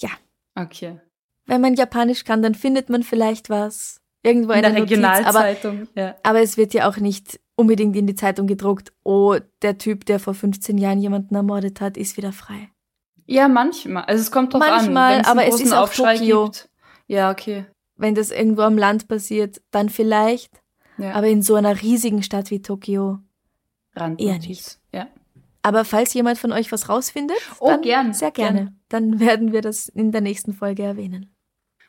Ja. 0.00 0.08
Okay. 0.54 0.98
Wenn 1.44 1.60
man 1.60 1.74
Japanisch 1.74 2.24
kann, 2.24 2.42
dann 2.42 2.54
findet 2.54 2.88
man 2.88 3.02
vielleicht 3.02 3.50
was. 3.50 4.00
Irgendwo 4.22 4.52
in 4.52 4.62
der 4.62 4.70
Notiz, 4.70 4.92
Regionalzeitung. 4.92 5.88
Aber, 5.94 6.00
ja. 6.00 6.16
aber 6.22 6.40
es 6.40 6.56
wird 6.56 6.72
ja 6.72 6.88
auch 6.88 6.96
nicht 6.96 7.38
unbedingt 7.56 7.96
in 7.96 8.06
die 8.06 8.14
Zeitung 8.14 8.46
gedruckt, 8.46 8.92
oh, 9.04 9.36
der 9.62 9.78
Typ, 9.78 10.06
der 10.06 10.18
vor 10.20 10.34
15 10.34 10.78
Jahren 10.78 10.98
jemanden 11.00 11.34
ermordet 11.34 11.80
hat, 11.80 11.96
ist 11.96 12.16
wieder 12.16 12.32
frei. 12.32 12.70
Ja, 13.26 13.48
manchmal. 13.48 14.04
Also 14.04 14.22
es 14.22 14.30
kommt 14.30 14.52
drauf 14.52 14.60
Manchmal, 14.60 15.12
an. 15.12 15.18
Wenn's 15.18 15.28
aber 15.28 15.46
es 15.46 15.60
ist 15.60 15.72
auch 15.72 15.84
Aufschrei 15.84 16.18
Tokio. 16.18 16.44
Gibt. 16.44 16.68
Ja, 17.06 17.30
okay. 17.30 17.64
Wenn 17.96 18.14
das 18.14 18.30
irgendwo 18.30 18.62
am 18.62 18.76
Land 18.76 19.08
passiert, 19.08 19.62
dann 19.70 19.88
vielleicht. 19.88 20.50
Ja. 20.98 21.12
Aber 21.14 21.28
in 21.28 21.42
so 21.42 21.54
einer 21.54 21.80
riesigen 21.80 22.22
Stadt 22.22 22.50
wie 22.50 22.60
Tokio. 22.60 23.18
Randnotiz. 23.96 24.26
eher 24.28 24.38
nicht. 24.38 24.78
Ja. 24.92 25.06
Aber 25.62 25.84
falls 25.84 26.12
jemand 26.12 26.38
von 26.38 26.52
euch 26.52 26.70
was 26.72 26.88
rausfindet, 26.88 27.38
Oh, 27.58 27.68
dann 27.68 27.80
gern, 27.80 28.12
sehr 28.12 28.30
gerne. 28.30 28.58
gern. 28.58 28.80
Dann 28.90 29.20
werden 29.20 29.52
wir 29.52 29.62
das 29.62 29.88
in 29.88 30.12
der 30.12 30.20
nächsten 30.20 30.52
Folge 30.52 30.82
erwähnen. 30.82 31.34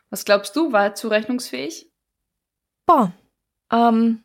Was 0.08 0.24
glaubst 0.24 0.56
du, 0.56 0.72
war 0.72 0.94
zurechnungsfähig? 0.94 1.90
Boah. 2.86 3.12
Ähm, 3.70 4.22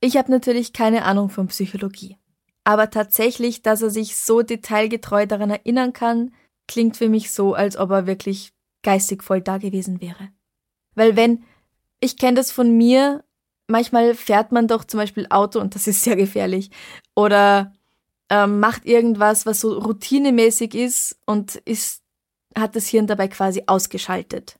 ich 0.00 0.16
habe 0.16 0.30
natürlich 0.30 0.72
keine 0.72 1.04
Ahnung 1.04 1.28
von 1.28 1.48
Psychologie. 1.48 2.16
Aber 2.64 2.90
tatsächlich, 2.90 3.62
dass 3.62 3.82
er 3.82 3.90
sich 3.90 4.16
so 4.16 4.42
detailgetreu 4.42 5.26
daran 5.26 5.50
erinnern 5.50 5.92
kann, 5.92 6.34
klingt 6.68 6.96
für 6.96 7.08
mich 7.08 7.32
so, 7.32 7.54
als 7.54 7.76
ob 7.76 7.90
er 7.90 8.06
wirklich 8.06 8.52
geistig 8.82 9.22
voll 9.22 9.40
da 9.40 9.58
gewesen 9.58 10.00
wäre. 10.00 10.28
Weil 10.94 11.16
wenn, 11.16 11.44
ich 12.00 12.16
kenne 12.16 12.36
das 12.36 12.52
von 12.52 12.76
mir, 12.76 13.24
manchmal 13.66 14.14
fährt 14.14 14.52
man 14.52 14.68
doch 14.68 14.84
zum 14.84 14.98
Beispiel 14.98 15.26
Auto 15.30 15.60
und 15.60 15.74
das 15.74 15.86
ist 15.86 16.02
sehr 16.02 16.16
gefährlich. 16.16 16.70
Oder 17.14 17.72
ähm, 18.28 18.60
macht 18.60 18.86
irgendwas, 18.86 19.46
was 19.46 19.60
so 19.60 19.78
routinemäßig 19.78 20.74
ist 20.74 21.18
und 21.26 21.56
ist, 21.56 22.02
hat 22.56 22.76
das 22.76 22.86
Hirn 22.86 23.06
dabei 23.06 23.28
quasi 23.28 23.64
ausgeschaltet. 23.66 24.58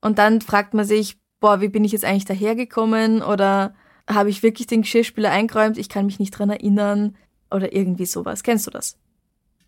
Und 0.00 0.18
dann 0.18 0.40
fragt 0.40 0.74
man 0.74 0.84
sich, 0.84 1.18
boah, 1.40 1.60
wie 1.60 1.68
bin 1.68 1.84
ich 1.84 1.92
jetzt 1.92 2.04
eigentlich 2.04 2.24
dahergekommen? 2.24 3.22
Oder 3.22 3.74
habe 4.08 4.30
ich 4.30 4.42
wirklich 4.42 4.66
den 4.66 4.82
Geschirrspüler 4.82 5.30
eingeräumt? 5.30 5.78
Ich 5.78 5.88
kann 5.88 6.06
mich 6.06 6.18
nicht 6.18 6.30
dran 6.30 6.50
erinnern. 6.50 7.16
Oder 7.50 7.72
irgendwie 7.72 8.06
sowas. 8.06 8.42
Kennst 8.42 8.66
du 8.66 8.70
das? 8.70 8.96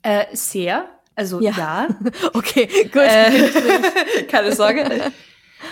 Äh, 0.02 0.24
sehr. 0.32 0.88
Also 1.14 1.40
Ja. 1.40 1.52
ja. 1.52 1.88
Okay, 2.34 2.66
gut. 2.84 3.02
Äh, 3.02 4.24
keine 4.28 4.52
Sorge. 4.54 5.12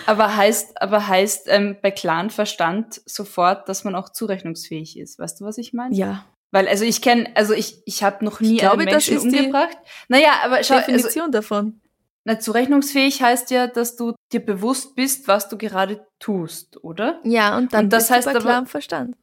Aber 0.07 0.37
heißt, 0.37 0.81
aber 0.83 1.07
heißt 1.07 1.47
ähm, 1.49 1.77
bei 1.81 1.91
klaren 1.91 2.31
Verstand 2.31 3.01
sofort, 3.07 3.69
dass 3.69 3.85
man 3.85 3.95
auch 3.95 4.11
zurechnungsfähig 4.11 4.99
ist. 4.99 5.19
Weißt 5.19 5.41
du, 5.41 5.45
was 5.45 5.59
ich 5.59 5.73
meine? 5.73 5.95
ja, 5.95 6.25
Weil, 6.51 6.69
also 6.69 6.85
ich 6.85 7.01
kenne, 7.01 7.31
also 7.35 7.55
ich, 7.55 7.83
ich 7.87 8.03
habe 8.03 8.25
noch 8.25 8.41
nie 8.41 8.55
Ich 8.55 8.59
glaube, 8.59 8.83
einen 8.83 8.93
das 8.93 9.09
Menschen 9.09 9.29
umgebracht. 9.29 9.79
Naja, 10.09 10.33
aber 10.45 10.63
schau, 10.63 10.75
also, 10.75 10.93
Definition 10.93 11.33
davon. 11.33 11.81
Na, 12.29 12.39
zurechnungsfähig 12.39 13.23
heißt 13.23 13.51
ja, 13.51 13.67
dass 13.69 13.97
du 13.97 14.15
dir 14.33 14.41
bewusst 14.45 14.95
bist, 14.95 15.29
was 15.29 15.49
du 15.49 15.57
gerade 15.57 16.07
tust, 16.19 16.85
oder? 16.85 17.21
Ja, 17.25 17.57
und 17.57 17.73
dann 17.73 17.87
Und 17.87 17.93
das 17.95 18.11
heißt 18.11 18.29
aber- 18.29 18.41
klarem 18.41 18.67
Verstand. 18.67 19.17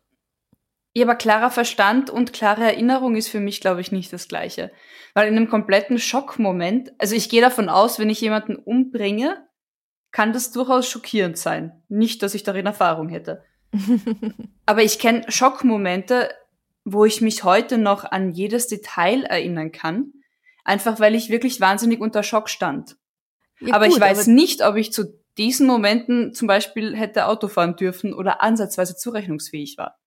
Ja, 0.98 1.04
aber 1.06 1.16
klarer 1.16 1.52
Verstand 1.52 2.10
und 2.10 2.34
klare 2.34 2.64
Erinnerung 2.64 3.16
ist 3.16 3.28
für 3.28 3.40
mich, 3.42 3.62
glaube 3.62 3.82
ich, 3.82 3.92
nicht 3.92 4.12
das 4.14 4.28
Gleiche. 4.28 4.72
Weil 5.14 5.28
in 5.28 5.36
einem 5.38 5.50
kompletten 5.50 6.00
Schockmoment, 6.00 6.94
also 6.98 7.16
ich 7.16 7.30
gehe 7.30 7.42
davon 7.42 7.70
aus, 7.70 8.00
wenn 8.00 8.10
ich 8.10 8.22
jemanden 8.22 8.56
umbringe, 8.56 9.46
kann 10.12 10.32
das 10.34 10.52
durchaus 10.52 10.90
schockierend 10.90 11.38
sein. 11.38 11.84
Nicht, 11.90 12.24
dass 12.24 12.34
ich 12.34 12.44
darin 12.44 12.66
Erfahrung 12.66 13.10
hätte. 13.10 13.44
Aber 14.66 14.82
ich 14.84 14.98
kenne 14.98 15.30
Schockmomente, 15.30 16.30
wo 16.86 17.04
ich 17.06 17.20
mich 17.22 17.44
heute 17.44 17.78
noch 17.78 18.06
an 18.06 18.32
jedes 18.32 18.68
Detail 18.68 19.24
erinnern 19.26 19.72
kann, 19.74 20.14
einfach 20.66 21.00
weil 21.00 21.16
ich 21.16 21.30
wirklich 21.30 21.62
wahnsinnig 21.62 22.02
unter 22.02 22.24
Schock 22.24 22.50
stand. 22.50 22.98
Ja, 23.62 23.76
aber 23.76 23.88
gut, 23.88 23.96
ich 23.96 24.02
weiß 24.02 24.24
aber- 24.24 24.32
nicht, 24.32 24.62
ob 24.66 24.76
ich 24.76 24.92
zu 24.92 25.24
diesen 25.38 25.68
Momenten 25.68 26.34
zum 26.34 26.48
Beispiel 26.48 26.96
hätte 26.96 27.28
Auto 27.28 27.48
fahren 27.48 27.76
dürfen 27.76 28.14
oder 28.14 28.42
ansatzweise 28.42 28.96
zurechnungsfähig 28.96 29.78
war. 29.78 29.98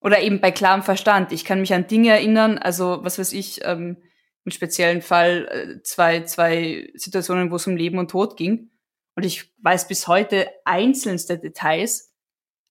Oder 0.00 0.20
eben 0.20 0.40
bei 0.40 0.50
klarem 0.50 0.82
Verstand. 0.82 1.32
Ich 1.32 1.44
kann 1.44 1.60
mich 1.60 1.72
an 1.72 1.86
Dinge 1.86 2.10
erinnern, 2.10 2.58
also 2.58 2.98
was 3.02 3.18
weiß 3.18 3.32
ich, 3.32 3.64
ähm, 3.64 4.02
im 4.44 4.50
speziellen 4.50 5.00
Fall 5.00 5.48
äh, 5.50 5.82
zwei, 5.82 6.24
zwei 6.24 6.90
Situationen, 6.94 7.50
wo 7.50 7.56
es 7.56 7.66
um 7.66 7.76
Leben 7.76 7.98
und 7.98 8.10
Tod 8.10 8.36
ging. 8.36 8.70
Und 9.16 9.24
ich 9.24 9.54
weiß 9.62 9.88
bis 9.88 10.06
heute 10.06 10.50
einzelnste 10.66 11.38
Details, 11.38 12.14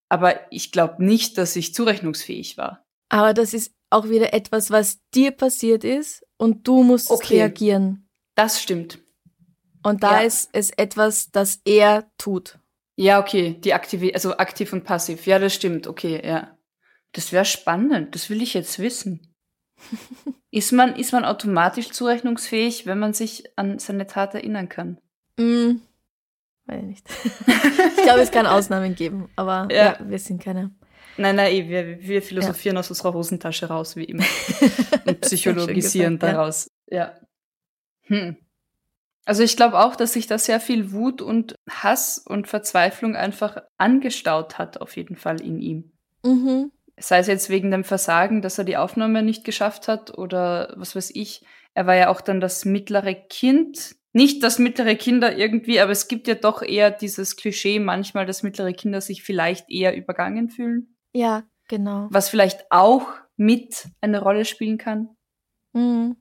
aber 0.10 0.41
ich 0.52 0.72
glaube 0.72 1.04
nicht, 1.04 1.39
dass 1.39 1.56
ich 1.56 1.74
zurechnungsfähig 1.74 2.58
war. 2.58 2.86
Aber 3.10 3.34
das 3.34 3.56
ist 3.56 3.74
auch 3.94 4.10
wieder 4.10 4.34
etwas, 4.34 4.72
was 4.72 5.00
dir 5.14 5.32
passiert 5.32 5.84
ist 5.84 6.26
und 6.38 6.68
du 6.68 6.84
musst 6.84 7.10
Okay. 7.12 7.38
reagieren. 7.38 8.08
Das 8.36 8.62
stimmt. 8.62 9.00
Und 9.84 10.04
da 10.04 10.22
Ja. 10.22 10.28
ist 10.28 10.50
es 10.54 10.72
etwas, 10.72 11.32
das 11.32 11.62
er 11.66 12.10
tut. 12.18 12.58
Ja, 12.96 13.20
okay, 13.20 13.54
die 13.60 13.74
aktive, 13.74 14.14
also 14.14 14.38
aktiv 14.38 14.72
und 14.74 14.84
passiv. 14.84 15.26
Ja, 15.26 15.39
das 15.39 15.54
stimmt. 15.54 15.88
Okay, 15.88 16.22
ja. 16.26 16.58
Das 17.14 17.32
wäre 17.32 17.46
spannend. 17.46 18.16
Das 18.16 18.30
will 18.30 18.41
ich 18.41 18.54
jetzt 18.54 18.80
wissen. 18.80 19.34
ist 20.52 20.72
man, 20.72 20.96
ist 20.96 21.12
man 21.12 21.26
automatisch 21.26 21.89
zurechnungsfähig, 21.91 22.86
wenn 22.86 23.00
man 23.00 23.14
sich 23.14 23.46
an 23.58 23.80
seine 23.80 24.08
Tat 24.08 24.34
erinnern 24.36 24.70
kann? 24.70 25.00
Hm, 25.39 25.82
weiß 26.66 26.82
ich 26.82 26.88
nicht. 26.88 27.08
ich 27.98 28.04
glaube, 28.04 28.22
es 28.22 28.32
kann 28.32 28.46
Ausnahmen 28.46 28.96
geben, 28.96 29.30
aber 29.36 29.68
Ja. 29.74 29.98
ja, 30.00 30.10
wir 30.10 30.20
sind 30.20 30.41
keine. 30.41 30.72
Nein, 31.18 31.36
nein, 31.36 31.70
wir, 31.70 32.01
wir 32.01 32.22
philosophieren 32.22 32.78
aus 32.78 32.89
unserer 32.89 33.14
Hosentasche 33.14 33.68
raus, 33.68 33.95
wie 33.95 34.05
immer. 34.05 34.24
Und 35.05 35.22
psychologisieren 35.22 36.16
gesagt, 36.16 36.34
ja. 36.34 36.38
daraus. 36.38 36.68
Ja. 36.88 37.14
Hm. 38.03 38.38
Also 39.26 39.43
ich 39.43 39.55
glaube 39.55 39.80
auch, 39.80 39.95
dass 39.95 40.14
sich 40.14 40.28
da 40.28 40.38
sehr 40.38 40.59
viel 40.59 40.91
Wut 40.91 41.22
und 41.22 41.55
Hass 41.70 42.18
und 42.18 42.47
Verzweiflung 42.47 43.16
einfach 43.16 43.57
angestaut 43.78 44.57
hat, 44.57 44.82
auf 44.82 44.97
jeden 44.97 45.16
Fall 45.16 45.39
in 45.39 45.59
ihm. 45.59 45.91
Mhm. 46.26 46.72
Sei 46.97 47.20
es 47.20 47.28
jetzt 47.28 47.49
wegen 47.49 47.72
dem 47.72 47.86
Versagen, 47.86 48.41
dass 48.41 48.57
er 48.57 48.66
die 48.66 48.78
Aufnahme 48.78 49.24
nicht 49.24 49.45
geschafft 49.45 49.88
hat 49.88 50.18
oder 50.18 50.74
was 50.76 50.95
weiß 50.95 51.11
ich. 51.16 51.45
Er 51.74 51.88
war 51.88 51.95
ja 51.95 52.09
auch 52.09 52.22
dann 52.22 52.41
das 52.41 52.66
mittlere 52.66 53.16
Kind. 53.16 53.95
Nicht 54.11 54.43
das 54.43 54.59
mittlere 54.59 54.95
Kinder 54.95 55.36
irgendwie, 55.36 55.80
aber 55.80 55.91
es 55.91 56.07
gibt 56.07 56.28
ja 56.28 56.36
doch 56.36 56.61
eher 56.61 56.91
dieses 56.91 57.36
Klischee 57.36 57.80
manchmal, 57.80 58.26
dass 58.28 58.43
mittlere 58.43 58.74
Kinder 58.74 59.01
sich 59.01 59.24
vielleicht 59.24 59.72
eher 59.72 59.95
übergangen 59.95 60.49
fühlen. 60.49 60.93
Ja, 61.14 61.43
genau. 61.68 62.07
Was 62.09 62.30
vielleicht 62.30 62.66
auch 62.70 63.07
mit 63.36 63.88
eine 64.01 64.22
Rolle 64.22 64.45
spielen 64.45 64.78
kann. 64.78 65.09
Mhm. 65.74 66.18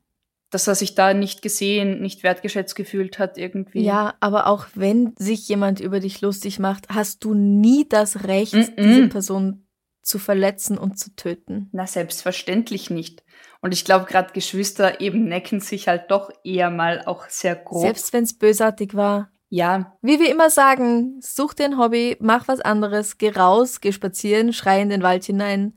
Dass 0.51 0.69
er 0.69 0.75
sich 0.75 0.95
da 0.95 1.15
nicht 1.15 1.41
gesehen, 1.41 2.01
nicht 2.03 2.23
wertgeschätzt 2.23 2.77
gefühlt 2.77 3.19
hat 3.19 3.39
irgendwie. 3.39 3.83
Ja, 3.83 4.15
aber 4.21 4.47
auch 4.47 4.67
wenn 4.75 5.15
sich 5.17 5.49
jemand 5.49 5.81
über 5.81 5.99
dich 5.99 6.21
lustig 6.21 6.59
macht, 6.59 6.91
hast 6.91 7.25
du 7.25 7.33
nie 7.35 7.89
das 7.89 8.25
Recht, 8.25 8.53
Mhm. 8.55 8.73
diese 8.77 9.09
Person 9.09 9.67
zu 10.03 10.19
verletzen 10.19 10.77
und 10.77 10.99
zu 10.99 11.15
töten. 11.17 11.69
Na, 11.73 11.87
selbstverständlich 11.87 12.91
nicht. 12.91 13.25
Und 13.61 13.73
ich 13.73 13.85
glaube, 13.85 14.05
gerade 14.07 14.33
Geschwister 14.33 15.01
eben 15.01 15.25
necken 15.25 15.61
sich 15.61 15.89
halt 15.89 16.11
doch 16.11 16.31
eher 16.45 16.71
mal 16.71 17.03
auch 17.07 17.29
sehr 17.29 17.55
grob. 17.55 17.83
Selbst 17.83 18.13
wenn 18.13 18.25
es 18.25 18.37
bösartig 18.37 18.95
war. 18.95 19.31
Ja, 19.55 19.99
Wie 20.01 20.19
wir 20.19 20.31
immer 20.31 20.49
sagen, 20.49 21.21
such 21.21 21.53
dir 21.53 21.67
ein 21.67 21.77
Hobby, 21.77 22.17
mach 22.21 22.49
was 22.49 22.61
anderes, 22.63 23.19
geh 23.19 23.29
raus, 23.29 23.83
geh 23.83 23.93
spazieren, 23.93 24.55
schrei 24.55 24.81
in 24.81 24.89
den 24.89 25.03
Wald 25.03 25.25
hinein, 25.25 25.77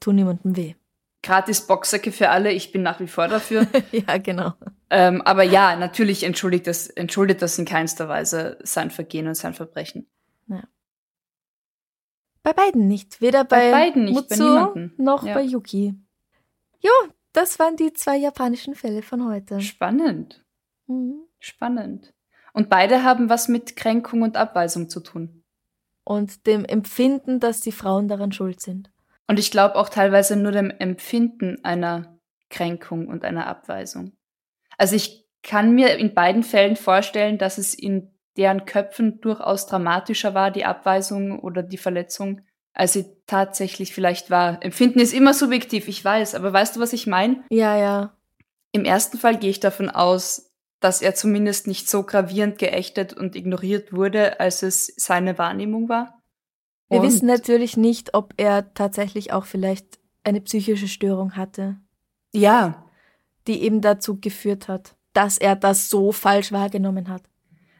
tu 0.00 0.10
niemandem 0.12 0.56
weh. 0.56 0.74
gratis 1.22 1.66
Boxsäcke 1.66 2.12
für 2.12 2.30
alle, 2.30 2.50
ich 2.50 2.72
bin 2.72 2.82
nach 2.82 2.98
wie 2.98 3.06
vor 3.06 3.28
dafür. 3.28 3.66
ja, 3.92 4.16
genau. 4.16 4.54
ähm, 4.88 5.20
aber 5.20 5.42
ja, 5.42 5.76
natürlich 5.76 6.22
entschuldigt 6.22 6.66
das, 6.66 6.86
entschuldigt 6.88 7.42
das 7.42 7.58
in 7.58 7.66
keinster 7.66 8.08
Weise 8.08 8.58
sein 8.62 8.90
Vergehen 8.90 9.26
und 9.28 9.34
sein 9.34 9.52
Verbrechen. 9.52 10.06
Bei 12.42 12.52
beiden 12.54 12.88
nicht. 12.88 13.20
Weder 13.20 13.44
bei, 13.44 13.70
Bei 13.70 13.72
beiden 13.72 14.04
nicht, 14.06 14.14
bei 14.30 14.36
Mutsu 14.36 14.42
niemandem. 14.48 14.92
noch 14.96 15.26
Ja. 15.26 15.34
bei 15.34 15.42
Yuki. 15.42 15.94
Jo, 16.80 16.90
das 17.34 17.58
waren 17.58 17.76
die 17.76 17.92
zwei 17.92 18.16
japanischen 18.16 18.74
Fälle 18.74 19.02
von 19.02 19.26
heute. 19.28 19.60
Spannend, 19.60 20.42
Mhm. 20.86 21.24
spannend. 21.38 22.14
Und 22.58 22.70
beide 22.70 23.04
haben 23.04 23.30
was 23.30 23.46
mit 23.46 23.76
Kränkung 23.76 24.22
und 24.22 24.36
Abweisung 24.36 24.88
zu 24.88 24.98
tun. 24.98 25.44
Und 26.02 26.44
dem 26.48 26.64
Empfinden, 26.64 27.38
dass 27.38 27.60
die 27.60 27.70
Frauen 27.70 28.08
daran 28.08 28.32
schuld 28.32 28.60
sind. 28.60 28.90
Und 29.28 29.38
ich 29.38 29.52
glaube 29.52 29.76
auch 29.76 29.88
teilweise 29.88 30.34
nur 30.34 30.50
dem 30.50 30.72
Empfinden 30.72 31.64
einer 31.64 32.18
Kränkung 32.50 33.06
und 33.06 33.24
einer 33.24 33.46
Abweisung. 33.46 34.10
Also 34.76 34.96
ich 34.96 35.24
kann 35.44 35.72
mir 35.72 35.98
in 35.98 36.14
beiden 36.14 36.42
Fällen 36.42 36.74
vorstellen, 36.74 37.38
dass 37.38 37.58
es 37.58 37.74
in 37.74 38.10
deren 38.36 38.64
Köpfen 38.64 39.20
durchaus 39.20 39.66
dramatischer 39.66 40.34
war, 40.34 40.50
die 40.50 40.64
Abweisung 40.64 41.38
oder 41.38 41.62
die 41.62 41.78
Verletzung, 41.78 42.40
als 42.72 42.94
sie 42.94 43.06
tatsächlich 43.28 43.94
vielleicht 43.94 44.32
war. 44.32 44.60
Empfinden 44.64 44.98
ist 44.98 45.14
immer 45.14 45.32
subjektiv, 45.32 45.86
ich 45.86 46.04
weiß, 46.04 46.34
aber 46.34 46.52
weißt 46.52 46.74
du, 46.74 46.80
was 46.80 46.92
ich 46.92 47.06
meine? 47.06 47.44
Ja, 47.50 47.76
ja. 47.76 48.16
Im 48.72 48.84
ersten 48.84 49.16
Fall 49.16 49.38
gehe 49.38 49.50
ich 49.50 49.60
davon 49.60 49.88
aus, 49.88 50.47
dass 50.80 51.02
er 51.02 51.14
zumindest 51.14 51.66
nicht 51.66 51.88
so 51.90 52.02
gravierend 52.04 52.58
geächtet 52.58 53.12
und 53.12 53.34
ignoriert 53.36 53.92
wurde, 53.92 54.38
als 54.40 54.62
es 54.62 54.92
seine 54.96 55.38
Wahrnehmung 55.38 55.88
war. 55.88 56.22
Wir 56.88 57.00
Und- 57.00 57.06
wissen 57.06 57.26
natürlich 57.26 57.76
nicht, 57.76 58.14
ob 58.14 58.34
er 58.36 58.72
tatsächlich 58.74 59.32
auch 59.32 59.44
vielleicht 59.44 59.98
eine 60.24 60.40
psychische 60.40 60.88
Störung 60.88 61.36
hatte, 61.36 61.76
Ja, 62.32 62.84
die 63.46 63.62
eben 63.62 63.80
dazu 63.80 64.20
geführt 64.20 64.68
hat, 64.68 64.94
dass 65.14 65.38
er 65.38 65.56
das 65.56 65.88
so 65.88 66.12
falsch 66.12 66.52
wahrgenommen 66.52 67.08
hat. 67.08 67.22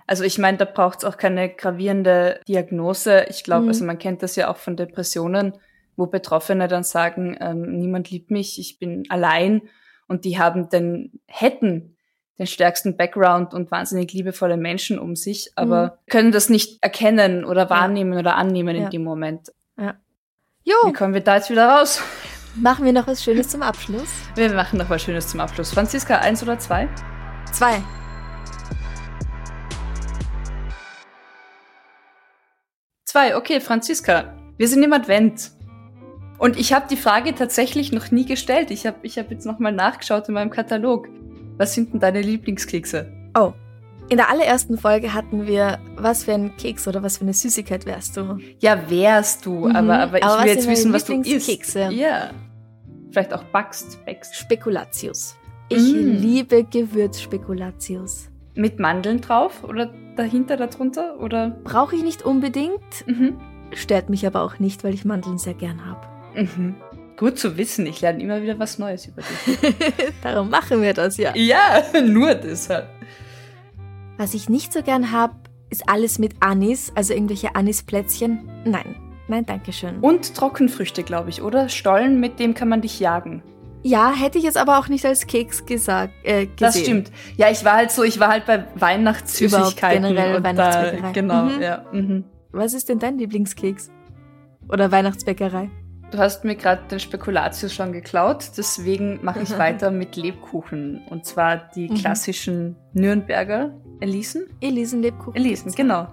Also 0.07 0.25
ich 0.25 0.39
meine, 0.39 0.57
da 0.57 0.65
braucht 0.65 1.01
es 1.01 1.05
auch 1.05 1.19
keine 1.19 1.51
gravierende 1.55 2.41
Diagnose. 2.49 3.27
Ich 3.29 3.45
glaube, 3.45 3.65
Mhm. 3.65 3.69
also 3.69 3.85
man 3.85 3.99
kennt 3.99 4.23
das 4.23 4.37
ja 4.37 4.51
auch 4.51 4.57
von 4.57 4.77
Depressionen, 4.77 5.53
wo 5.97 6.07
Betroffene 6.07 6.67
dann 6.69 6.83
sagen, 6.85 7.37
ähm, 7.41 7.79
niemand 7.79 8.11
liebt 8.11 8.31
mich, 8.31 8.59
ich 8.59 8.79
bin 8.79 9.05
allein 9.11 9.69
und 10.07 10.25
die 10.25 10.39
haben 10.39 10.71
den, 10.71 11.21
hätten 11.27 11.98
den 12.39 12.47
stärksten 12.47 12.97
Background 12.97 13.53
und 13.53 13.71
wahnsinnig 13.71 14.13
liebevolle 14.13 14.57
Menschen 14.57 14.99
um 14.99 15.17
sich, 15.17 15.51
aber 15.57 15.99
können 16.09 16.31
das 16.33 16.49
nicht 16.49 16.79
erkennen 16.83 17.45
oder 17.45 17.69
wahrnehmen 17.69 18.17
oder 18.17 18.37
annehmen 18.37 18.77
Ja. 18.77 18.85
in 18.85 18.91
dem 18.91 19.05
Moment. 19.05 19.53
Jo, 20.65 20.75
Wie 20.85 20.93
kommen 20.93 21.15
wir 21.15 21.23
da 21.23 21.37
jetzt 21.37 21.49
wieder 21.51 21.67
raus? 21.67 22.03
machen 22.57 22.85
wir 22.85 22.93
noch 22.93 23.07
was 23.07 23.25
Schönes 23.25 23.49
zum 23.49 23.63
Abschluss? 23.63 24.09
Wir 24.35 24.53
machen 24.53 24.79
noch 24.79 24.91
was 24.91 25.03
Schönes 25.03 25.29
zum 25.29 25.41
Abschluss. 25.41 25.73
Franziska, 25.73 26.19
eins 26.19 26.43
oder 26.43 26.59
zwei? 26.59 26.89
Zwei. 27.53 27.83
Zwei, 33.05 33.37
okay, 33.37 33.61
Franziska. 33.61 34.35
Wir 34.59 34.69
sind 34.69 34.83
im 34.83 34.93
Advent. 34.93 35.53
Und 36.39 36.59
ich 36.59 36.73
habe 36.73 36.87
die 36.89 36.97
Frage 36.97 37.35
tatsächlich 37.35 37.91
noch 37.91 38.11
nie 38.11 38.27
gestellt. 38.27 38.71
Ich 38.71 38.87
habe 38.87 38.99
ich 39.03 39.19
hab 39.19 39.31
jetzt 39.31 39.47
nochmal 39.47 39.73
nachgeschaut 39.73 40.29
in 40.29 40.35
meinem 40.35 40.51
Katalog. 40.51 41.09
Was 41.59 41.75
sind 41.75 41.93
denn 41.93 42.01
deine 42.01 42.23
Lieblingskekse? 42.23 43.13
Oh. 43.37 43.53
In 44.11 44.17
der 44.17 44.31
allerersten 44.31 44.79
Folge 44.79 45.13
hatten 45.13 45.47
wir, 45.47 45.79
was 45.97 46.25
für 46.25 46.33
ein 46.33 46.57
Keks 46.57 46.89
oder 46.89 47.03
was 47.03 47.19
für 47.19 47.25
eine 47.25 47.35
Süßigkeit 47.35 47.85
wärst 47.85 48.17
du? 48.17 48.39
Ja, 48.61 48.89
wärst 48.89 49.45
du, 49.45 49.67
Mhm. 49.69 49.77
aber, 49.77 49.99
aber 49.99 50.19
ich 50.19 50.25
Aber 50.25 50.43
will 50.45 50.49
jetzt 50.49 50.67
wissen, 50.69 50.93
was 50.95 51.05
du 51.05 51.13
isst. 51.15 51.25
Lieblingskekse? 51.27 51.91
Ja. 51.93 52.31
Vielleicht 53.11 53.35
auch 53.35 53.45
backst, 53.45 54.03
backst. 54.07 54.35
Spekulatius. 54.37 55.37
Ich 55.69 55.93
Mm. 55.93 56.17
liebe 56.23 56.65
Gewürzspekulatius. 56.65 58.29
Mit 58.55 58.79
Mandeln 58.79 59.21
drauf 59.21 59.63
oder 59.65 59.93
dahinter, 60.17 60.57
darunter? 60.57 61.21
Oder? 61.21 61.51
Brauche 61.65 61.95
ich 61.97 62.03
nicht 62.03 62.23
unbedingt, 62.23 62.81
Mhm. 63.07 63.37
stört 63.75 64.09
mich 64.09 64.27
aber 64.27 64.43
auch 64.43 64.59
nicht, 64.59 64.85
weil 64.85 64.95
ich 64.95 65.05
Mandeln 65.05 65.39
sehr 65.39 65.55
gern 65.55 65.85
habe. 65.85 66.01
Mhm. 66.35 66.75
Gut 67.19 67.37
zu 67.39 67.57
wissen, 67.57 67.85
ich 67.87 68.01
lerne 68.01 68.23
immer 68.23 68.41
wieder 68.43 68.59
was 68.61 68.79
Neues 68.79 69.07
über 69.07 69.23
dich. 69.23 69.75
Darum 70.23 70.51
machen 70.51 70.81
wir 70.83 70.95
das 70.95 71.17
ja. 71.17 71.35
ja, 71.35 71.83
nur 72.07 72.35
deshalb. 72.35 72.89
Was 74.17 74.35
ich 74.35 74.49
nicht 74.49 74.73
so 74.73 74.83
gern 74.83 75.11
habe, 75.11 75.35
ist 75.69 75.89
alles 75.89 76.19
mit 76.21 76.35
Anis, 76.41 76.93
also 76.95 77.13
irgendwelche 77.13 77.57
Anisplätzchen. 77.57 78.49
Nein, 78.65 78.95
nein, 79.27 79.45
danke 79.45 79.73
schön. 79.73 79.99
Und 79.99 80.35
Trockenfrüchte, 80.37 81.03
glaube 81.03 81.31
ich, 81.31 81.43
oder? 81.43 81.69
Stollen, 81.69 82.21
mit 82.21 82.39
dem 82.39 82.55
kann 82.55 82.69
man 82.69 82.83
dich 82.83 83.01
jagen. 83.01 83.43
Ja, 83.83 84.13
hätte 84.13 84.39
ich 84.39 84.45
jetzt 84.45 84.57
aber 84.57 84.79
auch 84.79 84.89
nicht 84.89 85.05
als 85.05 85.27
Keks 85.27 85.67
gesagt, 85.67 86.13
äh, 86.23 86.47
gesehen. 86.47 86.57
Das 86.59 86.79
stimmt. 86.79 87.13
Ja, 87.37 87.51
ich 87.51 87.65
war 87.65 87.75
halt 87.75 87.91
so, 87.91 88.05
ich 88.05 88.21
war 88.21 88.29
halt 88.29 88.47
bei 88.47 88.65
Weihnachtssüßigkeiten. 88.77 90.05
Überhaupt 90.05 90.17
generell 90.17 90.45
Weihnachtsbäckerei. 90.45 91.01
Da, 91.01 91.13
genau, 91.13 91.45
Mhm. 91.45 91.61
ja. 91.63 91.85
Mhm. 91.93 92.25
Was 92.53 92.75
ist 92.75 92.89
denn 92.89 92.99
dein 93.01 93.19
Lieblingskeks? 93.19 93.91
Oder 94.69 94.93
Weihnachtsbäckerei? 94.93 95.71
Du 96.11 96.17
hast 96.19 96.43
mir 96.45 96.55
gerade 96.57 96.81
den 96.91 97.01
Spekulatius 97.01 97.73
schon 97.75 97.93
geklaut, 97.93 98.45
deswegen 98.57 99.19
mache 99.23 99.41
ich 99.43 99.59
weiter 99.59 99.91
mit 99.91 100.17
Lebkuchen. 100.17 101.03
Und 101.11 101.27
zwar 101.27 101.69
die 101.75 101.89
Mhm. 101.91 101.95
klassischen 101.97 102.77
Nürnberger 102.95 103.75
Elisen. 104.01 104.47
Elisenlebkuchen. 104.61 105.35
Elisen, 105.37 105.73
genau. 105.75 106.09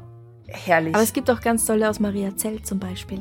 Herrlich. 0.47 0.93
Aber 0.93 1.03
es 1.03 1.13
gibt 1.13 1.29
auch 1.31 1.39
ganz 1.39 1.65
tolle 1.65 1.89
aus 1.89 1.99
Mariazell 1.99 2.61
zum 2.61 2.79
Beispiel. 2.79 3.19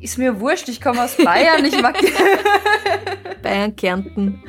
ist 0.00 0.16
mir 0.16 0.38
wurscht, 0.40 0.68
ich 0.68 0.80
komme 0.80 1.02
aus 1.02 1.16
Bayern, 1.16 1.64
ich 1.64 1.82
mag 1.82 1.96
Bayern, 3.42 3.74
Kärnten. 3.74 4.40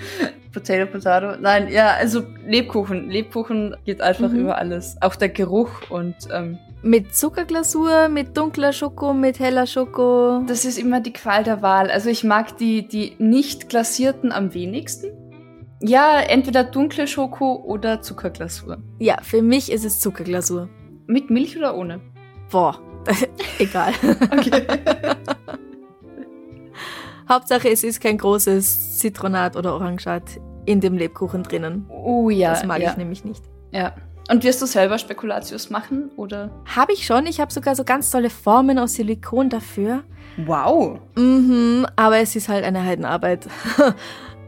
Potato, 0.54 0.86
Potato. 0.92 1.40
Nein, 1.42 1.70
ja, 1.72 1.94
also 1.96 2.22
Lebkuchen. 2.46 3.10
Lebkuchen 3.10 3.76
geht 3.86 4.00
einfach 4.02 4.30
Mhm. 4.30 4.42
über 4.42 4.58
alles. 4.60 4.98
Auch 5.02 5.16
der 5.16 5.30
Geruch 5.30 5.90
und 5.90 6.16
ähm, 6.32 6.58
Mit 6.82 7.14
Zuckerglasur, 7.14 8.08
mit 8.08 8.38
dunkler 8.38 8.72
Schoko, 8.72 9.14
mit 9.14 9.40
heller 9.40 9.68
Schoko. 9.68 10.44
Das 10.48 10.64
ist 10.64 10.78
immer 10.78 11.02
die 11.02 11.12
Qual 11.12 11.44
der 11.44 11.62
Wahl. 11.62 11.92
Also 11.92 12.10
ich 12.10 12.24
mag 12.24 12.58
die, 12.58 12.88
die 12.88 13.16
nicht 13.20 13.68
glasierten 13.68 14.32
am 14.32 14.54
wenigsten. 14.54 15.12
Ja, 15.82 16.22
entweder 16.22 16.64
dunkle 16.64 17.06
Schoko 17.06 17.56
oder 17.66 18.02
Zuckerglasur. 18.02 18.78
Ja, 19.00 19.18
für 19.22 19.42
mich 19.42 19.70
ist 19.72 19.84
es 19.84 20.00
Zuckerglasur. 20.00 20.70
Mit 21.06 21.30
Milch 21.30 21.58
oder 21.58 21.76
ohne? 21.76 22.00
Boah, 22.50 22.80
egal. 23.60 23.94
Okay. 24.32 24.66
Hauptsache, 27.30 27.70
es 27.70 27.84
ist 27.84 28.00
kein 28.02 28.18
großes 28.18 29.00
Zitronat 29.00 29.58
oder 29.58 29.74
Orangat 29.74 30.40
in 30.66 30.80
dem 30.80 30.98
Lebkuchen 30.98 31.44
drinnen. 31.44 31.90
oh 31.90 32.30
ja. 32.30 32.52
das 32.52 32.66
mag 32.66 32.82
ja, 32.82 32.92
ich 32.92 32.98
nämlich 32.98 33.26
nicht. 33.26 33.44
Ja. 33.72 33.94
Und 34.30 34.44
wirst 34.44 34.62
du 34.62 34.66
selber 34.68 34.98
Spekulatius 34.98 35.70
machen 35.70 36.12
oder? 36.16 36.52
Habe 36.76 36.94
ich 36.94 37.06
schon. 37.06 37.26
Ich 37.26 37.40
habe 37.40 37.52
sogar 37.52 37.76
so 37.76 37.84
ganz 37.84 38.12
tolle 38.12 38.30
Formen 38.30 38.78
aus 38.78 38.94
Silikon 38.94 39.50
dafür. 39.50 40.04
Wow. 40.46 41.00
Mhm, 41.16 41.88
aber 41.96 42.18
es 42.20 42.36
ist 42.36 42.48
halt 42.48 42.64
eine 42.64 42.84
Heidenarbeit. 42.84 43.48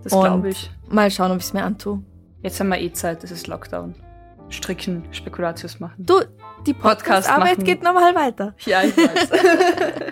Das 0.03 0.13
glaube 0.13 0.49
ich. 0.49 0.71
Mal 0.89 1.11
schauen, 1.11 1.29
ob 1.29 1.37
ich 1.37 1.43
es 1.43 1.53
mir 1.53 1.63
antue. 1.63 2.01
Jetzt 2.41 2.59
haben 2.59 2.69
wir 2.69 2.79
eh 2.79 2.91
Zeit, 2.91 3.21
das 3.21 3.29
ist 3.29 3.45
Lockdown. 3.45 3.93
Stricken, 4.49 5.03
Spekulatius 5.11 5.79
machen. 5.79 6.03
Du, 6.03 6.21
die 6.65 6.73
Podcast 6.73 7.27
Podcast-Arbeit 7.27 7.57
machen. 7.59 7.63
geht 7.63 7.83
normal 7.83 8.15
weiter. 8.15 8.55
Ja, 8.65 8.81
ich 8.81 8.97
weiß. 8.97 9.29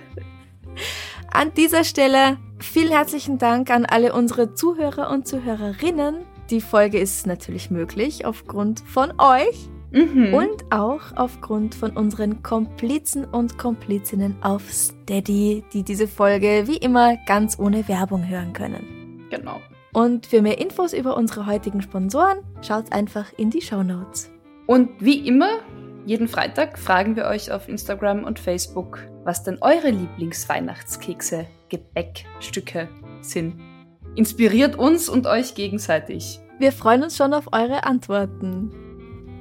An 1.31 1.53
dieser 1.55 1.83
Stelle 1.83 2.37
vielen 2.59 2.91
herzlichen 2.91 3.37
Dank 3.37 3.69
an 3.71 3.85
alle 3.85 4.13
unsere 4.13 4.53
Zuhörer 4.53 5.09
und 5.09 5.27
Zuhörerinnen. 5.27 6.25
Die 6.49 6.61
Folge 6.61 6.97
ist 6.97 7.27
natürlich 7.27 7.69
möglich 7.69 8.25
aufgrund 8.25 8.79
von 8.79 9.13
euch 9.19 9.69
mhm. 9.91 10.33
und 10.33 10.71
auch 10.71 11.15
aufgrund 11.15 11.75
von 11.75 11.91
unseren 11.91 12.41
Komplizen 12.41 13.23
und 13.23 13.59
Komplizinnen 13.59 14.35
auf 14.41 14.63
Steady, 14.71 15.63
die 15.73 15.83
diese 15.83 16.07
Folge 16.07 16.63
wie 16.65 16.77
immer 16.77 17.17
ganz 17.27 17.59
ohne 17.59 17.87
Werbung 17.87 18.27
hören 18.27 18.53
können. 18.53 19.27
Genau. 19.29 19.61
Und 19.93 20.25
für 20.25 20.41
mehr 20.41 20.59
Infos 20.59 20.93
über 20.93 21.15
unsere 21.15 21.45
heutigen 21.45 21.83
Sponsoren, 21.83 22.39
schaut 22.61 22.91
einfach 22.91 23.31
in 23.37 23.51
die 23.51 23.61
Show 23.61 23.83
Notes. 23.83 24.31
Und 24.65 24.89
wie 24.99 25.27
immer, 25.27 25.59
jeden 26.07 26.27
Freitag 26.27 26.79
fragen 26.79 27.15
wir 27.15 27.25
euch 27.25 27.51
auf 27.51 27.69
Instagram 27.69 28.23
und 28.23 28.39
Facebook, 28.39 28.99
was 29.23 29.43
denn 29.43 29.59
eure 29.61 29.91
Lieblingsweihnachtskekse, 29.91 31.45
Gebäckstücke 31.69 32.89
sind. 33.21 33.68
Inspiriert 34.15 34.75
uns 34.75 35.09
und 35.09 35.27
euch 35.27 35.55
gegenseitig. 35.55 36.39
Wir 36.59 36.71
freuen 36.71 37.03
uns 37.03 37.15
schon 37.15 37.33
auf 37.33 37.53
eure 37.53 37.85
Antworten. 37.85 38.71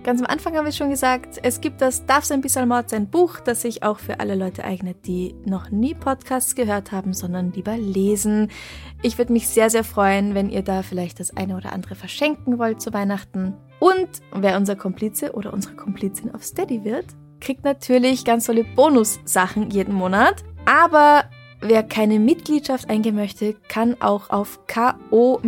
Ganz 0.05 0.21
am 0.21 0.27
Anfang 0.27 0.57
haben 0.57 0.65
wir 0.65 0.73
schon 0.73 0.91
gesagt, 0.91 1.39
es 1.43 1.61
gibt 1.61 1.81
das 1.83 2.07
Darf 2.07 2.31
ein 2.31 2.41
bisschen 2.41 2.69
Mord 2.69 2.89
sein 2.89 3.11
Buch, 3.11 3.41
das 3.41 3.63
sich 3.63 3.83
auch 3.83 3.99
für 3.99 4.21
alle 4.21 4.37
Leute 4.37 4.65
eignet, 4.65 5.07
die 5.07 5.35
noch 5.45 5.71
nie 5.71 5.95
Podcasts 5.95 6.55
gehört 6.55 6.93
haben, 6.93 7.13
sondern 7.13 7.53
lieber 7.53 7.77
lesen. 7.77 8.51
Ich 9.03 9.19
würde 9.19 9.33
mich 9.33 9.49
sehr, 9.49 9.69
sehr 9.69 9.85
freuen, 9.85 10.35
wenn 10.35 10.49
ihr 10.49 10.63
da 10.63 10.83
vielleicht 10.83 11.21
das 11.21 11.37
eine 11.37 11.57
oder 11.57 11.73
andere 11.73 11.95
verschenken 11.95 12.59
wollt 12.59 12.81
zu 12.81 12.95
Weihnachten. 12.95 13.55
Und 13.81 14.09
wer 14.33 14.57
unser 14.57 14.77
Komplize 14.77 15.33
oder 15.33 15.53
unsere 15.53 15.75
Komplizin 15.75 16.35
auf 16.35 16.43
Steady 16.43 16.85
wird, 16.85 17.07
kriegt 17.41 17.65
natürlich 17.65 18.25
ganz 18.25 18.47
tolle 18.47 18.65
Bonussachen 18.65 19.71
jeden 19.71 19.95
Monat. 19.95 20.45
Aber 20.65 21.25
wer 21.61 21.83
keine 21.83 22.19
Mitgliedschaft 22.19 22.89
eingehen 22.89 23.15
möchte, 23.15 23.55
kann 23.69 24.01
auch 24.01 24.31
auf 24.31 24.61
ko-fi.com 24.67 25.47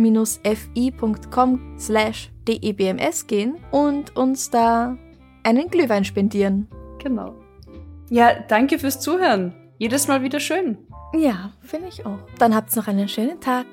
slash 1.79 2.31
debms 2.47 3.27
gehen 3.27 3.57
und 3.71 4.15
uns 4.15 4.49
da 4.49 4.97
einen 5.43 5.69
Glühwein 5.69 6.05
spendieren. 6.05 6.67
Genau. 7.03 7.35
Ja, 8.09 8.39
danke 8.47 8.79
fürs 8.79 8.99
Zuhören. 8.99 9.53
Jedes 9.77 10.07
Mal 10.07 10.21
wieder 10.21 10.39
schön. 10.39 10.77
Ja, 11.13 11.53
finde 11.61 11.87
ich 11.87 12.05
auch. 12.05 12.19
Dann 12.37 12.55
habt's 12.55 12.75
noch 12.75 12.87
einen 12.87 13.07
schönen 13.07 13.39
Tag. 13.39 13.65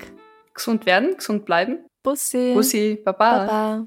Gesund 0.55 0.86
werden, 0.86 1.16
gesund 1.16 1.45
bleiben. 1.45 1.84
Bussi. 2.03 2.53
Bussi, 2.55 2.99
Baba. 3.05 3.47
Baba. 3.47 3.86